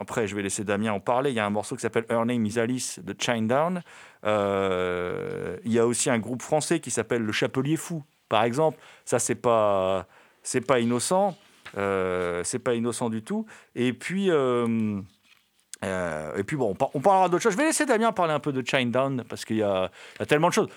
après, 0.00 0.26
je 0.26 0.34
vais 0.34 0.42
laisser 0.42 0.64
Damien 0.64 0.92
en 0.92 1.00
parler. 1.00 1.30
Il 1.30 1.36
y 1.36 1.40
a 1.40 1.44
un 1.44 1.50
morceau 1.50 1.76
qui 1.76 1.82
s'appelle 1.82 2.06
Her 2.08 2.24
Name 2.24 2.46
is 2.46 2.58
Alice 2.58 2.98
de 2.98 3.14
Shinedown. 3.18 3.82
Euh, 4.24 5.56
il 5.64 5.72
y 5.72 5.78
a 5.78 5.86
aussi 5.86 6.10
un 6.10 6.18
groupe 6.18 6.42
français 6.42 6.80
qui 6.80 6.90
s'appelle 6.90 7.22
Le 7.22 7.32
Chapelier 7.32 7.76
Fou, 7.76 8.02
par 8.28 8.44
exemple. 8.44 8.78
Ça, 9.04 9.18
c'est 9.18 9.34
pas, 9.34 10.06
c'est 10.42 10.60
pas 10.60 10.80
innocent. 10.80 11.36
Euh, 11.76 12.42
c'est 12.44 12.58
pas 12.58 12.74
innocent 12.74 13.10
du 13.10 13.22
tout. 13.22 13.46
Et 13.74 13.92
puis. 13.92 14.30
euh, 14.30 15.00
euh, 15.84 16.36
et 16.36 16.42
puis 16.42 16.56
bon, 16.56 16.70
on, 16.70 16.74
par- 16.74 16.90
on 16.94 17.00
parlera 17.00 17.28
d'autres 17.28 17.42
choses. 17.42 17.52
Je 17.52 17.56
vais 17.56 17.66
laisser 17.66 17.86
Damien 17.86 18.10
parler 18.10 18.32
un 18.32 18.40
peu 18.40 18.52
de 18.52 18.66
Shinedown 18.66 19.22
parce 19.28 19.44
qu'il 19.44 19.58
y, 19.58 19.62
a 19.62 19.90
tellement 20.26 20.48
de 20.48 20.54
choses. 20.54 20.68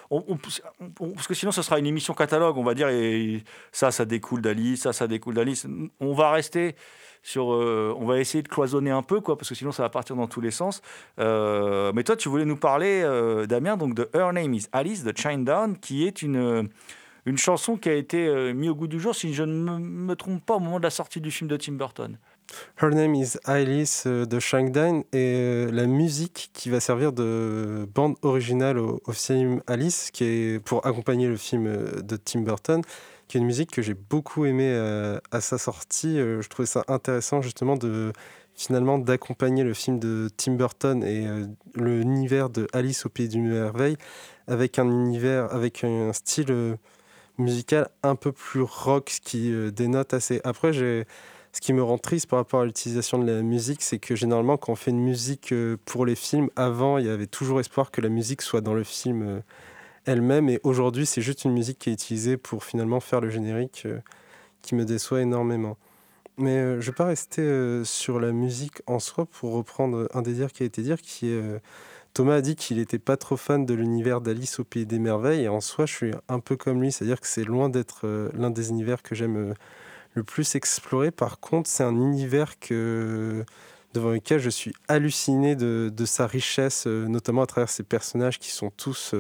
Parce 1.00 1.28
que 1.28 1.34
sinon, 1.34 1.52
ce 1.52 1.64
sera 1.64 1.80
une 1.80 1.88
émission 1.88 2.14
catalogue, 2.14 2.58
on 2.58 2.64
va 2.64 2.76
dire. 2.76 2.90
Et 2.90 3.44
ça, 3.72 3.90
ça 3.90 4.06
découle 4.06 4.42
d'Alice, 4.42 4.82
ça, 4.82 4.94
ça 4.94 5.08
découle 5.08 5.34
d'Alice. 5.34 5.66
On 6.00 6.14
va 6.14 6.32
rester 6.32 6.76
sur. 7.24 7.48
on 7.48 8.06
va 8.06 8.20
essayer 8.20 8.44
de 8.44 8.48
cloisonner 8.48 8.92
un 8.92 9.02
peu, 9.02 9.22
quoi, 9.22 9.38
parce 9.38 9.50
que 9.50 9.56
sinon, 9.56 9.72
ça 9.72 9.82
va 9.82 9.90
partir 9.90 10.16
dans 10.16 10.28
tous 10.28 10.42
les 10.42 10.52
sens. 10.52 10.84
Mais 11.18 12.04
toi, 12.04 12.16
tu 12.16 12.30
voulais 12.30 12.46
nous 12.46 12.58
parler, 12.58 13.02
Damien, 13.50 13.78
donc 13.78 13.96
de 13.96 14.08
Her 14.14 14.34
Name 14.34 14.54
is 14.54 14.68
Alice 14.72 15.04
de 15.04 15.18
Shinedown, 15.18 15.80
qui 15.80 16.06
est 16.06 16.22
une. 16.22 16.70
Une 17.26 17.38
chanson 17.38 17.78
qui 17.78 17.90
a 17.90 17.94
été 17.94 18.28
euh, 18.28 18.54
mise 18.54 18.70
au 18.70 18.76
goût 18.76 18.88
du 18.88 19.00
jour, 19.00 19.16
si 19.16 19.34
je 19.34 19.44
ne 19.44 19.78
me, 19.78 20.16
trompe 20.16 20.46
pas, 20.46 20.56
au 20.56 20.60
moment 20.60 20.80
de 20.80 20.84
la 20.84 20.90
sortie 20.90 21.22
du 21.22 21.32
film 21.32 21.48
de 21.50 21.58
Tim 21.58 21.74
Burton. 21.74 22.18
Her 22.82 22.90
Name 22.90 23.16
is 23.16 23.38
Alice 23.46 24.04
euh, 24.08 24.26
de 24.26 24.40
Shangdine 24.40 25.04
et 25.14 25.36
euh, 25.36 25.72
la 25.72 25.86
musique 25.88 26.50
qui 26.54 26.70
va 26.70 26.80
servir 26.80 27.14
de 27.14 27.88
bande 27.94 28.16
originale 28.22 28.78
au, 28.78 29.00
film 29.12 29.62
Alice, 29.68 30.12
qui 30.12 30.24
est 30.24 30.60
pour 30.64 30.86
accompagner 30.86 31.28
le 31.28 31.38
film 31.38 31.68
euh, 31.68 32.02
de 32.02 32.18
Tim 32.18 32.42
Burton, 32.42 32.82
qui 33.28 33.38
est 33.38 33.40
une 33.40 33.46
musique 33.46 33.72
que 33.72 33.82
j'ai 33.82 33.94
beaucoup 33.94 34.46
aimée 34.46 34.76
à 35.32 35.40
sa 35.40 35.58
sortie. 35.58 36.18
Je 36.18 36.46
trouvais 36.50 36.66
ça 36.66 36.84
intéressant 36.90 37.42
justement 37.42 37.78
de 37.78 38.12
finalement 38.56 38.98
d'accompagner 38.98 39.64
le 39.64 39.74
film 39.74 40.00
de 40.00 40.30
Tim 40.36 40.56
Burton 40.56 41.02
et 41.02 41.26
l'univers 41.76 42.50
de 42.50 42.68
Alice 42.74 43.06
au 43.06 43.10
pays 43.10 43.30
du 43.30 43.40
merveille 43.40 43.96
avec 44.48 44.80
un 44.80 44.90
univers, 44.90 45.54
avec 45.54 45.86
un 45.86 46.12
style 46.12 46.78
musical 47.42 47.90
un 48.04 48.16
peu 48.16 48.32
plus 48.32 48.62
rock, 48.62 49.10
ce 49.10 49.22
qui 49.22 49.52
euh, 49.52 49.72
dénote 49.72 50.14
assez. 50.14 50.42
Après, 50.44 50.74
j'ai 50.74 51.06
ce 51.54 51.60
qui 51.60 51.74
me 51.74 51.84
rend 51.84 51.98
triste 51.98 52.28
par 52.28 52.40
rapport 52.40 52.62
à 52.62 52.66
l'utilisation 52.66 53.20
de 53.20 53.30
la 53.30 53.42
musique, 53.42 53.82
c'est 53.82 54.00
que 54.00 54.16
généralement, 54.16 54.56
quand 54.58 54.72
on 54.72 54.76
fait 54.76 54.92
une 54.92 55.04
musique 55.04 55.52
euh, 55.52 55.78
pour 55.86 56.06
les 56.06 56.16
films, 56.16 56.50
avant, 56.56 56.98
il 56.98 57.06
y 57.06 57.10
avait 57.10 57.28
toujours 57.28 57.60
espoir 57.60 57.92
que 57.92 58.00
la 58.00 58.08
musique 58.10 58.42
soit 58.42 58.62
dans 58.62 58.74
le 58.74 58.84
film 58.84 59.22
euh, 59.24 59.40
elle-même. 60.06 60.50
Et 60.50 60.60
aujourd'hui, 60.64 61.06
c'est 61.06 61.22
juste 61.22 61.44
une 61.44 61.52
musique 61.52 61.80
qui 61.80 61.90
est 61.90 61.94
utilisée 61.94 62.38
pour 62.38 62.64
finalement 62.64 63.02
faire 63.02 63.20
le 63.20 63.30
générique 63.30 63.86
qui 64.62 64.76
me 64.76 64.86
déçoit 64.86 65.22
énormément. 65.22 65.78
Mais 66.38 66.60
je 66.60 66.76
ne 66.76 66.82
vais 66.82 66.92
pas 66.94 67.06
rester 67.06 67.84
sur 67.84 68.20
la 68.20 68.32
musique 68.32 68.82
en 68.88 69.00
soi 69.00 69.26
pour 69.26 69.54
reprendre 69.54 70.08
un 70.14 70.22
des 70.22 70.34
dires 70.34 70.52
qui 70.54 70.64
a 70.64 70.66
été 70.66 70.82
dit, 70.82 70.94
qui 71.04 71.30
est... 71.30 71.62
Thomas 72.14 72.36
a 72.36 72.42
dit 72.42 72.58
qu'il 72.58 72.78
n'était 72.78 73.00
pas 73.00 73.16
trop 73.16 73.38
fan 73.38 73.66
de 73.66 73.74
l'univers 73.74 74.20
d'Alice 74.20 74.60
au 74.60 74.66
Pays 74.66 74.86
des 74.86 75.00
Merveilles, 75.00 75.46
et 75.46 75.48
en 75.48 75.62
soi, 75.62 75.86
je 75.86 75.94
suis 75.94 76.12
un 76.28 76.40
peu 76.42 76.58
comme 76.58 76.82
lui, 76.82 76.92
c'est-à-dire 76.92 77.22
que 77.22 77.28
c'est 77.28 77.46
loin 77.46 77.70
d'être 77.70 78.02
euh, 78.06 78.30
l'un 78.34 78.50
des 78.50 78.70
univers 78.70 79.02
que 79.02 79.16
j'aime 79.16 79.52
euh, 79.52 79.54
le 80.16 80.24
plus 80.24 80.56
explorer. 80.56 81.12
Par 81.12 81.40
contre, 81.40 81.70
c'est 81.70 81.84
un 81.84 81.96
univers 81.96 82.60
que, 82.60 83.46
devant 83.94 84.12
lequel 84.12 84.40
je 84.40 84.50
suis 84.50 84.74
halluciné 84.90 85.56
de, 85.56 86.06
sa 86.06 86.28
richesse, 86.28 86.86
euh, 86.86 87.08
notamment 87.08 87.44
à 87.44 87.46
travers 87.46 87.70
ses 87.70 87.84
personnages 87.84 88.40
qui 88.40 88.52
sont 88.52 88.72
tous, 88.72 89.16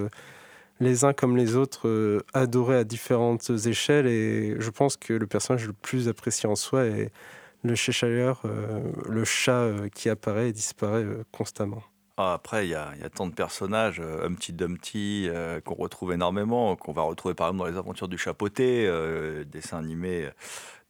les 0.81 1.05
uns 1.05 1.13
comme 1.13 1.37
les 1.37 1.55
autres, 1.55 2.23
adorés 2.33 2.77
à 2.77 2.83
différentes 2.83 3.51
échelles, 3.67 4.07
et 4.07 4.55
je 4.59 4.69
pense 4.69 4.97
que 4.97 5.13
le 5.13 5.27
personnage 5.27 5.67
le 5.67 5.73
plus 5.73 6.09
apprécié 6.09 6.49
en 6.49 6.55
soi 6.55 6.85
est 6.85 7.11
le 7.63 7.75
Cheshire, 7.75 8.41
le 9.07 9.23
chat 9.23 9.69
qui 9.93 10.09
apparaît 10.09 10.49
et 10.49 10.53
disparaît 10.53 11.05
constamment. 11.31 11.83
Ah, 12.17 12.33
Après, 12.33 12.67
il 12.67 12.69
y, 12.69 12.75
a 12.75 12.93
tant 13.13 13.25
de 13.25 13.33
personnages, 13.33 13.99
euh, 13.99 14.25
Humpty 14.27 14.51
Dumpty, 14.53 15.27
euh, 15.29 15.61
qu'on 15.61 15.75
retrouve 15.75 16.11
énormément, 16.11 16.75
qu'on 16.75 16.91
va 16.91 17.03
retrouver 17.03 17.33
par 17.33 17.47
exemple 17.47 17.59
dans 17.59 17.71
les 17.71 17.77
aventures 17.77 18.09
du 18.09 18.17
chapeauté, 18.17 18.85
euh, 18.87 19.45
dessin 19.45 19.77
animé, 19.79 20.29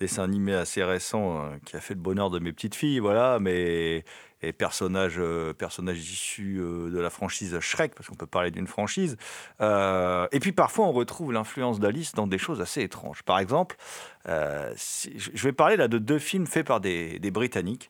dessin 0.01 0.23
animé 0.23 0.53
assez 0.53 0.83
récent 0.83 1.45
euh, 1.45 1.49
qui 1.65 1.75
a 1.75 1.79
fait 1.79 1.93
le 1.93 1.99
bonheur 2.01 2.29
de 2.29 2.39
mes 2.39 2.51
petites 2.51 2.75
filles, 2.75 2.99
voilà, 2.99 3.39
mais 3.39 4.03
et 4.43 4.53
personnages, 4.53 5.19
euh, 5.19 5.53
euh, 5.53 6.89
de 6.89 6.99
la 6.99 7.09
franchise 7.09 7.59
Shrek, 7.59 7.93
parce 7.95 8.09
qu'on 8.09 8.15
peut 8.15 8.25
parler 8.25 8.51
d'une 8.51 8.67
franchise. 8.67 9.17
Euh, 9.61 10.27
et 10.31 10.39
puis 10.39 10.51
parfois, 10.51 10.85
on 10.85 10.91
retrouve 10.91 11.31
l'influence 11.31 11.79
d'Alice 11.79 12.13
dans 12.13 12.27
des 12.27 12.37
choses 12.37 12.61
assez 12.61 12.81
étranges. 12.81 13.23
Par 13.23 13.39
exemple, 13.39 13.75
euh, 14.27 14.73
je 14.75 15.43
vais 15.43 15.51
parler 15.51 15.77
là 15.77 15.87
de 15.87 15.97
deux 15.97 16.19
films 16.19 16.47
faits 16.47 16.65
par 16.65 16.79
des, 16.79 17.19
des 17.19 17.31
Britanniques 17.31 17.89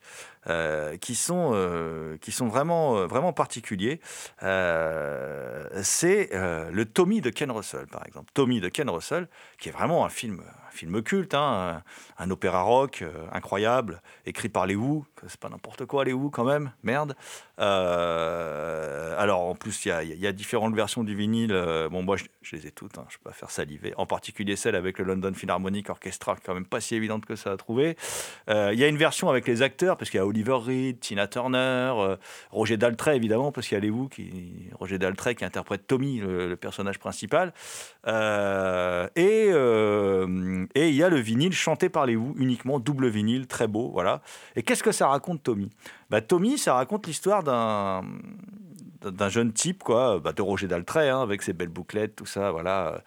qui 1.01 1.13
sont 1.13 2.17
qui 2.19 2.31
sont 2.31 2.47
vraiment 2.47 3.05
vraiment 3.05 3.31
particuliers. 3.31 3.99
C'est 4.39 6.29
le 6.33 6.83
Tommy 6.83 7.21
de 7.21 7.29
Ken 7.29 7.51
Russell, 7.51 7.85
par 7.85 8.07
exemple. 8.07 8.31
Tommy 8.33 8.59
de 8.59 8.67
Ken 8.67 8.89
Russell, 8.89 9.27
qui 9.59 9.69
est 9.69 9.71
vraiment 9.71 10.03
un 10.03 10.09
film 10.09 10.41
un 10.71 10.73
film 10.73 11.03
culte, 11.03 11.33
hein, 11.33 11.83
un, 12.17 12.31
opéra 12.31 12.61
rock 12.61 13.01
euh, 13.01 13.27
incroyable, 13.31 14.01
écrit 14.25 14.49
par 14.49 14.65
les 14.65 14.75
Who. 14.75 15.05
C'est 15.27 15.39
pas 15.39 15.49
n'importe 15.49 15.85
quoi 15.85 16.05
les 16.05 16.13
Who 16.13 16.29
quand 16.29 16.45
même, 16.45 16.71
merde. 16.83 17.15
Euh, 17.61 19.13
alors 19.17 19.55
plus, 19.55 19.85
il 19.85 20.19
y 20.19 20.27
a, 20.27 20.31
différentes 20.31 20.75
versions 20.75 21.03
du 21.03 21.15
vinyle. 21.15 21.51
euh, 21.51 21.89
bon, 21.89 22.01
moi, 22.01 22.17
je, 22.17 22.55
les 22.55 22.67
ai 22.67 22.71
toutes, 22.71 22.97
hein, 22.97 23.05
je 23.09 23.15
ne 23.15 23.23
peux 23.23 23.29
pas 23.29 23.35
faire 23.35 23.51
saliver. 23.51 23.93
En 23.97 24.05
particulier 24.05 24.55
celle 24.55 24.75
avec 24.75 24.97
le 24.97 25.05
London 25.05 25.31
Philharmonic 25.33 25.89
Orchestra, 25.89 26.35
quand 26.43 26.53
même 26.53 26.65
pas 26.65 26.81
si 26.81 26.95
évidente 26.95 27.25
que 27.25 27.35
ça 27.35 27.51
à 27.51 27.57
trouver. 27.57 27.97
Euh, 28.49 28.71
Il 28.73 28.79
y 28.79 28.83
a 28.83 28.87
une 28.87 28.97
version 28.97 29.29
avec 29.29 29.47
les 29.47 29.61
acteurs, 29.61 29.97
parce 29.97 30.09
qu'il 30.09 30.17
y 30.17 30.21
a 30.21 30.25
Oliver 30.25 30.57
Reed, 30.59 30.99
Tina 30.99 31.27
Turner, 31.27 31.93
Roger 32.49 32.77
Daltrey, 32.77 33.15
évidemment, 33.15 33.51
parce 33.51 33.67
qu'il 33.67 33.75
y 33.75 33.77
a 33.77 33.81
les 33.81 33.89
vous 33.89 34.09
qui 34.09 34.69
Roger 34.79 34.97
Daltrey 34.97 35.35
qui 35.35 35.45
interprète 35.45 35.85
Tommy, 35.85 36.19
le, 36.19 36.55
personnage 36.55 36.99
principal. 36.99 37.53
Et 38.07 39.51
et 40.75 40.89
il 40.89 40.95
y 40.95 41.03
a 41.03 41.09
le 41.09 41.17
vinyle 41.17 41.53
chanté 41.53 41.89
par 41.89 42.05
les 42.05 42.15
vous 42.15 42.33
uniquement, 42.37 42.79
double 42.79 43.07
vinyle, 43.07 43.47
très 43.47 43.67
beau, 43.67 43.89
voilà. 43.91 44.21
Et 44.55 44.63
qu'est-ce 44.63 44.83
que 44.83 44.91
ça 44.91 45.07
raconte, 45.07 45.43
Tommy? 45.43 45.69
Bah, 46.11 46.21
Tommy, 46.21 46.57
ça 46.57 46.73
raconte 46.73 47.07
l'histoire 47.07 47.41
d'un 47.41 48.03
d'un 49.01 49.29
jeune 49.29 49.51
type, 49.51 49.81
quoi, 49.81 50.19
bah, 50.19 50.31
de 50.31 50.43
Roger 50.43 50.67
Daltrey, 50.67 51.09
hein, 51.09 51.23
avec 51.23 51.41
ses 51.41 51.53
belles 51.53 51.69
bouclettes, 51.69 52.15
tout 52.15 52.27
ça, 52.27 52.51
voilà, 52.51 52.89
euh, 52.89 52.97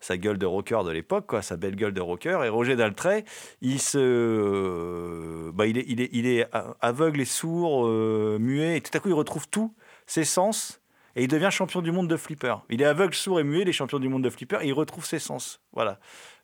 sa 0.00 0.16
gueule 0.16 0.38
de 0.38 0.46
rocker 0.46 0.82
de 0.82 0.90
l'époque, 0.90 1.26
quoi, 1.26 1.42
sa 1.42 1.58
belle 1.58 1.76
gueule 1.76 1.92
de 1.92 2.00
rocker. 2.00 2.42
Et 2.44 2.48
Roger 2.48 2.74
Daltrey, 2.74 3.26
il 3.60 3.78
se, 3.78 5.50
bah, 5.50 5.66
il 5.66 5.76
est, 5.76 5.84
il 5.88 6.00
est, 6.00 6.08
il 6.12 6.26
est 6.26 6.48
aveugle 6.80 7.20
et 7.20 7.26
sourd, 7.26 7.86
euh, 7.86 8.38
muet, 8.40 8.78
et 8.78 8.80
tout 8.80 8.96
à 8.96 9.00
coup 9.00 9.08
il 9.08 9.14
retrouve 9.14 9.46
tous 9.48 9.74
ses 10.06 10.24
sens. 10.24 10.80
Et 11.16 11.24
il 11.24 11.28
devient 11.28 11.50
champion 11.50 11.82
du 11.82 11.92
monde 11.92 12.08
de 12.08 12.16
flipper. 12.16 12.54
Il 12.70 12.80
est 12.80 12.86
aveugle, 12.86 13.12
sourd 13.12 13.38
et 13.38 13.44
muet, 13.44 13.62
il 13.62 13.68
est 13.68 13.72
champion 13.72 13.98
du 13.98 14.08
monde 14.08 14.24
de 14.24 14.30
flipper, 14.30 14.60
il 14.62 14.72
retrouve 14.72 15.04
ses 15.04 15.18
sens. 15.18 15.60
Voilà. 15.72 15.98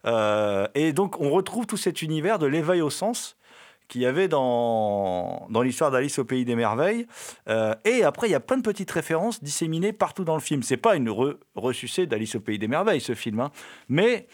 Euh, 0.05 0.69
et 0.75 0.93
donc, 0.93 1.19
on 1.21 1.31
retrouve 1.31 1.67
tout 1.67 1.79
cet 1.79 2.03
univers 2.03 2.39
de 2.39 2.47
l'éveil 2.47 2.83
au 2.83 2.91
sens 2.91 3.38
qu'il 3.89 4.03
y 4.03 4.07
avait 4.07 4.29
dans, 4.29 5.47
dans 5.51 5.63
l'histoire 5.63 5.91
d'Alice 5.91 6.19
au 6.19 6.25
Pays 6.25 6.45
des 6.45 6.55
Merveilles. 6.55 7.07
Euh, 7.49 7.75
et 7.85 8.05
après, 8.05 8.29
il 8.29 8.33
y 8.33 8.35
a 8.35 8.41
plein 8.41 8.59
de 8.59 8.63
petites 8.63 8.91
références 8.91 9.43
disséminées 9.43 9.93
partout 9.93 10.25
dans 10.25 10.35
le 10.35 10.41
film. 10.41 10.63
C'est 10.63 10.77
pas 10.77 10.95
une 10.95 11.09
re- 11.09 11.39
ressucée 11.57 12.07
d'Alice 12.07 12.35
au 12.35 12.41
Pays 12.41 12.59
des 12.59 12.69
Merveilles, 12.69 13.01
ce 13.01 13.15
film. 13.15 13.41
hein. 13.41 13.51
Mais 13.89 14.29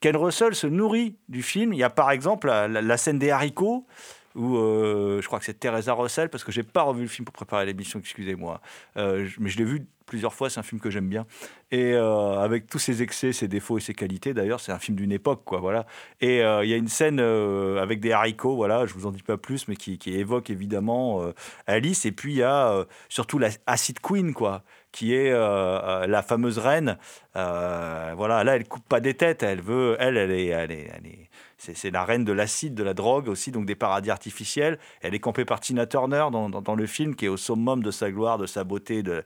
Ken 0.00 0.16
Russell 0.16 0.54
se 0.54 0.66
nourrit 0.66 1.16
du 1.28 1.42
film. 1.42 1.72
Il 1.72 1.78
y 1.78 1.84
a 1.84 1.90
par 1.90 2.10
exemple 2.10 2.48
la, 2.48 2.96
scène 2.96 3.18
des 3.18 3.30
haricots, 3.30 3.86
où 4.34 4.56
euh, 4.56 5.20
je 5.22 5.26
crois 5.26 5.38
que 5.38 5.44
c'est 5.44 5.58
Teresa 5.58 5.94
Russell, 5.94 6.28
parce 6.28 6.44
que 6.44 6.52
j'ai 6.52 6.62
pas 6.64 6.82
revu 6.82 7.02
le 7.02 7.08
film 7.08 7.24
pour 7.24 7.32
préparer 7.32 7.64
l'émission, 7.64 7.98
excusez-moi. 8.00 8.60
Euh, 8.96 9.26
mais 9.38 9.48
je 9.48 9.56
l'ai 9.58 9.64
vu 9.64 9.86
plusieurs 10.06 10.32
fois, 10.32 10.48
c'est 10.48 10.60
un 10.60 10.62
film 10.62 10.80
que 10.80 10.90
j'aime 10.90 11.08
bien. 11.08 11.26
Et 11.70 11.92
euh, 11.92 12.38
avec 12.38 12.68
tous 12.68 12.78
ses 12.78 13.02
excès, 13.02 13.32
ses 13.32 13.48
défauts 13.48 13.76
et 13.76 13.80
ses 13.80 13.92
qualités, 13.92 14.32
d'ailleurs, 14.32 14.60
c'est 14.60 14.72
un 14.72 14.78
film 14.78 14.96
d'une 14.96 15.12
époque, 15.12 15.42
quoi, 15.44 15.58
voilà. 15.58 15.84
Et 16.20 16.42
euh, 16.42 16.64
il 16.64 16.70
y 16.70 16.74
a 16.74 16.76
une 16.76 16.88
scène 16.88 17.18
euh, 17.20 17.82
avec 17.82 18.00
des 18.00 18.12
haricots, 18.12 18.54
voilà, 18.54 18.86
je 18.86 18.94
vous 18.94 19.06
en 19.06 19.10
dis 19.10 19.22
pas 19.22 19.36
plus, 19.36 19.68
mais 19.68 19.76
qui, 19.76 19.98
évoque 20.06 20.50
évidemment 20.50 21.20
Alice. 21.66 22.06
Et 22.06 22.12
puis 22.12 22.34
il 22.34 22.38
y 22.38 22.42
a 22.42 22.86
surtout 23.08 23.38
la 23.38 23.48
Acid 23.66 23.98
Queen, 24.00 24.32
quoi, 24.32 24.62
qui 24.92 25.12
est 25.14 25.30
la 25.30 26.22
fameuse 26.26 26.58
reine. 26.58 26.96
Voilà, 27.34 28.44
là, 28.44 28.56
elle 28.56 28.68
coupe 28.68 28.88
pas 28.88 29.00
des 29.00 29.14
têtes, 29.14 29.42
elle 29.42 29.60
veut, 29.60 29.96
elle, 29.98 30.16
elle 30.16 30.30
est- 30.30 31.28
c'est, 31.74 31.90
la 31.90 32.04
reine 32.04 32.24
de 32.24 32.32
l'acide, 32.32 32.74
de 32.74 32.82
la 32.82 32.94
drogue 32.94 33.28
aussi, 33.28 33.50
donc 33.50 33.66
des 33.66 33.74
paradis 33.74 34.10
artificiels. 34.10 34.78
Elle 35.00 35.14
est 35.14 35.20
campée 35.20 35.44
par 35.44 35.60
Tina 35.60 35.86
Turner 35.86 36.26
dans, 36.30 36.74
le 36.74 36.86
film, 36.86 37.14
qui 37.14 37.26
est 37.26 37.28
au 37.28 37.36
summum 37.36 37.82
de 37.82 37.90
sa 37.90 38.10
gloire, 38.10 38.38
de 38.38 38.46
sa 38.46 38.64
beauté, 38.64 39.02
de, 39.02 39.24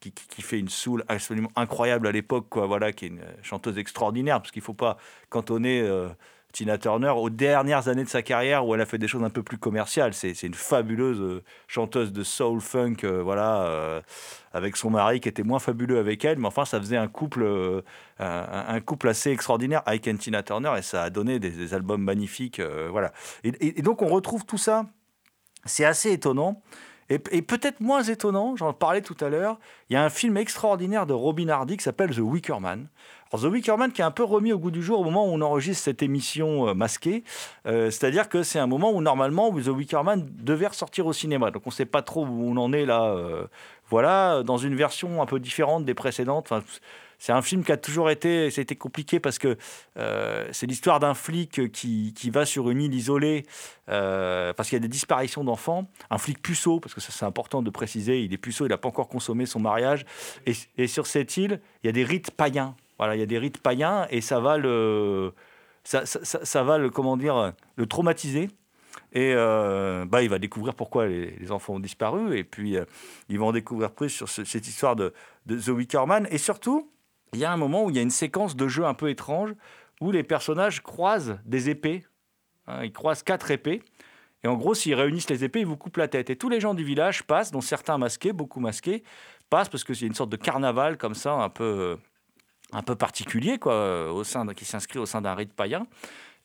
qui, 0.00 0.42
fait 0.42 0.58
une 0.58 0.68
soul 0.68 1.04
absolument 1.08 1.50
incroyable 1.56 2.06
à 2.06 2.12
l'époque, 2.12 2.46
quoi. 2.48 2.66
Voilà, 2.66 2.92
qui 2.92 3.06
est 3.06 3.08
une 3.08 3.24
chanteuse 3.42 3.78
extraordinaire, 3.78 4.40
parce 4.40 4.50
qu'il 4.50 4.62
faut 4.62 4.74
pas 4.74 4.96
cantonner 5.30 5.82
Tina 6.54 6.78
Turner 6.78 7.10
aux 7.10 7.30
dernières 7.30 7.88
années 7.88 8.04
de 8.04 8.08
sa 8.08 8.22
carrière 8.22 8.64
où 8.64 8.74
elle 8.74 8.80
a 8.80 8.86
fait 8.86 8.96
des 8.96 9.08
choses 9.08 9.24
un 9.24 9.30
peu 9.30 9.42
plus 9.42 9.58
commerciales. 9.58 10.14
C'est, 10.14 10.40
une 10.44 10.54
fabuleuse 10.54 11.20
euh, 11.20 11.42
chanteuse 11.66 12.12
de 12.12 12.22
soul 12.22 12.60
funk, 12.60 12.98
euh, 13.02 13.22
voilà, 13.22 13.62
euh, 13.64 14.00
avec 14.52 14.76
son 14.76 14.88
mari 14.88 15.18
qui 15.18 15.28
était 15.28 15.42
moins 15.42 15.58
fabuleux 15.58 15.98
avec 15.98 16.24
elle, 16.24 16.38
mais 16.38 16.46
enfin, 16.46 16.64
ça 16.64 16.78
faisait 16.78 16.96
un 16.96 17.08
couple, 17.08 17.82
un, 18.20 18.80
couple 18.80 19.08
assez 19.08 19.30
extraordinaire, 19.30 19.82
and 19.86 20.16
Tina 20.16 20.44
Turner, 20.44 20.74
et 20.78 20.82
ça 20.82 21.02
a 21.02 21.10
donné 21.10 21.40
des, 21.40 21.74
albums 21.74 22.02
magnifiques, 22.02 22.60
voilà. 22.90 23.12
Et 23.42 23.82
donc, 23.82 24.00
on 24.00 24.06
retrouve 24.06 24.44
tout 24.44 24.58
ça. 24.58 24.86
C'est 25.64 25.84
assez 25.84 26.12
étonnant. 26.12 26.62
Et, 27.10 27.18
peut-être 27.18 27.80
moins 27.80 28.02
étonnant, 28.02 28.56
j'en 28.56 28.72
parlais 28.72 29.02
tout 29.02 29.16
à 29.20 29.28
l'heure, 29.28 29.58
il 29.90 29.94
y 29.94 29.96
a 29.96 30.02
un 30.02 30.10
film 30.10 30.36
extraordinaire 30.36 31.06
de 31.06 31.12
Robin 31.12 31.48
Hardy 31.48 31.76
qui 31.76 31.84
s'appelle 31.84 32.14
The 32.14 32.20
Wicker 32.20 32.60
Man. 32.60 32.88
Alors, 33.30 33.42
The 33.42 33.52
Wicker 33.52 33.76
Man 33.76 33.92
qui 33.92 34.00
est 34.00 34.04
un 34.04 34.10
peu 34.10 34.24
remis 34.24 34.52
au 34.52 34.58
goût 34.58 34.70
du 34.70 34.82
jour 34.82 35.00
au 35.00 35.04
moment 35.04 35.26
où 35.26 35.30
on 35.30 35.40
enregistre 35.40 35.84
cette 35.84 36.02
émission 36.02 36.68
euh, 36.68 36.74
masquée. 36.74 37.24
Euh, 37.66 37.90
C'est-à-dire 37.90 38.28
que 38.28 38.42
c'est 38.42 38.58
un 38.58 38.66
moment 38.66 38.92
où 38.92 39.02
normalement 39.02 39.50
The 39.50 39.68
Wicker 39.68 40.02
Man 40.02 40.26
devait 40.32 40.68
ressortir 40.68 41.06
au 41.06 41.12
cinéma. 41.12 41.50
Donc 41.50 41.66
on 41.66 41.70
ne 41.70 41.74
sait 41.74 41.84
pas 41.84 42.02
trop 42.02 42.24
où 42.24 42.50
on 42.50 42.56
en 42.56 42.72
est 42.72 42.86
là. 42.86 43.04
euh, 43.04 43.46
voilà, 43.90 44.42
dans 44.42 44.56
une 44.56 44.74
version 44.74 45.20
un 45.20 45.26
peu 45.26 45.38
différente 45.38 45.84
des 45.84 45.94
précédentes. 45.94 46.52
C'est 47.24 47.32
un 47.32 47.40
film 47.40 47.64
qui 47.64 47.72
a 47.72 47.78
toujours 47.78 48.10
été, 48.10 48.50
c'était 48.50 48.76
compliqué 48.76 49.18
parce 49.18 49.38
que 49.38 49.56
euh, 49.96 50.46
c'est 50.52 50.66
l'histoire 50.66 51.00
d'un 51.00 51.14
flic 51.14 51.72
qui, 51.72 52.12
qui 52.14 52.28
va 52.28 52.44
sur 52.44 52.68
une 52.68 52.82
île 52.82 52.92
isolée 52.92 53.46
euh, 53.88 54.52
parce 54.52 54.68
qu'il 54.68 54.76
y 54.76 54.80
a 54.80 54.82
des 54.82 54.88
disparitions 54.88 55.42
d'enfants. 55.42 55.88
Un 56.10 56.18
flic 56.18 56.42
puceau, 56.42 56.80
parce 56.80 56.92
que 56.92 57.00
c'est 57.00 57.24
important 57.24 57.62
de 57.62 57.70
préciser, 57.70 58.20
il 58.20 58.34
est 58.34 58.36
puceau, 58.36 58.66
il 58.66 58.68
n'a 58.68 58.76
pas 58.76 58.88
encore 58.88 59.08
consommé 59.08 59.46
son 59.46 59.58
mariage. 59.58 60.04
Et, 60.44 60.86
sur 60.86 61.06
cette 61.06 61.34
île, 61.38 61.62
il 61.82 61.86
y 61.86 61.88
a 61.88 61.92
des 61.92 62.04
rites 62.04 62.30
païens. 62.30 62.76
Voilà, 62.98 63.16
il 63.16 63.20
y 63.20 63.22
a 63.22 63.26
des 63.26 63.38
rites 63.38 63.56
païens 63.56 64.06
et 64.10 64.20
ça 64.20 64.38
va 64.38 64.58
le, 64.58 65.32
ça, 65.82 66.62
va 66.62 66.76
le, 66.76 66.90
comment 66.90 67.16
dire, 67.16 67.54
le 67.76 67.86
traumatiser. 67.86 68.50
Et 69.14 69.32
euh, 69.34 70.04
bah, 70.04 70.22
il 70.22 70.28
va 70.28 70.38
découvrir 70.38 70.74
pourquoi 70.74 71.06
les, 71.06 71.50
enfants 71.50 71.72
ont 71.72 71.80
disparu. 71.80 72.36
Et 72.36 72.44
puis, 72.44 72.76
euh, 72.76 72.84
il 73.30 73.38
va 73.38 73.46
en 73.46 73.52
découvrir 73.52 73.92
plus 73.92 74.10
sur 74.10 74.28
ce- 74.28 74.44
cette 74.44 74.68
histoire 74.68 74.94
de, 74.94 75.14
de 75.46 75.58
The 75.58 75.68
Wicker 75.68 76.06
Man. 76.06 76.28
Et 76.30 76.36
surtout, 76.36 76.90
il 77.34 77.40
y 77.40 77.44
a 77.44 77.52
un 77.52 77.56
moment 77.56 77.84
où 77.84 77.90
il 77.90 77.96
y 77.96 77.98
a 77.98 78.02
une 78.02 78.10
séquence 78.10 78.56
de 78.56 78.68
jeu 78.68 78.84
un 78.84 78.94
peu 78.94 79.10
étrange 79.10 79.54
où 80.00 80.10
les 80.10 80.22
personnages 80.22 80.82
croisent 80.82 81.38
des 81.44 81.70
épées. 81.70 82.04
Hein, 82.66 82.84
ils 82.84 82.92
croisent 82.92 83.22
quatre 83.22 83.50
épées. 83.50 83.82
Et 84.42 84.48
en 84.48 84.54
gros, 84.54 84.74
s'ils 84.74 84.94
réunissent 84.94 85.30
les 85.30 85.44
épées, 85.44 85.60
ils 85.60 85.66
vous 85.66 85.76
coupent 85.76 85.96
la 85.96 86.08
tête. 86.08 86.30
Et 86.30 86.36
tous 86.36 86.48
les 86.48 86.60
gens 86.60 86.74
du 86.74 86.84
village 86.84 87.22
passent, 87.22 87.50
dont 87.50 87.60
certains 87.60 87.98
masqués, 87.98 88.32
beaucoup 88.32 88.60
masqués, 88.60 89.02
passent 89.48 89.68
parce 89.68 89.84
que 89.84 89.94
c'est 89.94 90.06
une 90.06 90.14
sorte 90.14 90.30
de 90.30 90.36
carnaval 90.36 90.98
comme 90.98 91.14
ça, 91.14 91.32
un 91.32 91.48
peu, 91.48 91.96
un 92.72 92.82
peu 92.82 92.94
particulier, 92.94 93.58
quoi, 93.58 94.12
au 94.12 94.22
sein 94.24 94.46
qui 94.48 94.64
s'inscrit 94.64 94.98
au 94.98 95.06
sein 95.06 95.22
d'un 95.22 95.34
rite 95.34 95.54
païen. 95.54 95.86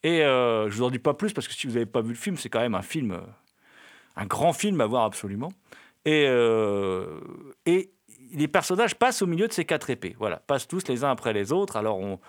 Et 0.04 0.24
euh, 0.24 0.70
je 0.70 0.78
vous 0.78 0.84
en 0.84 0.92
dis 0.92 1.00
pas 1.00 1.14
plus 1.14 1.34
parce 1.34 1.48
que 1.48 1.54
si 1.54 1.68
vous 1.68 1.74
n'avez 1.74 1.86
pas 1.86 2.02
vu 2.02 2.10
le 2.10 2.16
film, 2.16 2.38
c'est 2.38 2.50
quand 2.50 2.62
même 2.62 2.76
un 2.76 2.82
film, 2.82 3.20
un 4.16 4.26
grand 4.26 4.54
film 4.54 4.80
à 4.80 4.86
voir 4.86 5.04
absolument. 5.04 5.52
Et, 6.06 6.26
euh, 6.28 7.20
et 7.66 7.92
les 8.32 8.48
personnages 8.48 8.96
passent 8.96 9.22
au 9.22 9.28
milieu 9.28 9.48
de 9.48 9.54
ces 9.54 9.66
quatre 9.66 9.90
épées. 9.90 10.16
Voilà, 10.20 10.38
passent 10.38 10.68
tous 10.68 10.88
les 10.88 11.04
uns 11.04 11.12
après 11.12 11.34
les 11.34 11.52
autres. 11.52 11.78
Alors 11.78 12.00
on, 12.00 12.20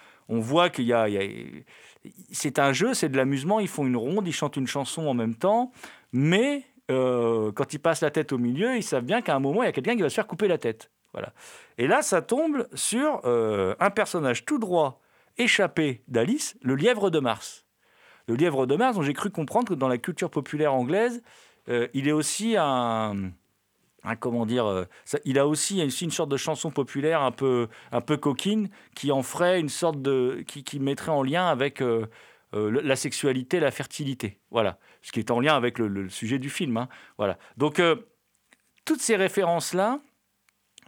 voit 0.40 0.70
qu'il 0.70 0.84
y 0.84 0.92
a, 0.92 1.08
il 1.08 1.14
y 1.14 1.18
a- 1.18 2.10
c'est 2.32 2.58
un 2.58 2.72
jeu, 2.72 2.94
c'est 2.94 3.08
de 3.08 3.16
l'amusement. 3.16 3.60
Ils 3.60 3.68
font 3.68 3.86
une 3.86 3.96
ronde, 3.96 4.26
ils 4.26 4.32
chantent 4.32 4.56
une 4.56 4.66
chanson 4.66 5.06
en 5.06 5.14
même 5.14 5.34
temps, 5.34 5.72
mais 6.12 6.64
euh, 6.90 7.52
quand 7.52 7.72
ils 7.74 7.78
passent 7.80 8.02
la 8.02 8.10
tête 8.10 8.32
au 8.32 8.38
milieu, 8.38 8.76
ils 8.76 8.82
savent 8.82 9.04
bien 9.04 9.22
qu'à 9.22 9.34
un 9.34 9.40
moment 9.40 9.62
il 9.62 9.66
y 9.66 9.68
a 9.68 9.72
quelqu'un 9.72 9.96
qui 9.96 10.02
va 10.02 10.08
se 10.08 10.14
faire 10.14 10.26
couper 10.26 10.48
la 10.48 10.58
tête. 10.58 10.90
Voilà. 11.12 11.32
Et 11.78 11.86
là, 11.86 12.02
ça 12.02 12.22
tombe 12.22 12.68
sur 12.74 13.20
euh, 13.24 13.74
un 13.80 13.90
personnage 13.90 14.44
tout 14.44 14.58
droit 14.58 15.00
échappé 15.38 16.02
d'Alice, 16.08 16.56
le 16.62 16.76
lièvre 16.76 17.10
de 17.10 17.18
Mars. 17.18 17.66
Le 18.28 18.36
lièvre 18.36 18.66
de 18.66 18.76
Mars, 18.76 18.96
dont 18.96 19.02
j'ai 19.02 19.14
cru 19.14 19.30
comprendre 19.30 19.68
que 19.68 19.74
dans 19.74 19.88
la 19.88 19.98
culture 19.98 20.30
populaire 20.30 20.72
anglaise, 20.72 21.22
euh, 21.68 21.88
il 21.94 22.06
est 22.06 22.12
aussi 22.12 22.54
un, 22.56 23.32
un 24.04 24.16
comment 24.16 24.46
dire, 24.46 24.66
euh, 24.66 24.84
ça- 25.04 25.18
il 25.24 25.38
a 25.38 25.46
aussi, 25.46 25.80
une 25.80 26.10
sorte 26.10 26.30
de 26.30 26.36
chanson 26.36 26.70
populaire 26.70 27.22
un 27.22 27.32
peu, 27.32 27.68
un 27.92 28.00
peu 28.00 28.16
coquine 28.16 28.68
qui 28.94 29.12
en 29.12 29.22
ferait 29.22 29.60
une 29.60 29.68
sorte 29.68 30.00
de, 30.00 30.42
qui, 30.46 30.64
qui 30.64 30.80
mettrait 30.80 31.12
en 31.12 31.22
lien 31.22 31.46
avec 31.46 31.82
euh, 31.82 32.06
euh, 32.54 32.80
la 32.82 32.96
sexualité, 32.96 33.60
la 33.60 33.70
fertilité. 33.70 34.38
Voilà, 34.50 34.78
ce 35.02 35.12
qui 35.12 35.20
est 35.20 35.30
en 35.30 35.40
lien 35.40 35.54
avec 35.54 35.78
le, 35.78 36.08
sujet 36.08 36.38
du 36.38 36.50
film. 36.50 36.76
hein. 36.76 36.88
Voilà. 37.18 37.38
Donc 37.56 37.80
toutes 38.84 39.00
ces 39.00 39.16
références 39.16 39.74
là. 39.74 40.00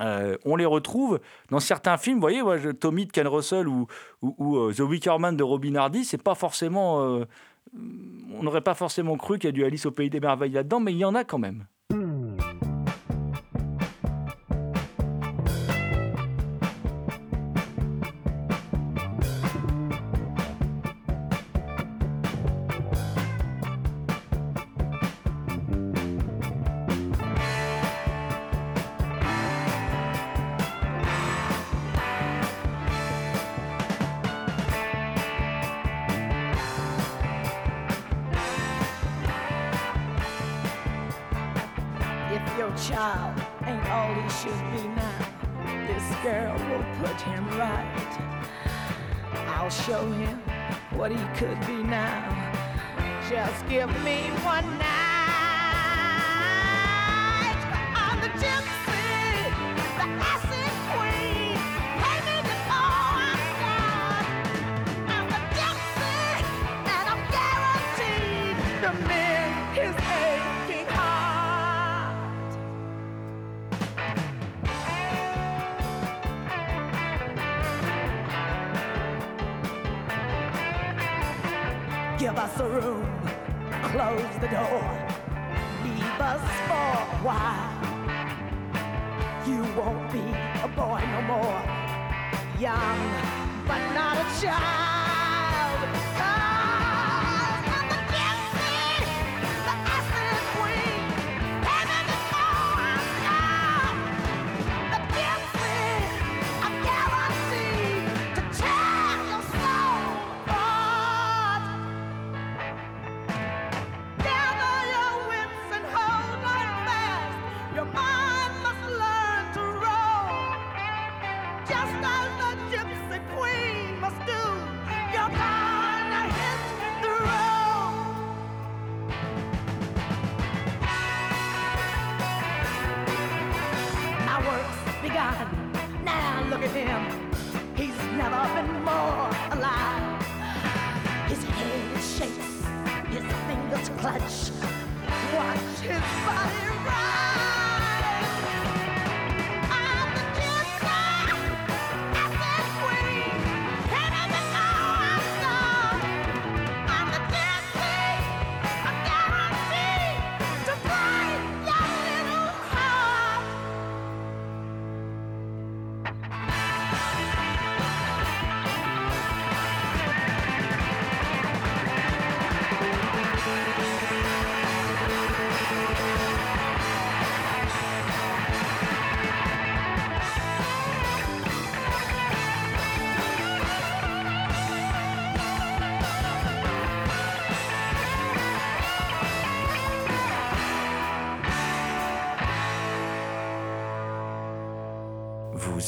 Euh, 0.00 0.38
on 0.46 0.56
les 0.56 0.64
retrouve 0.64 1.20
dans 1.50 1.60
certains 1.60 1.98
films. 1.98 2.16
Vous 2.16 2.22
voyez, 2.22 2.42
moi, 2.42 2.56
je- 2.56 2.70
Tommy 2.70 3.04
de 3.06 3.12
Ken 3.12 3.28
Russell 3.28 3.68
ou, 3.68 3.86
ou- 4.22 4.72
The 4.72 4.80
Wicker 4.80 5.18
Man 5.18 5.36
de 5.36 5.42
Robin 5.44 5.74
Hardy, 5.74 6.04
c'est 6.04 6.20
pas 6.22 6.34
forcément. 6.34 7.24
on 7.74 8.42
n'aurait 8.42 8.62
pas 8.62 8.74
forcément 8.74 9.16
cru 9.16 9.38
qu'il 9.38 9.48
y 9.48 9.50
a 9.50 9.52
du 9.52 9.64
Alice 9.64 9.86
au 9.86 9.90
Pays 9.92 10.10
des 10.10 10.18
Merveilles 10.20 10.50
là-dedans, 10.52 10.80
mais 10.80 10.92
il 10.92 10.98
y 10.98 11.04
en 11.04 11.14
a 11.14 11.24
quand 11.24 11.38
même. 11.38 11.66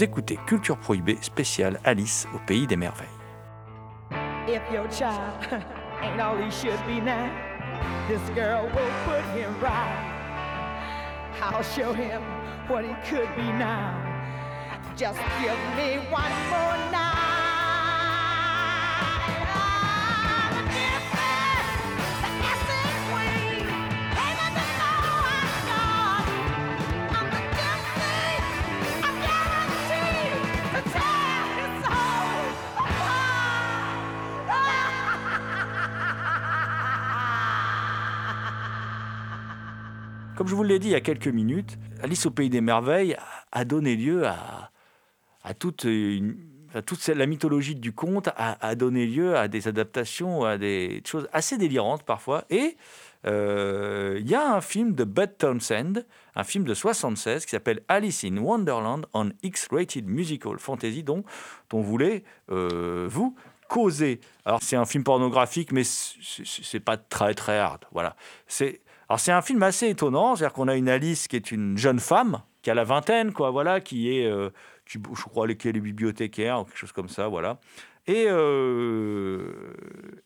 Écoutez 0.01 0.39
Culture 0.47 0.77
Prohibée 0.77 1.19
spéciale 1.21 1.79
Alice 1.85 2.27
au 2.35 2.39
pays 2.47 2.67
des 2.67 2.77
merveilles. 2.77 3.07
Just 14.97 15.19
give 15.41 15.59
me 15.77 15.99
one 16.13 16.31
more 16.51 16.77
night. 16.93 17.14
Comme 40.45 40.51
je 40.51 40.57
vous 40.57 40.63
l'ai 40.63 40.79
dit 40.79 40.89
il 40.89 40.91
y 40.91 40.95
a 40.95 41.01
quelques 41.01 41.29
minutes, 41.29 41.79
Alice 42.03 42.27
au 42.27 42.31
pays 42.31 42.51
des 42.51 42.61
merveilles 42.61 43.17
a 43.51 43.65
donné 43.65 43.97
lieu 43.97 44.27
à, 44.27 45.55
toute, 45.59 45.87
la 45.87 47.25
mythologie 47.25 47.75
du 47.77 47.95
conte, 47.95 48.29
a, 48.37 48.75
donné 48.75 49.07
lieu 49.07 49.39
à 49.39 49.49
des 49.49 49.69
adaptations, 49.69 50.45
à 50.45 50.59
des 50.59 51.03
choses 51.07 51.31
assez 51.33 51.57
délirantes 51.57 52.03
parfois. 52.03 52.45
Et 52.51 52.77
euh, 53.27 54.19
il 54.21 54.29
y 54.29 54.35
a 54.35 54.55
un 54.55 54.61
film 54.61 54.95
de 54.95 55.05
Bud 55.05 55.39
Townsend, 55.39 56.05
un 56.37 56.45
film 56.45 56.65
de 56.65 56.75
76 56.75 57.47
qui 57.47 57.53
s'appelle 57.53 57.81
Alice 57.89 58.23
in 58.23 58.37
Wonderland 58.37 59.07
on 59.15 59.31
X-Rated 59.43 60.07
Musical 60.07 60.59
Fantasy, 60.59 61.03
dont 61.03 61.25
on 61.73 61.81
voulait, 61.81 62.23
euh, 62.51 63.07
vous, 63.11 63.35
causer. 63.67 64.21
Alors 64.45 64.63
c'est 64.63 64.77
un 64.77 64.85
film 64.85 65.05
pornographique, 65.05 65.73
mais 65.73 65.85
c'est 65.85 66.81
pas 66.81 66.99
très 66.99 67.33
très 67.33 67.59
hard. 67.59 67.87
Voilà. 67.93 68.15
C'est 68.47 68.83
alors 69.09 69.21
c'est 69.21 69.33
un 69.33 69.43
film 69.43 69.63
assez 69.63 69.89
étonnant, 69.89 70.37
c'est-à-dire 70.37 70.55
qu'on 70.55 70.69
a 70.69 70.77
une 70.77 70.89
Alice 70.89 71.29
qui 71.29 71.37
est 71.37 71.51
une 71.51 71.77
jeune 71.77 72.01
femme 72.01 72.43
qui 72.65 72.71
a 72.71 72.75
la 72.75 72.85
vingtaine, 72.85 73.33
quoi, 73.33 73.51
voilà, 73.51 73.81
qui 73.81 74.11
est, 74.11 74.27
euh, 74.27 74.49
je 74.87 74.99
crois, 74.99 75.47
qui 75.49 75.69
est 75.69 75.73
les 75.73 75.81
bibliothécaires 75.81 76.61
ou 76.61 76.65
quelque 76.65 76.79
chose 76.79 76.93
comme 76.93 77.11
ça, 77.11 77.29
voilà. 77.29 77.59
Et 78.07 78.25
euh, 78.27 79.53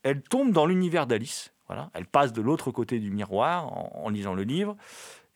elle 0.04 0.22
tombe 0.22 0.52
dans 0.52 0.64
l'univers 0.64 1.06
d'Alice, 1.06 1.52
voilà. 1.66 1.90
Elle 1.94 2.06
passe 2.06 2.32
de 2.32 2.40
l'autre 2.40 2.70
côté 2.70 3.00
du 3.00 3.10
miroir 3.10 3.72
en, 3.96 4.08
lisant 4.08 4.34
le 4.34 4.44
livre. 4.44 4.76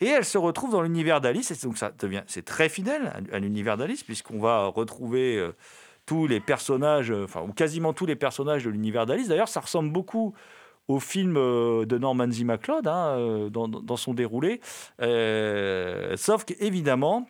Et 0.01 0.07
elle 0.07 0.25
se 0.25 0.39
retrouve 0.39 0.71
dans 0.71 0.83
l'univers 0.83 1.21
d'Alice, 1.21 1.51
et 1.51 1.67
donc 1.67 1.77
ça 1.77 1.91
devient, 1.91 2.23
c'est 2.27 2.45
très 2.45 2.69
fidèle 2.69 3.13
à, 3.33 3.37
à 3.37 3.39
l'univers 3.41 3.77
d'Alice, 3.77 4.05
puisqu'on 4.05 4.41
va 4.41 4.67
retrouver 4.67 5.37
euh, 5.37 5.53
tous 6.07 6.27
les 6.27 6.41
personnages, 6.41 7.11
euh, 7.11 7.25
enfin, 7.25 7.43
ou 7.43 7.53
quasiment 7.53 7.93
tous 7.93 8.07
les 8.07 8.17
personnages 8.17 8.65
de 8.65 8.71
l'univers 8.71 9.07
d'Alice. 9.07 9.29
D'ailleurs, 9.29 9.49
ça 9.49 9.61
ressemble 9.61 9.91
beaucoup 9.91 10.35
au 10.89 11.01
film 11.01 11.37
euh, 11.37 11.85
de 11.87 11.99
Norman 11.99 12.31
Z. 12.31 12.45
MacLeod, 12.45 12.87
hein, 12.87 13.17
euh, 13.17 13.51
dans, 13.51 13.97
son 13.97 14.15
déroulé. 14.15 14.61
Euh, 15.01 16.17
sauf 16.17 16.45
qu'évidemment, 16.45 17.27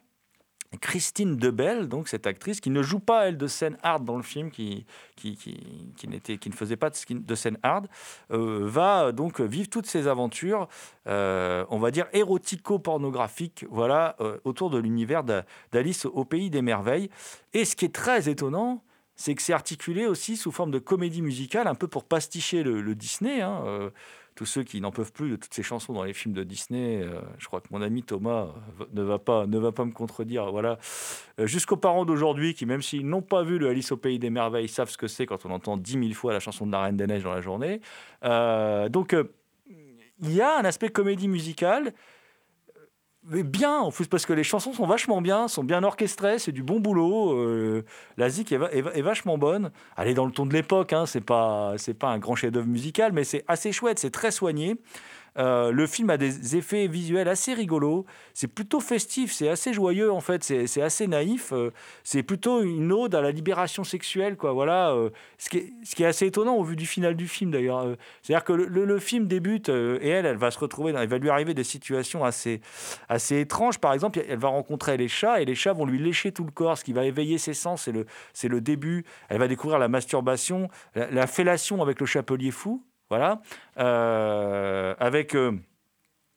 Christine 0.81 1.37
Debelle, 1.37 1.87
donc 1.87 2.09
cette 2.09 2.27
actrice, 2.27 2.61
qui 2.61 2.71
ne 2.71 2.83
joue 2.83 2.99
pas, 2.99 3.29
elle, 3.29 3.37
de 3.37 3.47
scène 3.47 3.77
hard 3.83 4.05
dans 4.05 4.17
le 4.17 4.23
film, 4.23 4.51
qui, 4.51 4.87
qui, 5.17 5.37
qui, 5.37 5.93
qui 5.97 6.09
n'était, 6.09 6.39
qui 6.39 6.49
ne 6.49 6.55
faisait 6.55 6.79
pas 6.79 6.89
de, 6.89 7.35
scène 7.35 7.59
hard, 7.63 7.89
va 8.31 9.13
donc 9.13 9.43
vivre 9.43 9.69
toutes 9.69 9.85
ces 9.85 10.07
aventures, 10.07 10.69
on 11.05 11.79
va 11.79 11.91
dire, 11.91 12.07
érotico-pornographiques, 12.15 13.67
voilà, 13.69 14.17
autour 14.45 14.71
de 14.71 14.79
l'univers 14.79 15.25
d'A- 15.25 15.45
d'Alice 15.73 16.07
au 16.07 16.25
Pays 16.25 16.49
des 16.49 16.63
Merveilles. 16.63 17.11
Et 17.53 17.67
ce 17.67 17.77
qui 17.77 17.85
est 17.85 17.95
très 17.95 18.31
étonnant, 18.31 18.83
c'est 19.23 19.37
que 19.37 19.43
c'est 19.43 19.53
articulé 19.53 20.07
aussi 20.07 20.37
sous 20.37 20.51
forme 20.51 20.73
de 20.73 20.81
comédie 20.81 21.23
musicale, 21.23 21.69
un 21.69 21.77
peu 21.77 21.87
pour 21.87 22.03
pasticher 22.03 22.65
le, 22.65 22.95
Disney. 22.97 23.41
hein, 23.41 23.63
euh, 23.67 23.91
tous 24.35 24.47
ceux 24.47 24.65
qui 24.65 24.81
n'en 24.81 24.91
peuvent 24.91 25.13
plus 25.13 25.31
de 25.31 25.37
toutes 25.37 25.55
ces 25.55 25.63
chansons 25.63 25.93
dans 25.93 26.03
les 26.03 26.13
films 26.13 26.35
de 26.35 26.43
Disney, 26.43 27.03
euh, 27.03 27.21
je 27.39 27.47
crois 27.47 27.61
que 27.61 27.69
mon 27.71 27.83
ami 27.83 28.03
Thomas 28.03 28.49
euh, 28.81 28.85
ne 28.93 29.03
va 29.03 29.21
pas, 29.21 29.47
ne 29.47 29.59
va 29.59 29.71
pas 29.71 29.85
me 29.85 29.93
contredire. 29.93 30.51
Voilà. 30.51 30.79
Jusqu'aux 31.39 31.77
parents 31.77 32.05
d'aujourd'hui 32.05 32.55
qui, 32.55 32.67
même 32.67 32.83
s'ils 32.83 33.07
n'ont 33.07 33.23
pas 33.23 33.45
vu 33.45 33.59
le 33.59 33.69
Alice 33.69 33.93
au 33.93 33.97
Pays 33.97 34.19
des 34.19 34.31
Merveilles, 34.31 34.69
savent 34.69 34.91
ce 34.91 34.99
que 34.99 35.07
c'est 35.07 35.25
quand 35.27 35.47
on 35.47 35.51
entend 35.51 35.77
dix 35.77 35.97
mille 35.97 36.17
fois 36.17 36.33
la 36.33 36.41
chanson 36.41 36.67
de 36.67 36.73
la 36.73 36.83
Reine 36.83 36.97
des 36.97 37.07
Neiges 37.07 37.23
dans 37.23 37.35
la 37.35 37.43
journée. 37.43 37.81
Donc, 38.23 39.15
il 39.69 40.33
y 40.33 40.41
a 40.41 40.59
un 40.59 40.65
aspect 40.65 40.89
comédie 40.89 41.29
musicale 41.29 41.93
bien 43.25 43.79
en 43.79 43.91
plus 43.93 44.07
parce 44.09 44.27
que 44.27 44.33
les 44.33 44.43
chansons 44.45 44.73
sont 44.73 44.87
vachement 44.87 45.21
bien, 45.23 45.47
sont 45.49 45.65
bien 45.65 45.83
orchestrées, 45.85 46.39
c'est 46.39 46.53
du 46.53 46.63
bon 46.63 46.81
boulot. 46.81 47.33
euh, 47.35 47.85
la 48.17 48.29
zik 48.29 48.51
est, 48.53 48.57
va- 48.57 48.71
est 48.73 48.81
va- 48.83 48.93
est 48.95 49.03
vachement 49.03 49.39
bonne. 49.39 49.71
Elle 49.97 50.09
est 50.09 50.15
dans 50.15 50.27
le 50.27 50.33
ton 50.33 50.45
de 50.47 50.53
l'époque, 50.53 50.93
hein, 50.93 51.07
c'est 51.07 51.21
pas 51.21 51.75
c'est 51.77 51.95
pas 51.95 52.09
un 52.09 52.19
grand 52.19 52.35
chef-d'œuvre 52.35 52.67
musical, 52.67 53.13
mais 53.13 53.25
c'est 53.25 53.45
assez 53.49 53.71
chouette, 53.73 53.99
c'est 53.99 54.11
très 54.11 54.31
soigné. 54.33 54.77
Euh, 55.39 55.71
le 55.73 55.87
film 55.87 56.11
a 56.11 56.17
des 56.19 56.57
effets 56.57 56.87
visuels 56.87 57.29
assez 57.29 57.55
rigolos. 57.55 58.05
C'est 58.35 58.49
plutôt 58.49 58.81
festif, 58.81 59.33
c'est 59.33 59.49
assez 59.49 59.73
joyeux 59.73 60.13
en 60.13 60.21
fait, 60.21 60.45
c'est 60.45 60.83
assez 60.83 61.07
naïf. 61.07 61.53
euh, 61.53 61.71
c'est 62.05 62.23
plutôt 62.23 62.63
une 62.63 62.93
ode 62.93 63.15
à 63.15 63.21
la 63.21 63.31
libération 63.31 63.85
sexuelle, 63.85 64.37
quoi. 64.37 64.53
Voilà, 64.53 64.91
euh, 64.93 65.11
ce, 65.39 65.49
qui 65.49 65.59
est, 65.59 65.73
ce 65.85 65.95
qui 65.95 66.03
est 66.03 66.07
assez 66.07 66.27
étonnant 66.27 66.57
au 66.57 66.65
vu 66.65 66.77
du 66.77 66.87
final 66.87 67.17
du 67.17 67.29
film 67.29 67.51
d'ailleurs. 67.51 67.97
C'est-à-dire 68.23 68.45
que 68.45 68.53
le, 68.53 68.67
le- 68.85 68.99
film 68.99 69.27
débute 69.27 69.69
et 69.69 70.09
elle, 70.09 70.27
elle 70.27 70.37
va 70.37 70.51
se 70.51 70.59
retrouver, 70.59 70.93
dans, 70.93 71.01
il 71.03 71.09
va 71.09 71.19
lui 71.19 71.31
arriver 71.31 71.55
des 71.55 71.65
situations 71.65 72.25
assez, 72.25 72.61
assez 73.09 73.41
étranges. 73.41 73.79
Par 73.79 73.93
exemple, 73.93 74.23
elle 74.29 74.39
va 74.39 74.49
rencontrer 74.49 74.97
les 74.97 75.09
chats 75.09 75.41
et 75.41 75.45
les 75.45 75.55
chats 75.55 75.73
vont 75.73 75.87
lui 75.87 75.99
lécher 75.99 76.31
tout 76.33 76.45
le 76.45 76.51
corps, 76.51 76.79
ce 76.79 76.85
qui 76.85 76.93
va 76.93 77.05
éveiller 77.05 77.39
ses 77.39 77.55
sens. 77.55 77.83
C'est 77.83 77.93
le, 77.93 78.07
le 78.49 78.61
début. 78.61 79.05
Elle 79.29 79.39
va 79.39 79.49
découvrir 79.49 79.79
la 79.79 79.89
masturbation, 79.89 80.69
la, 80.95 81.11
la 81.11 81.27
fellation 81.27 81.83
avec 81.83 82.01
le 82.01 82.07
chapelier 82.07 82.51
fou. 82.51 82.85
Voilà, 83.13 83.43
Euh, 83.77 84.95
avec 84.99 85.35
euh, 85.35 85.53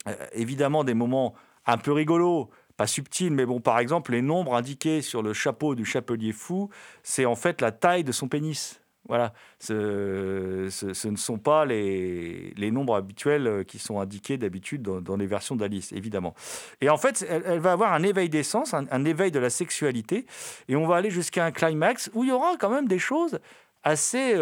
euh, 0.09 0.13
évidemment 0.33 0.83
des 0.83 0.93
moments 0.93 1.33
un 1.65 1.77
peu 1.77 1.93
rigolos, 1.93 2.49
pas 2.75 2.85
subtils, 2.85 3.31
mais 3.31 3.45
bon, 3.45 3.61
par 3.61 3.79
exemple, 3.79 4.11
les 4.11 4.21
nombres 4.21 4.55
indiqués 4.55 5.01
sur 5.01 5.23
le 5.23 5.31
chapeau 5.31 5.73
du 5.73 5.85
chapelier 5.85 6.33
fou, 6.33 6.69
c'est 7.01 7.23
en 7.23 7.35
fait 7.35 7.61
la 7.61 7.71
taille 7.71 8.03
de 8.03 8.11
son 8.11 8.27
pénis. 8.27 8.81
Voilà, 9.07 9.31
ce, 9.59 11.07
ne 11.07 11.15
sont 11.15 11.37
pas 11.37 11.63
les, 11.63 12.53
les 12.57 12.71
nombres 12.71 12.95
habituels 12.95 13.63
qui 13.65 13.79
sont 13.79 14.01
indiqués 14.01 14.37
d'habitude 14.37 14.81
dans, 14.81 15.15
les 15.15 15.27
versions 15.27 15.55
d'Alice, 15.55 15.93
évidemment. 15.93 16.33
Et 16.81 16.89
en 16.89 16.97
fait, 16.97 17.25
elle, 17.29 17.59
va 17.59 17.71
avoir 17.71 17.93
un 17.93 18.03
éveil 18.03 18.27
des 18.27 18.43
sens, 18.43 18.73
un, 18.73 18.85
un 18.91 19.05
éveil 19.05 19.31
de 19.31 19.39
la 19.39 19.49
sexualité, 19.49 20.25
et 20.67 20.75
on 20.75 20.85
va 20.87 20.97
aller 20.97 21.11
jusqu'à 21.11 21.45
un 21.45 21.51
climax 21.51 22.11
où 22.13 22.25
il 22.25 22.31
y 22.31 22.33
aura 22.33 22.57
quand 22.57 22.69
même 22.69 22.89
des 22.89 22.99
choses 22.99 23.39
assez 23.85 24.33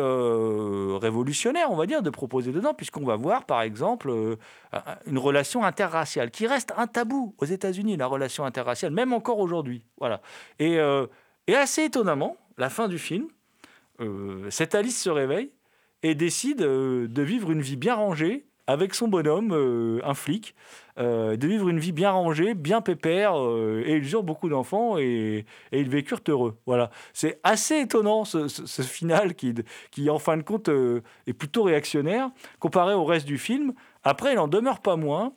révolutionnaires, 1.03 1.71
on 1.71 1.75
va 1.75 1.85
dire, 1.85 2.01
de 2.01 2.09
proposer 2.09 2.51
dedans, 2.51 2.73
puisqu'on 2.73 3.05
va 3.05 3.15
voir, 3.15 3.45
par 3.45 3.61
exemple, 3.61 4.09
euh, 4.09 4.35
une 5.05 5.17
relation 5.19 5.63
interraciale, 5.63 6.31
qui 6.31 6.47
reste 6.47 6.73
un 6.77 6.87
tabou 6.87 7.35
aux 7.37 7.45
États-Unis, 7.45 7.97
la 7.97 8.07
relation 8.07 8.45
interraciale, 8.45 8.91
même 8.91 9.13
encore 9.13 9.39
aujourd'hui. 9.39 9.85
Voilà. 9.99 10.21
Et, 10.59 10.79
euh, 10.79 11.05
et 11.47 11.55
assez 11.55 11.83
étonnamment, 11.83 12.37
la 12.57 12.69
fin 12.69 12.87
du 12.87 12.97
film, 12.97 13.27
euh, 13.99 14.49
cette 14.49 14.73
Alice 14.75 15.01
se 15.01 15.09
réveille 15.09 15.51
et 16.01 16.15
décide 16.15 16.57
de 16.59 17.21
vivre 17.21 17.51
une 17.51 17.61
vie 17.61 17.77
bien 17.77 17.95
rangée 17.95 18.47
avec 18.67 18.93
son 18.93 19.07
bonhomme, 19.07 19.51
euh, 19.51 19.99
un 20.03 20.13
flic, 20.13 20.55
euh, 20.97 21.35
de 21.35 21.47
vivre 21.47 21.69
une 21.69 21.79
vie 21.79 21.91
bien 21.91 22.11
rangée, 22.11 22.53
bien 22.53 22.81
pépère, 22.81 23.37
euh, 23.37 23.83
et 23.85 23.97
ils 23.97 24.11
eurent 24.11 24.23
beaucoup 24.23 24.47
d'enfants 24.47 24.97
et, 24.97 25.45
ils 25.71 25.89
vécurent 25.89 26.21
heureux. 26.27 26.57
Voilà, 26.65 26.89
c'est 27.13 27.39
assez 27.43 27.79
étonnant 27.79 28.25
ce, 28.25 28.47
final 28.81 29.35
qui, 29.35 29.53
qui, 29.91 30.09
en 30.09 30.19
fin 30.19 30.37
de 30.37 30.43
compte, 30.43 30.69
est 31.27 31.33
plutôt 31.33 31.63
réactionnaire 31.63 32.29
comparé 32.59 32.93
au 32.93 33.05
reste 33.05 33.25
du 33.25 33.37
film. 33.37 33.73
Après, 34.03 34.33
il 34.33 34.39
en 34.39 34.47
demeure 34.47 34.79
pas 34.79 34.95
moins 34.95 35.33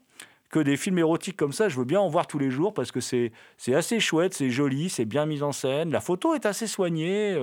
que 0.51 0.61
des 0.61 0.77
films 0.77 0.99
érotiques 0.99 1.37
comme 1.37 1.53
ça, 1.53 1.69
je 1.69 1.77
veux 1.77 1.85
bien 1.85 2.01
en 2.01 2.09
voir 2.09 2.29
tous 2.29 2.39
les 2.39 2.51
jours 2.51 2.73
parce 2.73 2.93
que 2.93 3.01
c'est 3.01 3.33
assez 3.75 3.99
chouette, 3.99 4.33
c'est 4.33 4.51
joli, 4.51 4.89
c'est 4.89 5.05
bien 5.05 5.27
mis 5.27 5.43
en 5.43 5.51
scène. 5.51 5.91
La 5.91 6.01
photo 6.01 6.35
est 6.35 6.47
assez 6.47 6.69
soignée. 6.69 7.37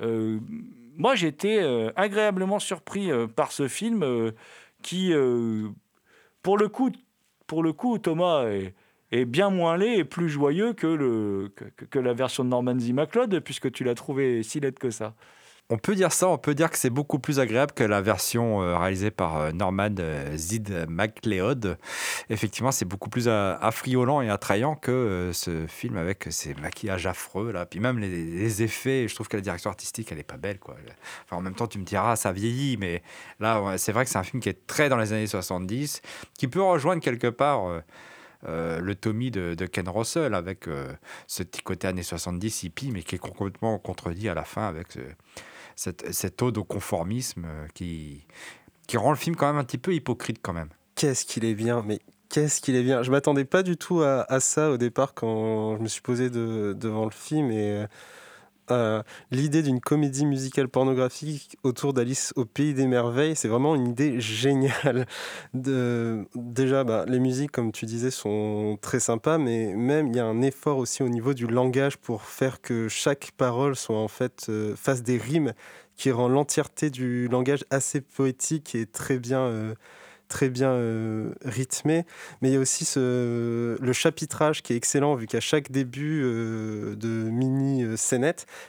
moi, 0.00 1.14
j'ai 1.14 1.28
été 1.28 1.60
agréablement 1.94 2.58
surpris 2.58 3.10
par 3.36 3.52
ce 3.52 3.68
film 3.68 4.32
qui, 4.82 5.12
euh, 5.12 5.68
pour, 6.42 6.58
le 6.58 6.68
coup, 6.68 6.90
pour 7.46 7.62
le 7.62 7.72
coup, 7.72 7.98
Thomas 7.98 8.46
est, 9.10 9.24
bien 9.26 9.50
moins 9.50 9.76
laid 9.76 9.98
et 9.98 10.04
plus 10.04 10.28
joyeux 10.28 10.72
que, 10.72 10.86
le, 10.86 11.52
que 11.90 11.98
la 11.98 12.14
version 12.14 12.44
de 12.44 12.48
Norman 12.48 12.78
Z. 12.78 12.92
MacLeod, 12.92 13.40
puisque 13.40 13.70
tu 13.70 13.84
l'as 13.84 13.94
trouvé 13.94 14.42
si 14.42 14.60
laide 14.60 14.78
que 14.78 14.90
ça. 14.90 15.14
On 15.70 15.78
peut 15.78 15.94
dire 15.94 16.12
ça, 16.12 16.28
on 16.28 16.36
peut 16.36 16.54
dire 16.54 16.70
que 16.70 16.76
c'est 16.76 16.90
beaucoup 16.90 17.18
plus 17.18 17.40
agréable 17.40 17.72
que 17.72 17.82
la 17.82 18.02
version 18.02 18.62
euh, 18.62 18.76
réalisée 18.76 19.10
par 19.10 19.38
euh, 19.38 19.52
Norman 19.52 19.88
euh, 20.00 20.36
Zid 20.36 20.86
MacLeod. 20.86 21.78
Effectivement, 22.28 22.72
c'est 22.72 22.84
beaucoup 22.84 23.08
plus 23.08 23.26
affriolant 23.28 24.20
et 24.20 24.28
attrayant 24.28 24.74
que 24.74 25.30
ce 25.32 25.66
film 25.68 25.96
avec 25.96 26.26
ses 26.30 26.52
maquillages 26.54 27.06
affreux. 27.06 27.52
Là. 27.52 27.64
Puis 27.64 27.80
même 27.80 27.98
les, 27.98 28.62
effets, 28.62 29.06
je 29.08 29.14
trouve 29.14 29.28
que 29.28 29.36
la 29.38 29.40
direction 29.40 29.70
artistique, 29.70 30.12
elle 30.12 30.18
est 30.18 30.24
pas 30.24 30.36
belle. 30.36 30.58
Quoi. 30.58 30.76
En 31.30 31.40
même 31.40 31.54
temps, 31.54 31.66
tu 31.66 31.78
me 31.78 31.84
diras, 31.84 32.16
ça 32.16 32.32
vieillit, 32.32 32.76
mais 32.76 33.02
là, 33.40 33.78
c'est 33.78 33.92
vrai 33.92 34.04
que 34.04 34.10
c'est 34.10 34.18
un 34.18 34.24
film 34.24 34.42
qui 34.42 34.50
est 34.50 34.66
très 34.66 34.90
dans 34.90 34.98
les 34.98 35.14
années 35.14 35.26
70, 35.26 36.02
qui 36.34 36.48
peut 36.48 36.62
rejoindre 36.62 37.00
quelque 37.00 37.28
part... 37.28 37.82
le 38.44 38.94
Tommy 38.94 39.30
de, 39.30 39.66
Ken 39.66 39.88
Russell 39.88 40.34
avec 40.34 40.66
ce 41.26 41.42
petit 41.44 41.62
côté 41.62 41.86
années 41.86 42.02
70 42.02 42.64
hippie, 42.64 42.90
mais 42.90 43.02
qui 43.02 43.14
est 43.14 43.18
complètement 43.18 43.78
contredit 43.78 44.28
à 44.28 44.34
la 44.34 44.44
fin 44.44 44.66
avec 44.66 44.92
ce- 44.92 45.00
cette, 45.76 46.12
cette 46.12 46.40
ode 46.42 46.58
au 46.58 46.64
conformisme 46.64 47.44
euh, 47.46 47.66
qui, 47.74 48.26
qui 48.86 48.96
rend 48.96 49.10
le 49.10 49.16
film 49.16 49.36
quand 49.36 49.46
même 49.46 49.58
un 49.58 49.64
petit 49.64 49.78
peu 49.78 49.94
hypocrite 49.94 50.38
quand 50.42 50.52
même. 50.52 50.68
Qu'est-ce 50.94 51.24
qu'il 51.24 51.44
est 51.44 51.54
bien, 51.54 51.82
mais 51.86 52.00
qu'est-ce 52.28 52.60
qu'il 52.60 52.76
est 52.76 52.82
bien. 52.82 53.02
Je 53.02 53.10
m'attendais 53.10 53.44
pas 53.44 53.62
du 53.62 53.76
tout 53.76 54.02
à, 54.02 54.22
à 54.32 54.40
ça 54.40 54.70
au 54.70 54.76
départ 54.76 55.14
quand 55.14 55.76
je 55.76 55.82
me 55.82 55.88
suis 55.88 56.02
posé 56.02 56.30
de- 56.30 56.74
devant 56.78 57.04
le 57.04 57.10
film 57.10 57.50
et 57.50 57.84
l'idée 59.30 59.62
d'une 59.62 59.80
comédie 59.80 60.26
musicale 60.26 60.68
pornographique 60.68 61.56
autour 61.62 61.92
d'Alice 61.92 62.32
au 62.36 62.44
pays 62.44 62.74
des 62.74 62.86
merveilles, 62.86 63.36
c'est 63.36 63.48
vraiment 63.48 63.74
une 63.74 63.88
idée 63.88 64.20
géniale. 64.20 65.06
De, 65.54 66.26
déjà, 66.34 66.84
bah, 66.84 67.04
les 67.06 67.18
musiques, 67.18 67.50
comme 67.50 67.72
tu 67.72 67.86
disais, 67.86 68.10
sont 68.10 68.78
très 68.80 69.00
sympas, 69.00 69.38
mais 69.38 69.74
même 69.74 70.08
il 70.08 70.16
y 70.16 70.20
a 70.20 70.24
un 70.24 70.40
effort 70.42 70.78
aussi 70.78 71.02
au 71.02 71.08
niveau 71.08 71.34
du 71.34 71.46
langage 71.46 71.98
pour 71.98 72.22
faire 72.22 72.60
que 72.60 72.88
chaque 72.88 73.32
parole 73.36 73.76
soit 73.76 73.98
en 73.98 74.08
fait 74.08 74.46
euh, 74.48 74.74
fasse 74.76 75.02
des 75.02 75.18
rimes 75.18 75.52
qui 75.96 76.10
rend 76.10 76.28
l'entièreté 76.28 76.90
du 76.90 77.28
langage 77.28 77.64
assez 77.70 78.00
poétique 78.00 78.74
et 78.74 78.86
très 78.86 79.18
bien, 79.18 79.40
euh, 79.40 79.74
très 80.32 80.48
bien 80.48 80.70
euh, 80.70 81.34
rythmé. 81.44 82.06
Mais 82.40 82.48
il 82.48 82.54
y 82.54 82.56
a 82.56 82.60
aussi 82.60 82.86
ce, 82.86 83.76
le 83.78 83.92
chapitrage 83.92 84.62
qui 84.62 84.72
est 84.72 84.76
excellent, 84.76 85.14
vu 85.14 85.26
qu'à 85.26 85.40
chaque 85.40 85.70
début 85.70 86.22
euh, 86.24 86.96
de 86.96 87.08
mini 87.08 87.84
euh, 87.84 87.96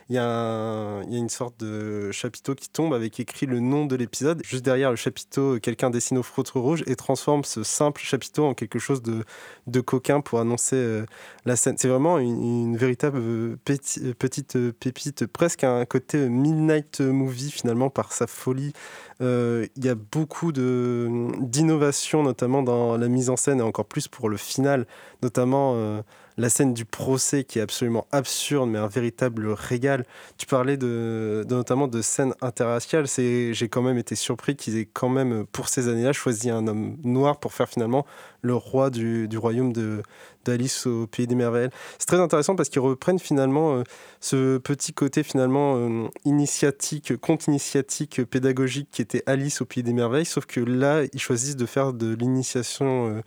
il 0.10 0.16
y, 0.16 0.18
a 0.18 1.02
y 1.08 1.16
a 1.16 1.18
une 1.18 1.30
sorte 1.30 1.58
de 1.62 2.12
chapiteau 2.12 2.54
qui 2.54 2.70
tombe 2.70 2.94
avec 2.94 3.18
écrit 3.20 3.46
le 3.46 3.62
nom 3.62 3.86
de 3.86 3.96
l'épisode. 3.96 4.42
Juste 4.44 4.66
derrière 4.66 4.90
le 4.90 4.98
chapiteau, 4.98 5.58
quelqu'un 5.62 5.90
dessine 5.90 6.18
au 6.18 6.24
feutre 6.24 6.60
rouge 6.60 6.84
et 6.86 6.98
transforme 6.98 7.46
ce 7.46 7.64
simple 7.64 8.02
chapiteau 8.02 8.46
en 8.46 8.54
quelque 8.54 8.78
chose 8.78 9.02
de, 9.02 9.82
coquin 9.82 10.20
pour 10.20 10.40
annoncer 10.40 11.04
la 11.46 11.56
scène. 11.56 11.76
C'est 11.78 11.88
vraiment 11.88 12.20
une, 12.20 12.76
véritable 12.76 13.58
petite 13.64 14.72
pépite, 14.72 15.26
presque 15.28 15.64
un 15.64 15.86
côté 15.86 16.18
midnight 16.28 17.00
movie 17.00 17.52
finalement 17.52 17.90
par 17.90 18.12
sa 18.12 18.28
folie. 18.28 18.74
Il 19.22 19.70
y 19.78 19.90
a 19.90 19.96
beaucoup 19.96 20.52
de- 20.52 21.08
d'innovation, 21.54 22.24
notamment 22.24 22.64
dans 22.64 22.98
la 22.98 23.08
mise 23.08 23.30
en 23.30 23.38
scène 23.38 23.60
et 23.60 23.64
encore 23.64 23.86
plus 23.86 24.08
pour 24.08 24.28
le 24.28 24.38
final, 24.38 24.88
notamment 25.22 25.74
euh, 25.76 26.02
la 26.38 26.50
scène 26.50 26.74
du 26.74 26.84
procès 26.84 27.44
qui 27.44 27.60
est 27.60 27.62
absolument 27.62 28.08
absurde, 28.12 28.70
mais 28.70 28.80
un 28.80 28.88
véritable 28.88 29.48
régal. 29.50 30.04
Tu 30.40 30.48
parlais 30.48 30.78
de, 30.78 31.46
notamment 31.48 31.88
de 31.88 32.02
scènes 32.02 32.34
interraciales. 32.42 33.06
J'ai 33.08 33.70
quand 33.70 33.84
même 33.84 34.00
été 34.00 34.16
surpris 34.16 34.56
qu'ils 34.56 34.78
aient 34.78 34.90
quand 34.92 35.10
même, 35.10 35.46
pour 35.52 35.70
ces 35.70 35.90
années-là, 35.90 36.12
choisi 36.12 36.50
un 36.50 36.66
homme 36.66 36.98
noir 37.04 37.40
pour 37.40 37.54
faire 37.54 37.70
finalement 37.70 38.04
le 38.42 38.56
roi 38.56 38.90
du, 38.90 39.28
du 39.28 39.38
royaume 39.38 39.74
de, 39.74 40.02
d'Alice 40.46 40.86
au 40.86 41.08
pays 41.08 41.28
des 41.28 41.36
merveilles. 41.36 41.70
C'est 42.00 42.08
très 42.08 42.20
intéressant 42.20 42.56
parce 42.56 42.70
qu'ils 42.70 42.82
reprennent 42.82 43.20
finalement 43.20 43.78
euh, 43.78 43.84
ce 44.20 44.58
petit 44.58 44.94
côté 44.94 45.24
finalement 45.24 45.76
euh, 45.78 46.08
initiatique, 46.26 47.18
conte 47.18 47.48
initiatique, 47.48 48.24
pédagogique 48.26 48.90
qui 48.92 49.02
était 49.02 49.24
Alice 49.26 49.62
au 49.62 49.66
pays 49.66 49.84
des 49.84 49.94
merveilles, 49.94 50.26
sauf 50.26 50.46
que 50.46 50.60
là, 50.60 51.04
ils 51.14 51.20
choisissent 51.20 51.56
de 51.56 51.66
faire 51.66 51.94
de 51.94 52.14
l'initiation 52.14 53.10
euh, 53.10 53.22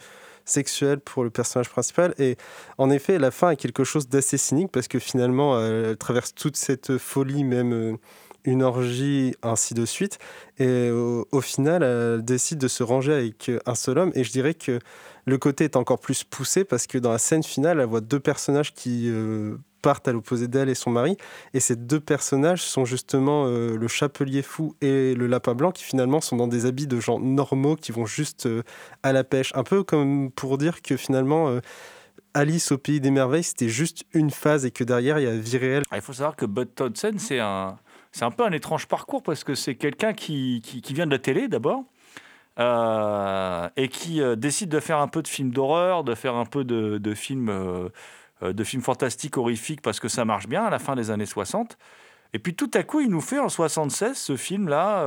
sexuelle 0.45 1.01
pour 1.01 1.25
le 1.25 1.31
personnage 1.31 1.69
principal. 1.69 2.15
Et 2.19 2.37
en 2.79 2.91
effet, 2.91 3.19
la 3.19 3.31
fin 3.31 3.51
est 3.51 3.57
quelque 3.57 3.85
chose 3.85 4.09
d'assez 4.09 4.39
cynique 4.39 4.71
parce 4.71 4.89
que 4.89 4.99
finalement, 4.99 5.61
elle 5.61 5.97
traverse 5.97 6.35
toute 6.35 6.57
cette 6.57 6.99
folie, 6.99 7.43
même 7.43 7.99
une 8.47 8.63
orgie, 8.63 9.35
ainsi 9.43 9.75
de 9.75 9.85
suite. 9.85 10.19
Et 10.59 10.91
au, 10.91 11.27
au 11.31 11.41
final, 11.41 11.83
elle 11.83 12.25
décide 12.25 12.59
de 12.59 12.69
se 12.69 12.83
ranger 12.83 13.13
avec 13.13 13.49
euh, 13.49 13.59
un 13.67 13.75
seul 13.75 13.99
homme. 13.99 14.13
Et 14.15 14.25
je 14.25 14.33
dirais 14.33 14.55
que 14.55 14.79
le 15.27 15.39
côté 15.39 15.65
est 15.65 15.77
encore 15.77 15.99
plus 15.99 16.25
poussé 16.25 16.65
parce 16.65 16.87
que 16.87 16.99
dans 16.99 17.13
la 17.13 17.19
scène 17.19 17.43
finale, 17.43 17.81
elle 17.81 17.87
voit 17.87 18.01
deux 18.01 18.21
personnages 18.21 18.73
qui 18.73 19.09
euh, 19.11 19.57
partent 19.83 20.09
à 20.09 20.13
l'opposé 20.13 20.49
d'elle 20.49 20.69
et 20.69 20.75
son 20.75 20.91
mari. 20.91 21.17
Et 21.53 21.61
ces 21.61 21.77
deux 21.77 22.01
personnages 22.01 22.63
sont 22.63 22.85
justement 22.85 23.47
euh, 23.47 23.77
le 23.77 23.89
chapelier 23.89 24.43
fou 24.43 24.75
et 24.81 25.15
le 25.15 25.27
lapin 25.27 25.55
blanc 25.55 25.73
qui 25.73 25.85
finalement 25.85 26.21
sont 26.21 26.37
dans 26.37 26.49
des 26.49 26.65
habits 26.67 26.87
de 26.87 26.99
gens 27.01 27.19
normaux 27.21 27.77
qui 27.77 27.93
vont 27.93 28.07
juste 28.07 28.47
euh, 28.47 28.63
à 29.03 29.13
la 29.13 29.25
pêche. 29.25 29.53
Un 29.55 29.65
peu 29.65 29.83
comme 29.83 30.31
pour 30.31 30.59
dire 30.59 30.81
que 30.83 30.97
finalement... 30.97 31.49
euh, 31.49 31.61
Alice 32.35 32.71
au 32.71 32.77
pays 32.77 33.01
des 33.01 33.11
merveilles, 33.11 33.45
c'était 33.45 33.71
juste 33.71 34.05
une 34.13 34.31
phase 34.31 34.67
et 34.67 34.71
que 34.71 34.85
derrière, 34.85 35.19
il 35.19 35.25
y 35.25 35.27
a 35.27 35.35
vie 35.35 35.57
réelle. 35.57 35.85
Ah, 35.91 35.97
Il 35.97 36.03
faut 36.03 36.13
savoir 36.13 36.37
que 36.37 36.45
Bud 36.45 36.69
Townsend, 36.75 37.19
c'est 37.19 37.41
un, 37.41 37.79
c'est 38.17 38.25
un 38.25 38.31
peu 38.31 38.47
un 38.47 38.53
étrange 38.53 38.87
parcours 38.87 39.23
parce 39.23 39.45
que 39.45 39.55
c'est 39.55 39.75
quelqu'un 39.75 40.15
qui, 40.15 40.63
qui, 40.63 40.95
vient 40.95 41.05
de 41.05 41.11
la 41.11 41.19
télé 41.19 41.49
d'abord. 41.49 41.85
euh, 42.59 43.69
et 43.77 43.89
qui 43.89 44.23
euh, 44.23 44.37
décide 44.37 44.71
de 44.71 44.81
faire 44.81 44.99
un 45.01 45.09
peu 45.09 45.21
de 45.21 45.29
films 45.29 45.51
d'horreur, 45.51 46.03
de 46.03 46.15
faire 46.15 46.35
un 46.35 46.47
peu 46.47 46.65
de, 46.65 46.97
de 46.97 47.15
films, 47.15 47.51
euh, 47.51 47.91
de 48.41 48.65
films 48.65 48.81
fantastiques, 48.81 49.37
horrifiques, 49.37 49.83
parce 49.83 50.01
que 50.01 50.09
ça 50.09 50.25
marche 50.25 50.49
bien 50.49 50.65
à 50.65 50.71
la 50.71 50.79
fin 50.79 50.97
des 50.97 51.11
années 51.11 51.27
60. 51.27 51.77
Et 52.33 52.39
puis 52.39 52.55
tout 52.55 52.71
à 52.73 52.83
coup, 52.85 53.01
il 53.01 53.11
nous 53.11 53.21
fait 53.21 53.39
en 53.39 53.51
76 53.51 54.17
ce 54.17 54.37
film-là, 54.37 55.05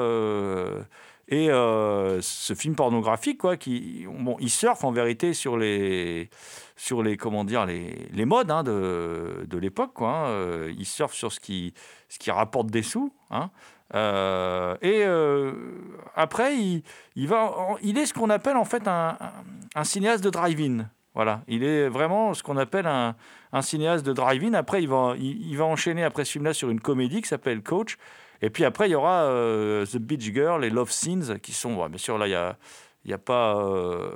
et 1.30 1.50
euh, 1.50 2.20
ce 2.22 2.54
film 2.56 2.76
pornographique, 2.76 3.38
quoi, 3.38 3.56
qui, 3.56 4.06
bon, 4.08 4.36
il 4.40 4.50
surfe 4.50 4.84
en 4.84 4.92
vérité 4.92 5.34
sur 5.34 5.58
les, 5.58 6.30
sur 6.76 7.04
les, 7.04 7.16
comment 7.16 7.44
dire, 7.46 7.66
les, 7.66 8.10
les 8.12 8.26
modes 8.26 8.52
hein, 8.52 8.64
de, 8.64 9.46
de 9.48 9.58
l'époque, 9.58 9.94
quoi. 9.94 10.10
hein. 10.10 10.26
Euh, 10.30 10.74
il 10.78 10.86
surfe 10.86 11.14
sur 11.14 11.32
ce 11.32 11.40
qui, 11.40 11.74
ce 12.10 12.20
qui 12.20 12.32
rapporte 12.32 12.68
des 12.68 12.84
sous, 12.84 13.14
hein. 13.30 13.52
Euh, 13.96 14.76
et 14.84 15.04
après, 16.16 16.56
il, 16.56 16.84
il, 17.16 17.98
est 17.98 18.06
ce 18.06 18.14
qu'on 18.14 18.30
appelle 18.30 18.56
en 18.56 18.66
fait 18.66 18.88
un, 18.88 19.18
un- 19.74 19.84
cinéaste 19.84 20.24
de 20.24 20.30
drive-in. 20.30 20.86
Voilà, 21.16 21.42
il 21.48 21.64
est 21.64 21.90
vraiment 21.90 22.36
ce 22.36 22.44
qu'on 22.44 22.58
appelle 22.58 22.86
un, 22.86 23.16
un 23.52 23.62
cinéaste 23.64 24.06
de 24.06 24.14
drive-in. 24.14 24.54
Après, 24.54 24.84
il 24.84 24.88
va, 24.88 25.16
il 25.18 25.58
va 25.58 25.66
enchaîner 25.66 26.04
après 26.04 26.24
ce 26.24 26.34
film-là 26.34 26.54
sur 26.54 26.70
une 26.70 26.80
comédie 26.80 27.24
qui 27.24 27.28
s'appelle 27.28 27.64
Coach. 27.64 27.98
Et 28.42 28.50
puis 28.50 28.64
après, 28.66 28.88
il 28.88 28.92
y 28.92 28.96
aura 28.96 29.24
euh, 29.24 29.86
The 29.86 29.98
Beach 29.98 30.32
Girl 30.34 30.64
et 30.64 30.70
Love 30.70 30.92
Scenes 30.92 31.40
qui 31.42 31.52
sont, 31.52 31.76
ouais, 31.76 31.90
bien 31.90 31.98
sûr, 31.98 32.18
là, 32.18 32.28
il 32.28 32.32
y 32.32 32.36
a, 32.36 32.58
il 33.06 33.12
y 33.12 33.14
a 33.14 33.18
pas, 33.18 33.58
euh, 33.58 34.12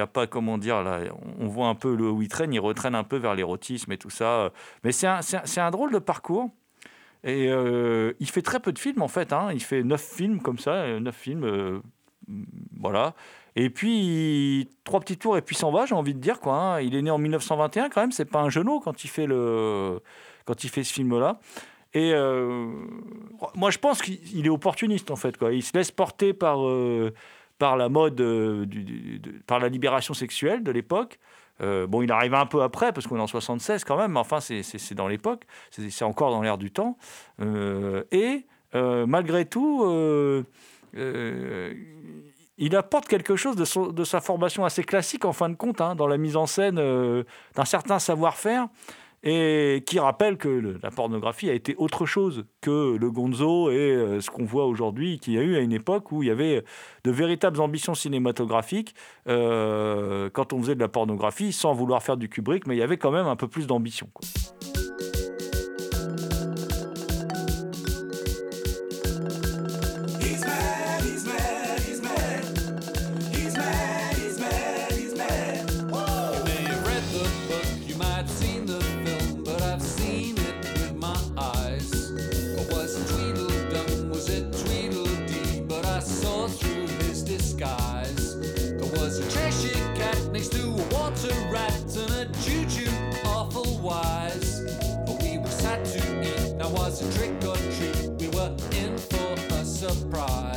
a 0.00 0.06
pas, 0.06 0.26
comment 0.26 0.58
dire, 0.58 0.82
là, 0.82 1.00
on 1.38 1.46
voit 1.46 1.68
un 1.68 1.74
peu 1.74 1.94
le 1.94 2.10
où 2.10 2.22
il 2.22 2.28
traîne, 2.28 2.52
il 2.52 2.60
retraîne 2.60 2.94
un 2.94 3.04
peu 3.04 3.16
vers 3.16 3.34
l'érotisme 3.34 3.92
et 3.92 3.98
tout 3.98 4.10
ça. 4.10 4.50
Mais 4.84 4.92
c'est 4.92 5.06
un, 5.06 5.20
un- 5.20 5.62
un 5.66 5.70
drôle 5.70 5.92
de 5.92 5.98
parcours. 5.98 6.50
Et 7.24 7.48
euh, 7.50 8.12
il 8.20 8.28
fait 8.30 8.42
très 8.42 8.60
peu 8.60 8.72
de 8.72 8.78
films 8.78 9.02
en 9.02 9.08
fait. 9.08 9.32
hein. 9.32 9.48
Il 9.52 9.62
fait 9.62 9.82
neuf 9.82 10.02
films 10.02 10.40
comme 10.40 10.58
ça, 10.58 10.86
neuf 11.00 11.16
films, 11.16 11.80
voilà. 12.78 13.14
Et 13.56 13.70
puis 13.70 14.68
trois 14.84 15.00
petits 15.00 15.16
tours 15.16 15.36
et 15.38 15.42
puis 15.42 15.56
s'en 15.56 15.70
va. 15.72 15.86
J'ai 15.86 15.94
envie 15.94 16.14
de 16.14 16.20
dire 16.20 16.40
quoi. 16.40 16.54
hein. 16.54 16.80
Il 16.82 16.94
est 16.94 17.02
né 17.02 17.10
en 17.10 17.18
1921 17.18 17.88
quand 17.88 18.00
même. 18.02 18.12
C'est 18.12 18.26
pas 18.26 18.40
un 18.40 18.50
genou 18.50 18.80
quand 18.80 19.02
il 19.04 19.08
fait 19.08 19.26
le, 19.26 20.00
quand 20.44 20.62
il 20.62 20.70
fait 20.70 20.84
ce 20.84 20.92
film-là. 20.92 21.40
Et 21.96 22.12
euh, 22.12 22.66
moi 23.54 23.70
je 23.70 23.78
pense 23.78 24.02
qu'il 24.02 24.18
il 24.34 24.44
est 24.44 24.50
opportuniste 24.50 25.10
en 25.10 25.16
fait. 25.16 25.34
Il 25.50 25.62
se 25.62 25.72
laisse 25.72 25.90
porter 25.90 26.34
par 26.34 26.62
euh, 26.66 27.14
la 27.58 27.88
mode, 27.88 28.20
euh, 28.20 28.66
par 29.46 29.60
la 29.60 29.70
libération 29.70 30.12
sexuelle 30.12 30.62
de 30.62 30.70
l'époque. 30.70 31.18
Bon, 31.58 32.02
il 32.02 32.12
arrive 32.12 32.34
un 32.34 32.44
peu 32.44 32.60
après, 32.60 32.92
parce 32.92 33.06
qu'on 33.06 33.16
est 33.16 33.20
en 33.20 33.26
76 33.26 33.82
quand 33.84 33.96
même, 33.96 34.12
mais 34.12 34.18
enfin, 34.18 34.40
c'est- 34.40 34.92
dans 34.92 35.08
l'époque, 35.08 35.44
c'est 35.70 36.04
encore 36.04 36.30
dans 36.30 36.42
l'air 36.42 36.58
du 36.58 36.70
temps. 36.70 36.98
Et 38.12 38.44
malgré 38.74 39.46
tout, 39.46 39.82
il 42.58 42.76
apporte 42.76 43.08
quelque 43.08 43.36
chose 43.36 43.56
de, 43.56 44.04
sa 44.04 44.20
formation 44.20 44.66
assez 44.66 44.84
classique, 44.84 45.24
en 45.24 45.32
fin 45.32 45.48
de 45.48 45.54
compte, 45.54 45.80
hein, 45.80 45.94
dans 45.94 46.06
la 46.06 46.18
mise 46.18 46.36
en 46.36 46.44
scène 46.44 46.76
d'un 46.76 47.64
certain 47.64 47.98
savoir-faire, 48.00 48.68
et 49.28 49.82
qui 49.84 49.98
rappelle 49.98 50.36
que 50.36 50.78
la 50.80 50.90
pornographie 50.92 51.50
a 51.50 51.52
été 51.52 51.74
autre 51.78 52.06
chose 52.06 52.44
que 52.60 52.96
le 52.96 53.10
gonzo 53.10 53.72
et 53.72 53.74
euh, 53.74 54.20
ce 54.20 54.30
qu'on 54.30 54.44
voit 54.44 54.66
aujourd'hui, 54.66 55.18
qu'il 55.18 55.34
y 55.34 55.38
a 55.38 55.42
eu 55.42 55.56
à 55.56 55.60
une 55.60 55.72
époque 55.72 56.12
où 56.12 56.22
il 56.22 56.28
y 56.28 56.30
avait 56.30 56.62
de 57.02 57.10
véritables 57.10 57.60
ambitions 57.60 57.96
cinématographiques 57.96 58.94
euh, 59.28 60.30
quand 60.32 60.52
on 60.52 60.60
faisait 60.60 60.76
de 60.76 60.80
la 60.80 60.88
pornographie, 60.88 61.52
sans 61.52 61.74
vouloir 61.74 62.04
faire 62.04 62.16
du 62.16 62.28
Kubrick, 62.28 62.68
mais 62.68 62.76
il 62.76 62.78
y 62.78 62.82
avait 62.82 62.98
quand 62.98 63.10
même 63.10 63.26
un 63.26 63.36
peu 63.36 63.48
plus 63.48 63.66
d'ambition. 63.66 64.08
Surprise. 99.96 100.55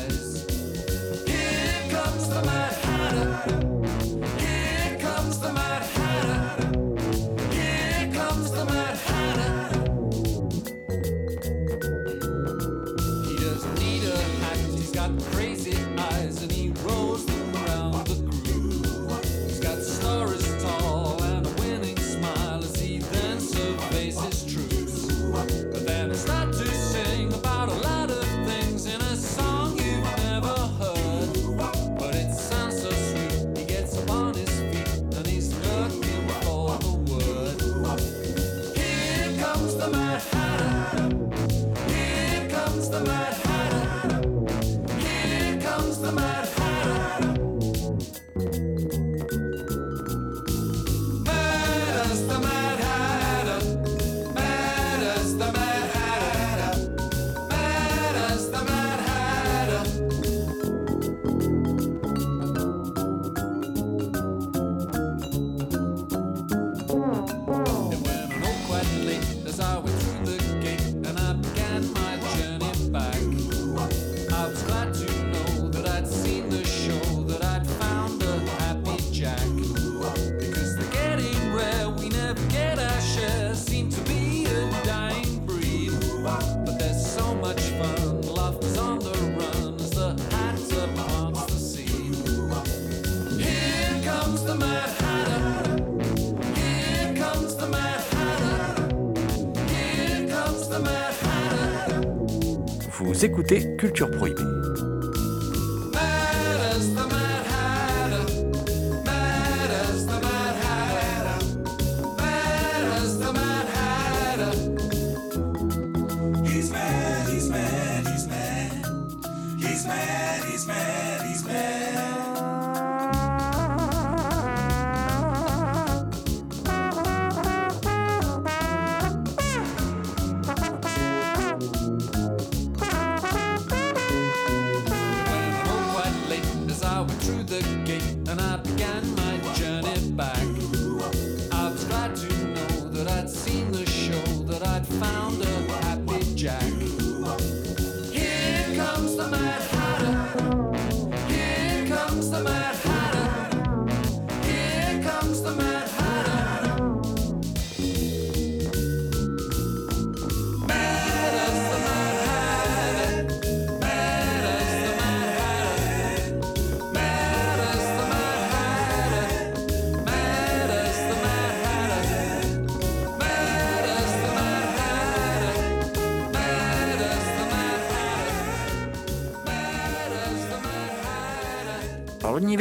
Écoutez 103.23 103.75
Culture 103.77 104.09
Prohibée. 104.09 104.38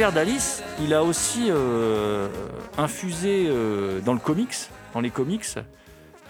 d'Alice, 0.07 0.63
il 0.81 0.93
a 0.93 1.03
aussi 1.03 1.47
euh, 1.49 2.29
infusé 2.77 3.47
euh, 3.49 3.99
dans 3.99 4.13
le 4.13 4.19
comics, 4.19 4.55
dans 4.93 5.01
les 5.01 5.09
comics. 5.09 5.45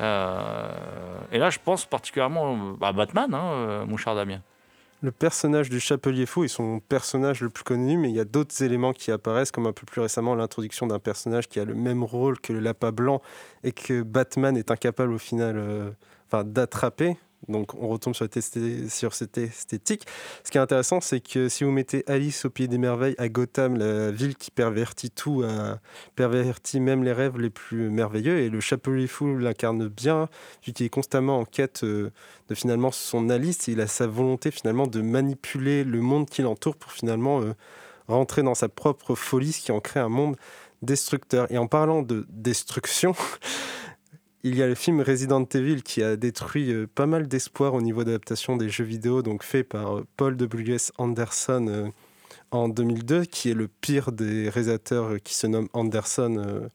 Euh, 0.01 0.72
et 1.32 1.38
là, 1.38 1.51
je 1.51 1.59
pense 1.63 1.86
particulièrement 1.86 2.76
à 2.82 2.91
Batman, 2.93 3.32
hein, 3.32 3.86
mon 3.88 3.95
cher 3.95 4.15
Damien. 4.15 4.41
Le 5.03 5.11
personnage 5.11 5.70
du 5.70 5.80
Chapelier 5.80 6.26
Fou 6.26 6.45
est 6.45 6.49
son 6.49 6.80
personnage 6.80 7.41
le 7.41 7.49
plus 7.49 7.63
connu, 7.63 7.97
mais 7.97 8.09
il 8.09 8.15
y 8.15 8.20
a 8.20 8.26
d'autres 8.26 8.63
éléments 8.63 8.91
qui 8.91 9.11
apparaissent, 9.11 9.51
comme 9.51 9.67
un 9.67 9.72
peu 9.72 9.86
plus 9.86 10.01
récemment 10.01 10.34
l'introduction 10.34 10.88
d'un 10.88 10.99
personnage 10.99 11.47
qui 11.47 11.59
a 11.59 11.65
le 11.65 11.76
même 11.76 12.03
rôle 12.03 12.39
que 12.39 12.51
le 12.51 12.59
lapin 12.59 12.91
blanc 12.91 13.22
et 13.63 13.72
que 13.72 14.01
Batman 14.01 14.57
est 14.57 14.72
incapable 14.72 15.13
au 15.13 15.20
final 15.20 15.93
enfin, 16.26 16.43
d'attraper. 16.43 17.17
Donc 17.47 17.73
on 17.75 17.87
retombe 17.87 18.13
sur, 18.13 18.25
cette 19.13 19.37
esthétique. 19.37 20.05
Ce 20.43 20.51
qui 20.51 20.57
est 20.57 20.61
intéressant, 20.61 20.99
c'est 21.01 21.21
que 21.21 21.47
si 21.47 21.63
vous 21.63 21.71
mettez 21.71 22.03
Alice 22.07 22.45
au 22.45 22.49
Pays 22.49 22.67
des 22.67 22.77
Merveilles 22.77 23.15
à 23.17 23.29
Gotham, 23.29 23.77
la 23.77 24.11
ville 24.11 24.35
qui 24.35 24.51
pervertit 24.51 25.09
tout, 25.09 25.41
euh, 25.41 25.75
pervertit 26.15 26.79
même 26.79 27.03
les 27.03 27.13
rêves 27.13 27.39
les 27.39 27.49
plus 27.49 27.89
merveilleux, 27.89 28.39
et 28.39 28.49
le 28.49 28.59
Chapelier 28.59 29.07
Fou 29.07 29.37
l'incarne 29.37 29.87
bien, 29.87 30.27
vu 30.65 30.73
qu'il 30.73 30.85
est 30.85 30.89
constamment 30.89 31.39
en 31.39 31.45
quête 31.45 31.83
euh, 31.83 32.11
de 32.49 32.55
finalement 32.55 32.91
son 32.91 33.29
Alice, 33.29 33.67
il 33.67 33.79
a 33.81 33.87
sa 33.87 34.05
volonté 34.05 34.51
finalement 34.51 34.87
de 34.87 35.01
manipuler 35.01 35.83
le 35.83 36.01
monde 36.01 36.29
qui 36.29 36.41
l'entoure 36.41 36.75
pour 36.75 36.91
finalement 36.91 37.41
euh, 37.41 37.53
rentrer 38.07 38.43
dans 38.43 38.55
sa 38.55 38.69
propre 38.69 39.15
folie, 39.15 39.53
ce 39.53 39.61
qui 39.61 39.71
en 39.71 39.79
crée 39.79 39.99
un 39.99 40.09
monde 40.09 40.35
destructeur. 40.81 41.51
Et 41.51 41.57
en 41.57 41.67
parlant 41.67 42.01
de 42.01 42.25
destruction, 42.29 43.15
il 44.43 44.55
y 44.55 44.63
a 44.63 44.67
le 44.67 44.75
film 44.75 45.01
Resident 45.01 45.45
Evil 45.53 45.83
qui 45.83 46.01
a 46.01 46.15
détruit 46.15 46.71
euh, 46.71 46.87
pas 46.93 47.05
mal 47.05 47.27
d'espoir 47.27 47.73
au 47.73 47.81
niveau 47.81 48.03
d'adaptation 48.03 48.55
des 48.55 48.69
jeux 48.69 48.85
vidéo, 48.85 49.21
donc 49.21 49.43
fait 49.43 49.63
par 49.63 49.97
euh, 49.97 50.07
Paul 50.15 50.37
W.S. 50.37 50.93
Anderson 50.97 51.65
euh, 51.67 51.89
en 52.51 52.69
2002, 52.69 53.25
qui 53.25 53.51
est 53.51 53.53
le 53.53 53.67
pire 53.67 54.11
des 54.11 54.49
réalisateurs 54.49 55.21
qui 55.23 55.35
se 55.35 55.47
nomme 55.47 55.67
Anderson 55.73 56.69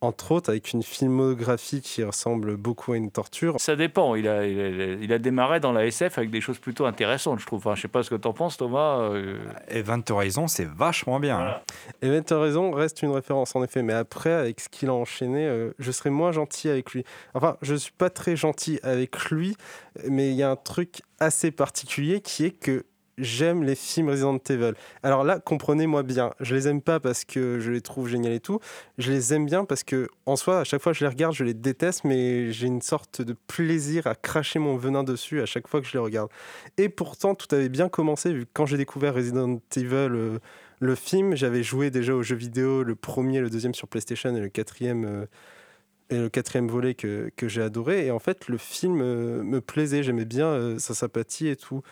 entre 0.00 0.32
autres, 0.32 0.50
avec 0.50 0.72
une 0.72 0.82
filmographie 0.82 1.82
qui 1.82 2.02
ressemble 2.02 2.56
beaucoup 2.56 2.92
à 2.92 2.96
une 2.96 3.10
torture. 3.10 3.56
Ça 3.58 3.76
dépend. 3.76 4.14
Il 4.14 4.28
a, 4.28 4.46
il 4.46 5.12
a, 5.12 5.18
démarré 5.18 5.60
dans 5.60 5.72
la 5.72 5.86
SF 5.86 6.18
avec 6.18 6.30
des 6.30 6.40
choses 6.40 6.58
plutôt 6.58 6.86
intéressantes, 6.86 7.40
je 7.40 7.46
trouve. 7.46 7.58
Enfin, 7.58 7.74
je 7.74 7.82
sais 7.82 7.88
pas 7.88 8.02
ce 8.02 8.10
que 8.10 8.14
tu 8.14 8.26
en 8.26 8.32
penses, 8.32 8.56
Thomas. 8.56 9.00
Euh... 9.00 9.38
Event 9.68 10.02
Horizon, 10.08 10.48
c'est 10.48 10.68
vachement 10.68 11.20
bien. 11.20 11.38
Hein. 11.38 11.56
Event 12.02 12.24
Horizon 12.30 12.70
reste 12.70 13.02
une 13.02 13.10
référence, 13.10 13.54
en 13.54 13.62
effet. 13.62 13.82
Mais 13.82 13.92
après, 13.92 14.32
avec 14.32 14.60
ce 14.60 14.68
qu'il 14.68 14.88
a 14.88 14.94
enchaîné, 14.94 15.46
euh, 15.46 15.72
je 15.78 15.90
serais 15.92 16.10
moins 16.10 16.32
gentil 16.32 16.68
avec 16.68 16.92
lui. 16.92 17.04
Enfin, 17.34 17.56
je 17.60 17.74
suis 17.74 17.92
pas 17.92 18.10
très 18.10 18.36
gentil 18.36 18.80
avec 18.82 19.30
lui, 19.30 19.56
mais 20.08 20.30
il 20.30 20.36
y 20.36 20.42
a 20.42 20.50
un 20.50 20.56
truc 20.56 21.02
assez 21.18 21.50
particulier 21.50 22.20
qui 22.20 22.46
est 22.46 22.50
que 22.50 22.84
j'aime 23.20 23.62
les 23.62 23.74
films 23.74 24.08
Resident 24.08 24.38
Evil. 24.48 24.72
Alors 25.02 25.24
là, 25.24 25.38
comprenez-moi 25.38 26.02
bien, 26.02 26.30
je 26.40 26.54
les 26.54 26.68
aime 26.68 26.82
pas 26.82 27.00
parce 27.00 27.24
que 27.24 27.60
je 27.60 27.70
les 27.70 27.80
trouve 27.80 28.08
géniaux 28.08 28.32
et 28.32 28.40
tout. 28.40 28.60
Je 28.98 29.10
les 29.12 29.34
aime 29.34 29.46
bien 29.46 29.64
parce 29.64 29.84
que, 29.84 30.08
en 30.26 30.36
soi, 30.36 30.60
à 30.60 30.64
chaque 30.64 30.82
fois 30.82 30.92
que 30.92 30.98
je 30.98 31.04
les 31.04 31.08
regarde, 31.08 31.34
je 31.34 31.44
les 31.44 31.54
déteste, 31.54 32.04
mais 32.04 32.52
j'ai 32.52 32.66
une 32.66 32.82
sorte 32.82 33.22
de 33.22 33.34
plaisir 33.46 34.06
à 34.06 34.14
cracher 34.14 34.58
mon 34.58 34.76
venin 34.76 35.04
dessus 35.04 35.40
à 35.40 35.46
chaque 35.46 35.68
fois 35.68 35.80
que 35.80 35.86
je 35.86 35.92
les 35.92 35.98
regarde. 35.98 36.30
Et 36.76 36.88
pourtant, 36.88 37.34
tout 37.34 37.52
avait 37.54 37.68
bien 37.68 37.88
commencé, 37.88 38.32
vu 38.32 38.46
que 38.46 38.50
quand 38.52 38.66
j'ai 38.66 38.76
découvert 38.76 39.14
Resident 39.14 39.60
Evil, 39.76 39.94
euh, 39.94 40.38
le 40.80 40.94
film, 40.94 41.36
j'avais 41.36 41.62
joué 41.62 41.90
déjà 41.90 42.14
aux 42.14 42.22
jeux 42.22 42.36
vidéo, 42.36 42.82
le 42.82 42.94
premier, 42.94 43.40
le 43.40 43.50
deuxième 43.50 43.74
sur 43.74 43.88
PlayStation 43.88 44.34
et 44.34 44.40
le 44.40 44.48
quatrième. 44.48 45.04
Euh, 45.04 45.26
et 46.12 46.18
le 46.18 46.28
quatrième 46.28 46.66
volet 46.66 46.94
que, 46.94 47.30
que 47.36 47.46
j'ai 47.46 47.62
adoré. 47.62 48.06
Et 48.06 48.10
en 48.10 48.18
fait, 48.18 48.48
le 48.48 48.58
film 48.58 49.00
euh, 49.00 49.44
me 49.44 49.60
plaisait, 49.60 50.02
j'aimais 50.02 50.24
bien 50.24 50.76
sa 50.80 50.92
sympathie 50.92 51.46
et 51.46 51.54
tout. 51.54 51.82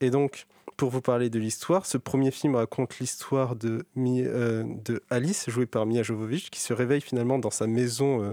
Et 0.00 0.10
donc, 0.10 0.46
pour 0.78 0.90
vous 0.90 1.02
parler 1.02 1.28
de 1.28 1.40
l'histoire, 1.40 1.84
ce 1.86 1.98
premier 1.98 2.30
film 2.30 2.54
raconte 2.54 3.00
l'histoire 3.00 3.56
de, 3.56 3.84
euh, 3.98 4.64
de 4.84 5.02
Alice, 5.10 5.50
jouée 5.50 5.66
par 5.66 5.86
Mia 5.86 6.04
Jovovich, 6.04 6.50
qui 6.50 6.60
se 6.60 6.72
réveille 6.72 7.00
finalement 7.00 7.40
dans 7.40 7.50
sa 7.50 7.66
maison, 7.66 8.22
euh, 8.22 8.32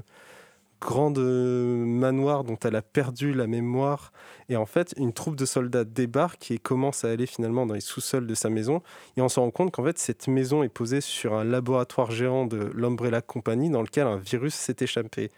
grande 0.79 1.17
euh, 1.17 1.83
manoir 1.83 2.43
dont 2.43 2.57
elle 2.63 2.75
a 2.75 2.83
perdu 2.83 3.33
la 3.33 3.47
mémoire. 3.47 4.13
Et 4.47 4.57
en 4.57 4.67
fait, 4.67 4.93
une 4.97 5.11
troupe 5.11 5.35
de 5.35 5.45
soldats 5.45 5.85
débarque 5.85 6.51
et 6.51 6.59
commence 6.59 7.03
à 7.03 7.09
aller 7.09 7.25
finalement 7.25 7.65
dans 7.65 7.73
les 7.73 7.81
sous-sols 7.81 8.27
de 8.27 8.35
sa 8.35 8.51
maison. 8.51 8.83
Et 9.17 9.21
on 9.21 9.29
se 9.29 9.39
rend 9.39 9.49
compte 9.49 9.71
qu'en 9.71 9.83
fait, 9.83 9.97
cette 9.97 10.27
maison 10.27 10.61
est 10.61 10.69
posée 10.69 11.01
sur 11.01 11.33
un 11.33 11.43
laboratoire 11.43 12.11
géant 12.11 12.45
de 12.45 12.69
l'Umbrella 12.75 13.21
Company 13.21 13.71
dans 13.71 13.81
lequel 13.81 14.05
un 14.05 14.17
virus 14.17 14.53
s'est 14.53 14.77
échappé 14.81 15.31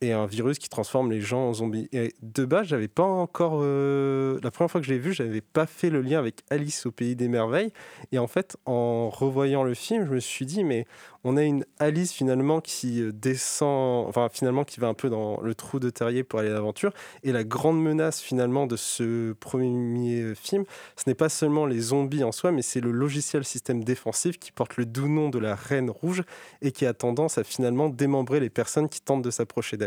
et 0.00 0.12
un 0.12 0.26
virus 0.26 0.58
qui 0.58 0.68
transforme 0.68 1.10
les 1.10 1.20
gens 1.20 1.48
en 1.48 1.54
zombies. 1.54 1.88
Et 1.92 2.14
de 2.22 2.44
base, 2.44 2.66
j'avais 2.68 2.88
pas 2.88 3.02
encore. 3.02 3.60
Euh, 3.62 4.38
la 4.42 4.50
première 4.50 4.70
fois 4.70 4.80
que 4.80 4.86
je 4.86 4.92
l'ai 4.92 4.98
vu, 4.98 5.12
j'avais 5.12 5.40
pas 5.40 5.66
fait 5.66 5.90
le 5.90 6.02
lien 6.02 6.18
avec 6.18 6.42
Alice 6.50 6.86
au 6.86 6.90
pays 6.90 7.16
des 7.16 7.28
merveilles. 7.28 7.72
Et 8.12 8.18
en 8.18 8.26
fait, 8.26 8.56
en 8.66 9.08
revoyant 9.08 9.64
le 9.64 9.74
film, 9.74 10.04
je 10.06 10.10
me 10.10 10.20
suis 10.20 10.44
dit, 10.44 10.64
mais 10.64 10.86
on 11.24 11.36
a 11.36 11.42
une 11.42 11.64
Alice 11.78 12.12
finalement 12.12 12.60
qui 12.60 13.00
euh, 13.00 13.10
descend, 13.12 14.06
enfin 14.06 14.28
finalement 14.30 14.64
qui 14.64 14.80
va 14.80 14.88
un 14.88 14.94
peu 14.94 15.08
dans 15.08 15.40
le 15.40 15.54
trou 15.54 15.80
de 15.80 15.90
terrier 15.90 16.24
pour 16.24 16.40
aller 16.40 16.50
à 16.50 16.54
l'aventure. 16.54 16.92
Et 17.22 17.32
la 17.32 17.42
grande 17.42 17.82
menace 17.82 18.20
finalement 18.20 18.66
de 18.66 18.76
ce 18.76 19.32
premier 19.32 20.34
film, 20.34 20.64
ce 20.96 21.04
n'est 21.06 21.14
pas 21.14 21.28
seulement 21.28 21.66
les 21.66 21.80
zombies 21.80 22.22
en 22.22 22.32
soi, 22.32 22.52
mais 22.52 22.62
c'est 22.62 22.80
le 22.80 22.92
logiciel 22.92 23.44
système 23.44 23.82
défensif 23.82 24.38
qui 24.38 24.52
porte 24.52 24.76
le 24.76 24.84
doux 24.86 25.08
nom 25.08 25.30
de 25.30 25.38
la 25.38 25.54
Reine 25.54 25.90
Rouge 25.90 26.22
et 26.62 26.70
qui 26.70 26.86
a 26.86 26.92
tendance 26.92 27.38
à 27.38 27.44
finalement 27.44 27.88
démembrer 27.88 28.40
les 28.40 28.50
personnes 28.50 28.88
qui 28.88 29.00
tentent 29.00 29.22
de 29.22 29.30
s'approcher 29.30 29.76
d'elle. 29.76 29.85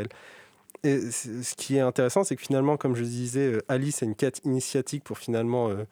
Et 0.84 1.12
ce 1.12 1.56
qui 1.56 1.76
est 1.76 1.82
intéressant, 1.82 2.24
c'est 2.24 2.36
que 2.36 2.42
finalement, 2.42 2.78
comme 2.78 2.96
je 2.96 3.04
disais, 3.04 3.54
euh, 3.54 3.62
Alice 3.68 4.02
a 4.02 4.06
une 4.06 4.16
quête 4.16 4.42
initiatique 4.46 5.04
pour 5.04 5.18
finalement 5.18 5.70
euh, 5.70 5.86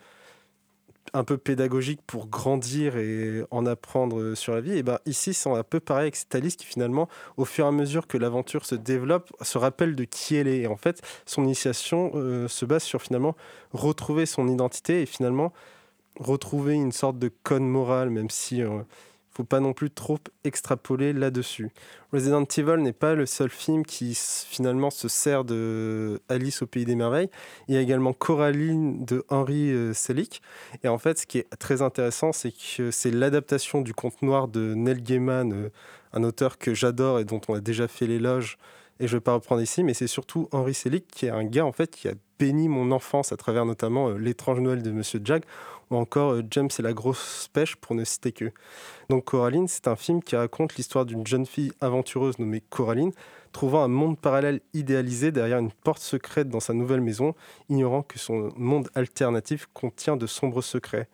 un 1.13 1.23
peu 1.23 1.37
pédagogique 1.37 2.01
pour 2.05 2.27
grandir 2.27 2.97
et 2.97 3.43
en 3.51 3.65
apprendre 3.65 4.35
sur 4.35 4.53
la 4.53 4.61
vie, 4.61 4.77
et 4.77 4.83
ben 4.83 4.99
ici 5.05 5.33
c'est 5.33 5.49
un 5.49 5.63
peu 5.63 5.79
pareil 5.79 6.03
avec 6.03 6.15
cette 6.15 6.33
Alice 6.35 6.55
qui 6.55 6.65
finalement, 6.65 7.07
au 7.37 7.45
fur 7.45 7.65
et 7.65 7.67
à 7.67 7.71
mesure 7.71 8.07
que 8.07 8.17
l'aventure 8.17 8.65
se 8.65 8.75
développe, 8.75 9.31
se 9.41 9.57
rappelle 9.57 9.95
de 9.95 10.03
qui 10.03 10.35
elle 10.35 10.47
est. 10.47 10.59
Et 10.59 10.67
en 10.67 10.77
fait, 10.77 11.01
son 11.25 11.43
initiation 11.43 12.11
euh, 12.15 12.47
se 12.47 12.65
base 12.65 12.83
sur 12.83 13.01
finalement 13.01 13.35
retrouver 13.73 14.25
son 14.25 14.47
identité 14.47 15.01
et 15.01 15.05
finalement 15.05 15.53
retrouver 16.19 16.73
une 16.73 16.91
sorte 16.91 17.19
de 17.19 17.31
code 17.43 17.61
moral, 17.61 18.09
même 18.09 18.29
si 18.29 18.61
euh, 18.61 18.81
faut 19.37 19.43
pas 19.43 19.59
non 19.59 19.73
plus 19.73 19.91
trop 19.91 20.17
extrapoler 20.43 21.13
là-dessus. 21.13 21.69
Resident 22.11 22.43
Evil 22.57 22.77
n'est 22.81 22.91
pas 22.91 23.13
le 23.13 23.27
seul 23.27 23.49
film 23.49 23.85
qui 23.85 24.15
finalement 24.15 24.89
se 24.89 25.07
sert 25.07 25.43
de 25.43 26.19
Alice 26.27 26.63
au 26.63 26.65
pays 26.65 26.85
des 26.85 26.95
merveilles. 26.95 27.29
Il 27.67 27.75
y 27.75 27.77
a 27.77 27.81
également 27.81 28.13
Coraline 28.13 29.05
de 29.05 29.23
Henry 29.29 29.71
euh, 29.71 29.93
Selick. 29.93 30.41
Et 30.83 30.87
en 30.87 30.97
fait, 30.97 31.19
ce 31.19 31.27
qui 31.27 31.37
est 31.37 31.49
très 31.59 31.83
intéressant, 31.83 32.31
c'est 32.33 32.51
que 32.51 32.89
c'est 32.89 33.11
l'adaptation 33.11 33.81
du 33.81 33.93
conte 33.93 34.23
noir 34.23 34.47
de 34.47 34.73
Neil 34.73 35.03
Gaiman, 35.03 35.53
euh, 35.53 35.69
un 36.13 36.23
auteur 36.23 36.57
que 36.57 36.73
j'adore 36.73 37.19
et 37.19 37.25
dont 37.25 37.41
on 37.47 37.53
a 37.53 37.59
déjà 37.59 37.87
fait 37.87 38.07
l'éloge. 38.07 38.57
Et 38.99 39.07
je 39.07 39.13
ne 39.13 39.17
vais 39.17 39.23
pas 39.23 39.33
reprendre 39.33 39.61
ici, 39.61 39.83
mais 39.83 39.93
c'est 39.93 40.07
surtout 40.07 40.49
Henry 40.51 40.73
Selick 40.73 41.07
qui 41.07 41.27
est 41.27 41.29
un 41.29 41.43
gars 41.43 41.65
en 41.65 41.71
fait 41.71 41.91
qui 41.91 42.07
a 42.07 42.13
béni 42.39 42.67
mon 42.67 42.91
enfance 42.91 43.31
à 43.31 43.37
travers 43.37 43.65
notamment 43.65 44.09
euh, 44.09 44.17
L'étrange 44.17 44.59
Noël 44.59 44.81
de 44.81 44.91
Monsieur 44.91 45.19
Jack 45.23 45.43
ou 45.89 45.95
encore 45.95 46.33
euh, 46.33 46.43
James 46.51 46.69
et 46.77 46.81
la 46.81 46.93
grosse 46.93 47.49
pêche 47.53 47.75
pour 47.75 47.95
ne 47.95 48.03
citer 48.03 48.31
que. 48.31 48.51
Donc 49.09 49.25
Coraline, 49.25 49.67
c'est 49.67 49.87
un 49.87 49.95
film 49.95 50.21
qui 50.21 50.35
raconte 50.35 50.75
l'histoire 50.75 51.05
d'une 51.05 51.25
jeune 51.25 51.45
fille 51.45 51.71
aventureuse 51.81 52.39
nommée 52.39 52.61
Coraline, 52.69 53.11
trouvant 53.51 53.83
un 53.83 53.87
monde 53.87 54.19
parallèle 54.19 54.61
idéalisé 54.73 55.31
derrière 55.31 55.59
une 55.59 55.71
porte 55.71 56.01
secrète 56.01 56.49
dans 56.49 56.59
sa 56.59 56.73
nouvelle 56.73 57.01
maison, 57.01 57.33
ignorant 57.69 58.03
que 58.03 58.19
son 58.19 58.51
monde 58.55 58.89
alternatif 58.95 59.67
contient 59.73 60.17
de 60.17 60.27
sombres 60.27 60.61
secrets. 60.61 61.07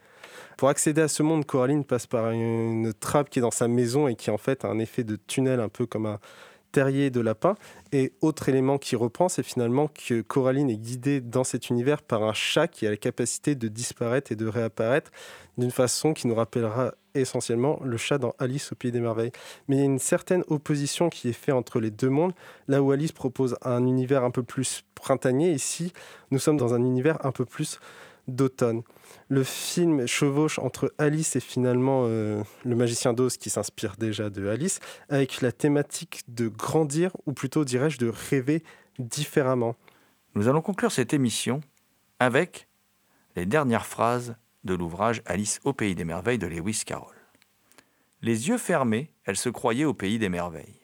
Pour 0.58 0.70
accéder 0.70 1.02
à 1.02 1.08
ce 1.08 1.24
monde, 1.24 1.46
Coraline 1.46 1.84
passe 1.84 2.08
par 2.08 2.32
une 2.32 2.94
trappe 2.94 3.30
qui 3.30 3.40
est 3.40 3.42
dans 3.42 3.52
sa 3.52 3.68
maison 3.68 4.08
et 4.08 4.16
qui 4.16 4.32
en 4.32 4.38
fait 4.38 4.66
a 4.66 4.68
un 4.68 4.80
effet 4.80 5.04
de 5.04 5.16
tunnel 5.16 5.60
un 5.60 5.70
peu 5.70 5.86
comme 5.86 6.06
un 6.06 6.20
terrier 6.74 7.10
de 7.10 7.22
lapin. 7.22 7.56
Et 7.94 8.12
autre 8.20 8.50
élément 8.50 8.78
qui 8.78 8.98
reprend, 8.98 9.30
c'est 9.30 9.44
finalement 9.44 9.88
que 9.88 10.22
Coraline 10.22 10.70
est 10.70 10.78
guidée 10.78 11.22
dans 11.22 11.46
cet 11.46 11.70
univers 11.70 12.02
par 12.02 12.24
un 12.24 12.34
chat 12.34 12.68
qui 12.68 12.86
a 12.86 12.90
la 12.90 12.98
capacité 12.98 13.56
de 13.56 13.70
disparaître 13.70 14.34
et 14.34 14.36
de 14.36 14.48
réapparaître 14.48 15.12
d'une 15.58 15.72
façon 15.72 16.14
qui 16.14 16.28
nous 16.28 16.36
rappellera 16.36 16.96
essentiellement 17.16 17.80
le 17.84 17.96
chat 17.96 18.18
dans 18.18 18.34
Alice 18.40 18.72
au 18.72 18.76
Pays 18.76 18.92
des 18.92 19.00
Merveilles. 19.00 19.32
Mais 19.68 19.78
il 19.78 19.80
y 19.80 19.84
a 19.84 19.86
une 19.86 20.00
certaine 20.00 20.44
opposition 20.48 21.10
qui 21.10 21.30
est 21.30 21.34
faite 21.34 21.54
entre 21.54 21.80
les 21.80 21.92
deux 21.92 22.10
mondes, 22.10 22.34
là 22.68 22.82
où 22.82 22.92
Alice 22.92 23.12
propose 23.12 23.56
un 23.62 23.86
univers 23.86 24.24
un 24.24 24.32
peu 24.32 24.42
plus 24.44 24.84
printanier, 24.96 25.52
ici 25.52 25.94
nous 26.32 26.40
sommes 26.40 26.58
dans 26.58 26.74
un 26.74 26.82
univers 26.82 27.24
un 27.24 27.32
peu 27.32 27.46
plus 27.46 27.80
d'automne 28.28 28.84
le 29.30 29.44
film 29.44 30.06
chevauche 30.06 30.60
entre 30.60 30.94
Alice 30.98 31.36
et 31.36 31.40
finalement 31.40 32.04
euh, 32.06 32.44
le 32.66 32.76
magicien 32.76 33.14
d'Oz 33.14 33.38
qui 33.38 33.50
s'inspire 33.50 33.96
déjà 33.98 34.30
de 34.30 34.48
Alice, 34.48 34.80
avec 35.10 35.42
la 35.42 35.52
thématique 35.52 36.22
de 36.28 36.48
grandir, 36.48 37.12
ou 37.26 37.34
plutôt 37.34 37.66
dirais-je 37.66 37.98
de 37.98 38.10
rêver 38.10 38.64
différemment. 39.00 39.76
Nous 40.36 40.48
allons 40.48 40.62
conclure 40.62 40.92
cette 40.92 41.14
émission 41.14 41.62
avec 42.20 42.68
les 43.36 43.46
dernières 43.46 43.86
phrases 43.86 44.36
de 44.64 44.74
l'ouvrage 44.74 45.22
Alice 45.26 45.60
au 45.64 45.74
pays 45.74 45.96
des 45.96 46.06
merveilles 46.06 46.38
de 46.38 46.48
Lewis 46.48 46.84
Carroll. 46.86 47.16
Les 48.22 48.48
yeux 48.48 48.58
fermés, 48.58 49.12
elle 49.26 49.36
se 49.36 49.50
croyait 49.50 49.86
au 49.86 49.94
pays 49.94 50.20
des 50.20 50.30
merveilles. 50.30 50.80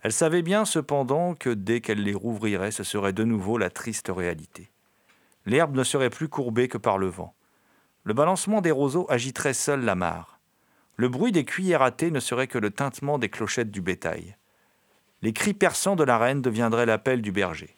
Elle 0.00 0.12
savait 0.12 0.42
bien 0.42 0.64
cependant 0.64 1.34
que 1.34 1.50
dès 1.50 1.80
qu'elle 1.80 2.02
les 2.02 2.14
rouvrirait, 2.14 2.72
ce 2.72 2.82
serait 2.82 3.12
de 3.12 3.24
nouveau 3.24 3.58
la 3.58 3.70
triste 3.70 4.10
réalité. 4.14 4.71
L'herbe 5.46 5.76
ne 5.76 5.84
serait 5.84 6.10
plus 6.10 6.28
courbée 6.28 6.68
que 6.68 6.78
par 6.78 6.98
le 6.98 7.08
vent. 7.08 7.34
Le 8.04 8.14
balancement 8.14 8.60
des 8.60 8.70
roseaux 8.70 9.06
agiterait 9.08 9.54
seul 9.54 9.84
la 9.84 9.94
mare. 9.94 10.38
le 10.96 11.08
bruit 11.08 11.32
des 11.32 11.44
cuillères 11.44 11.82
à 11.82 11.90
thé 11.90 12.10
ne 12.10 12.20
serait 12.20 12.46
que 12.46 12.58
le 12.58 12.70
tintement 12.70 13.18
des 13.18 13.28
clochettes 13.28 13.70
du 13.70 13.80
bétail. 13.80 14.36
Les 15.22 15.32
cris 15.32 15.54
perçants 15.54 15.96
de 15.96 16.04
la 16.04 16.18
reine 16.18 16.42
deviendraient 16.42 16.86
l'appel 16.86 17.22
du 17.22 17.32
berger. 17.32 17.74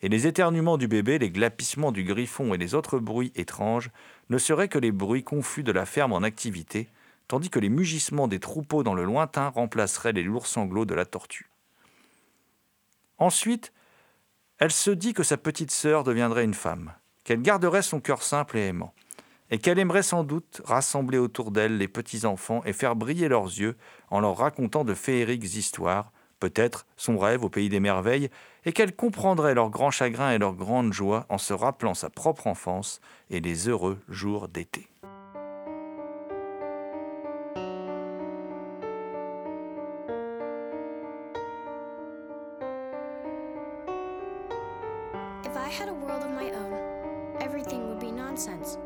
Et 0.00 0.08
les 0.08 0.26
éternuements 0.26 0.78
du 0.78 0.88
bébé, 0.88 1.18
les 1.18 1.30
glapissements 1.30 1.92
du 1.92 2.04
griffon 2.04 2.54
et 2.54 2.58
les 2.58 2.74
autres 2.74 2.98
bruits 2.98 3.32
étranges 3.34 3.90
ne 4.30 4.38
seraient 4.38 4.68
que 4.68 4.78
les 4.78 4.92
bruits 4.92 5.24
confus 5.24 5.64
de 5.64 5.72
la 5.72 5.86
ferme 5.86 6.12
en 6.12 6.22
activité, 6.22 6.88
tandis 7.26 7.50
que 7.50 7.58
les 7.58 7.68
mugissements 7.68 8.28
des 8.28 8.38
troupeaux 8.38 8.82
dans 8.82 8.94
le 8.94 9.04
lointain 9.04 9.48
remplaceraient 9.48 10.12
les 10.12 10.22
lourds 10.22 10.46
sanglots 10.46 10.84
de 10.86 10.94
la 10.94 11.04
tortue. 11.04 11.50
Ensuite, 13.18 13.72
elle 14.58 14.72
se 14.72 14.90
dit 14.90 15.14
que 15.14 15.22
sa 15.22 15.36
petite 15.36 15.70
sœur 15.70 16.02
deviendrait 16.02 16.44
une 16.44 16.54
femme, 16.54 16.92
qu'elle 17.24 17.42
garderait 17.42 17.82
son 17.82 18.00
cœur 18.00 18.22
simple 18.22 18.58
et 18.58 18.66
aimant, 18.66 18.92
et 19.50 19.58
qu'elle 19.58 19.78
aimerait 19.78 20.02
sans 20.02 20.24
doute 20.24 20.60
rassembler 20.64 21.18
autour 21.18 21.52
d'elle 21.52 21.78
les 21.78 21.88
petits-enfants 21.88 22.62
et 22.64 22.72
faire 22.72 22.96
briller 22.96 23.28
leurs 23.28 23.46
yeux 23.46 23.76
en 24.10 24.20
leur 24.20 24.36
racontant 24.36 24.84
de 24.84 24.94
féeriques 24.94 25.54
histoires, 25.54 26.12
peut-être 26.40 26.86
son 26.96 27.18
rêve 27.18 27.44
au 27.44 27.48
pays 27.48 27.68
des 27.68 27.80
merveilles, 27.80 28.30
et 28.64 28.72
qu'elle 28.72 28.94
comprendrait 28.94 29.54
leurs 29.54 29.70
grands 29.70 29.90
chagrins 29.90 30.32
et 30.32 30.38
leurs 30.38 30.54
grandes 30.54 30.92
joies 30.92 31.24
en 31.28 31.38
se 31.38 31.52
rappelant 31.52 31.94
sa 31.94 32.10
propre 32.10 32.46
enfance 32.48 33.00
et 33.30 33.40
les 33.40 33.68
heureux 33.68 33.98
jours 34.08 34.48
d'été. 34.48 34.88
If 45.48 45.56
I 45.56 45.68
had 45.68 45.88
a 45.88 45.94
world 45.94 46.22
of 46.22 46.30
my 46.32 46.50
own, 46.50 46.74
everything 47.40 47.88
would 47.88 47.98
be 47.98 48.10
nonsense. 48.10 48.76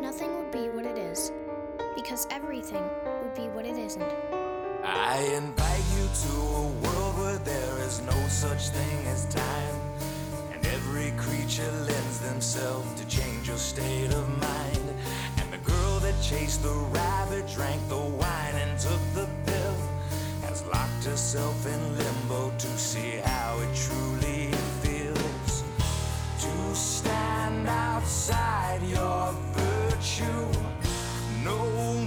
Nothing 0.00 0.32
would 0.36 0.52
be 0.52 0.68
what 0.68 0.86
it 0.86 0.96
is, 0.96 1.32
because 1.96 2.28
everything 2.30 2.84
would 3.20 3.34
be 3.34 3.48
what 3.48 3.66
it 3.66 3.76
isn't. 3.76 4.14
I 4.84 5.18
invite 5.34 5.84
you 5.96 6.04
to 6.24 6.32
a 6.38 6.62
world 6.84 7.18
where 7.18 7.38
there 7.38 7.78
is 7.80 8.00
no 8.02 8.28
such 8.28 8.68
thing 8.68 9.06
as 9.08 9.24
time. 9.24 9.74
And 10.52 10.64
every 10.68 11.10
creature 11.16 11.72
lends 11.72 12.20
themselves 12.20 12.88
to 13.00 13.06
change 13.08 13.48
your 13.48 13.56
state 13.56 14.12
of 14.12 14.28
mind. 14.38 14.86
And 15.38 15.52
the 15.52 15.58
girl 15.68 15.98
that 15.98 16.14
chased 16.22 16.62
the 16.62 16.76
rabbit 16.94 17.48
drank 17.48 17.80
the 17.88 17.98
wine 17.98 18.54
and 18.54 18.78
took 18.78 19.02
the 19.14 19.28
pill 19.46 19.76
has 20.42 20.64
locked 20.66 21.04
herself 21.04 21.66
in 21.66 21.98
limbo 21.98 22.52
to 22.56 22.68
see 22.78 23.16
how 23.24 23.58
it 23.58 23.74
truly 23.74 24.41
outside 28.02 28.82
your 28.82 29.32
virtue. 29.52 30.48
No 31.44 32.01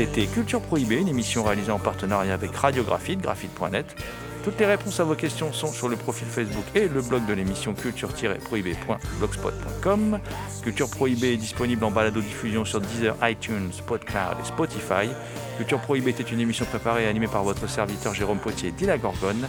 C'était 0.00 0.26
Culture 0.28 0.62
Prohibée, 0.62 0.96
une 0.96 1.08
émission 1.08 1.44
réalisée 1.44 1.72
en 1.72 1.78
partenariat 1.78 2.32
avec 2.32 2.56
Radiographite, 2.56 3.20
graphite.net. 3.20 3.94
Toutes 4.42 4.58
les 4.58 4.64
réponses 4.64 4.98
à 4.98 5.04
vos 5.04 5.14
questions 5.14 5.52
sont 5.52 5.70
sur 5.70 5.90
le 5.90 5.96
profil 5.96 6.26
Facebook 6.26 6.64
et 6.74 6.88
le 6.88 7.02
blog 7.02 7.26
de 7.26 7.34
l'émission 7.34 7.74
culture-prohibée.blogspot.com. 7.74 10.18
Culture 10.62 10.88
Prohibée 10.88 11.34
est 11.34 11.36
disponible 11.36 11.84
en 11.84 11.90
balado-diffusion 11.90 12.64
sur 12.64 12.80
Deezer, 12.80 13.14
iTunes, 13.22 13.72
PodCloud 13.86 14.38
et 14.42 14.46
Spotify. 14.46 15.10
Culture 15.58 15.80
Prohibée 15.80 16.12
était 16.12 16.22
une 16.22 16.40
émission 16.40 16.64
préparée 16.64 17.04
et 17.04 17.06
animée 17.06 17.28
par 17.28 17.44
votre 17.44 17.68
serviteur 17.68 18.14
Jérôme 18.14 18.38
Potier, 18.38 18.72
dit 18.72 18.86
Gorgone. 18.86 19.46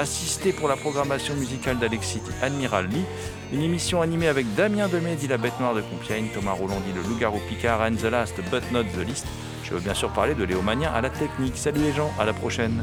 Assisté 0.00 0.54
pour 0.54 0.66
la 0.66 0.76
programmation 0.76 1.34
musicale 1.34 1.78
d'Alexis 1.78 2.22
Admiral 2.40 2.86
Lee. 2.86 3.04
Une 3.52 3.60
émission 3.60 4.00
animée 4.00 4.28
avec 4.28 4.46
Damien 4.54 4.88
Demey, 4.88 5.14
dit 5.14 5.28
la 5.28 5.36
Bête 5.36 5.60
Noire 5.60 5.74
de 5.74 5.82
Compiègne, 5.82 6.28
Thomas 6.32 6.52
Roland 6.52 6.80
dit 6.86 6.94
le 6.94 7.02
Loup-Garou 7.02 7.38
Picard, 7.50 7.82
and 7.82 7.96
the 7.96 8.04
last 8.04 8.34
but 8.50 8.62
not 8.72 8.84
the 8.84 9.06
least. 9.06 9.26
Je 9.62 9.74
veux 9.74 9.80
bien 9.80 9.92
sûr 9.92 10.10
parler 10.10 10.34
de 10.34 10.42
Léo 10.42 10.62
Mania 10.62 10.90
à 10.90 11.02
la 11.02 11.10
technique. 11.10 11.58
Salut 11.58 11.82
les 11.82 11.92
gens, 11.92 12.10
à 12.18 12.24
la 12.24 12.32
prochaine. 12.32 12.82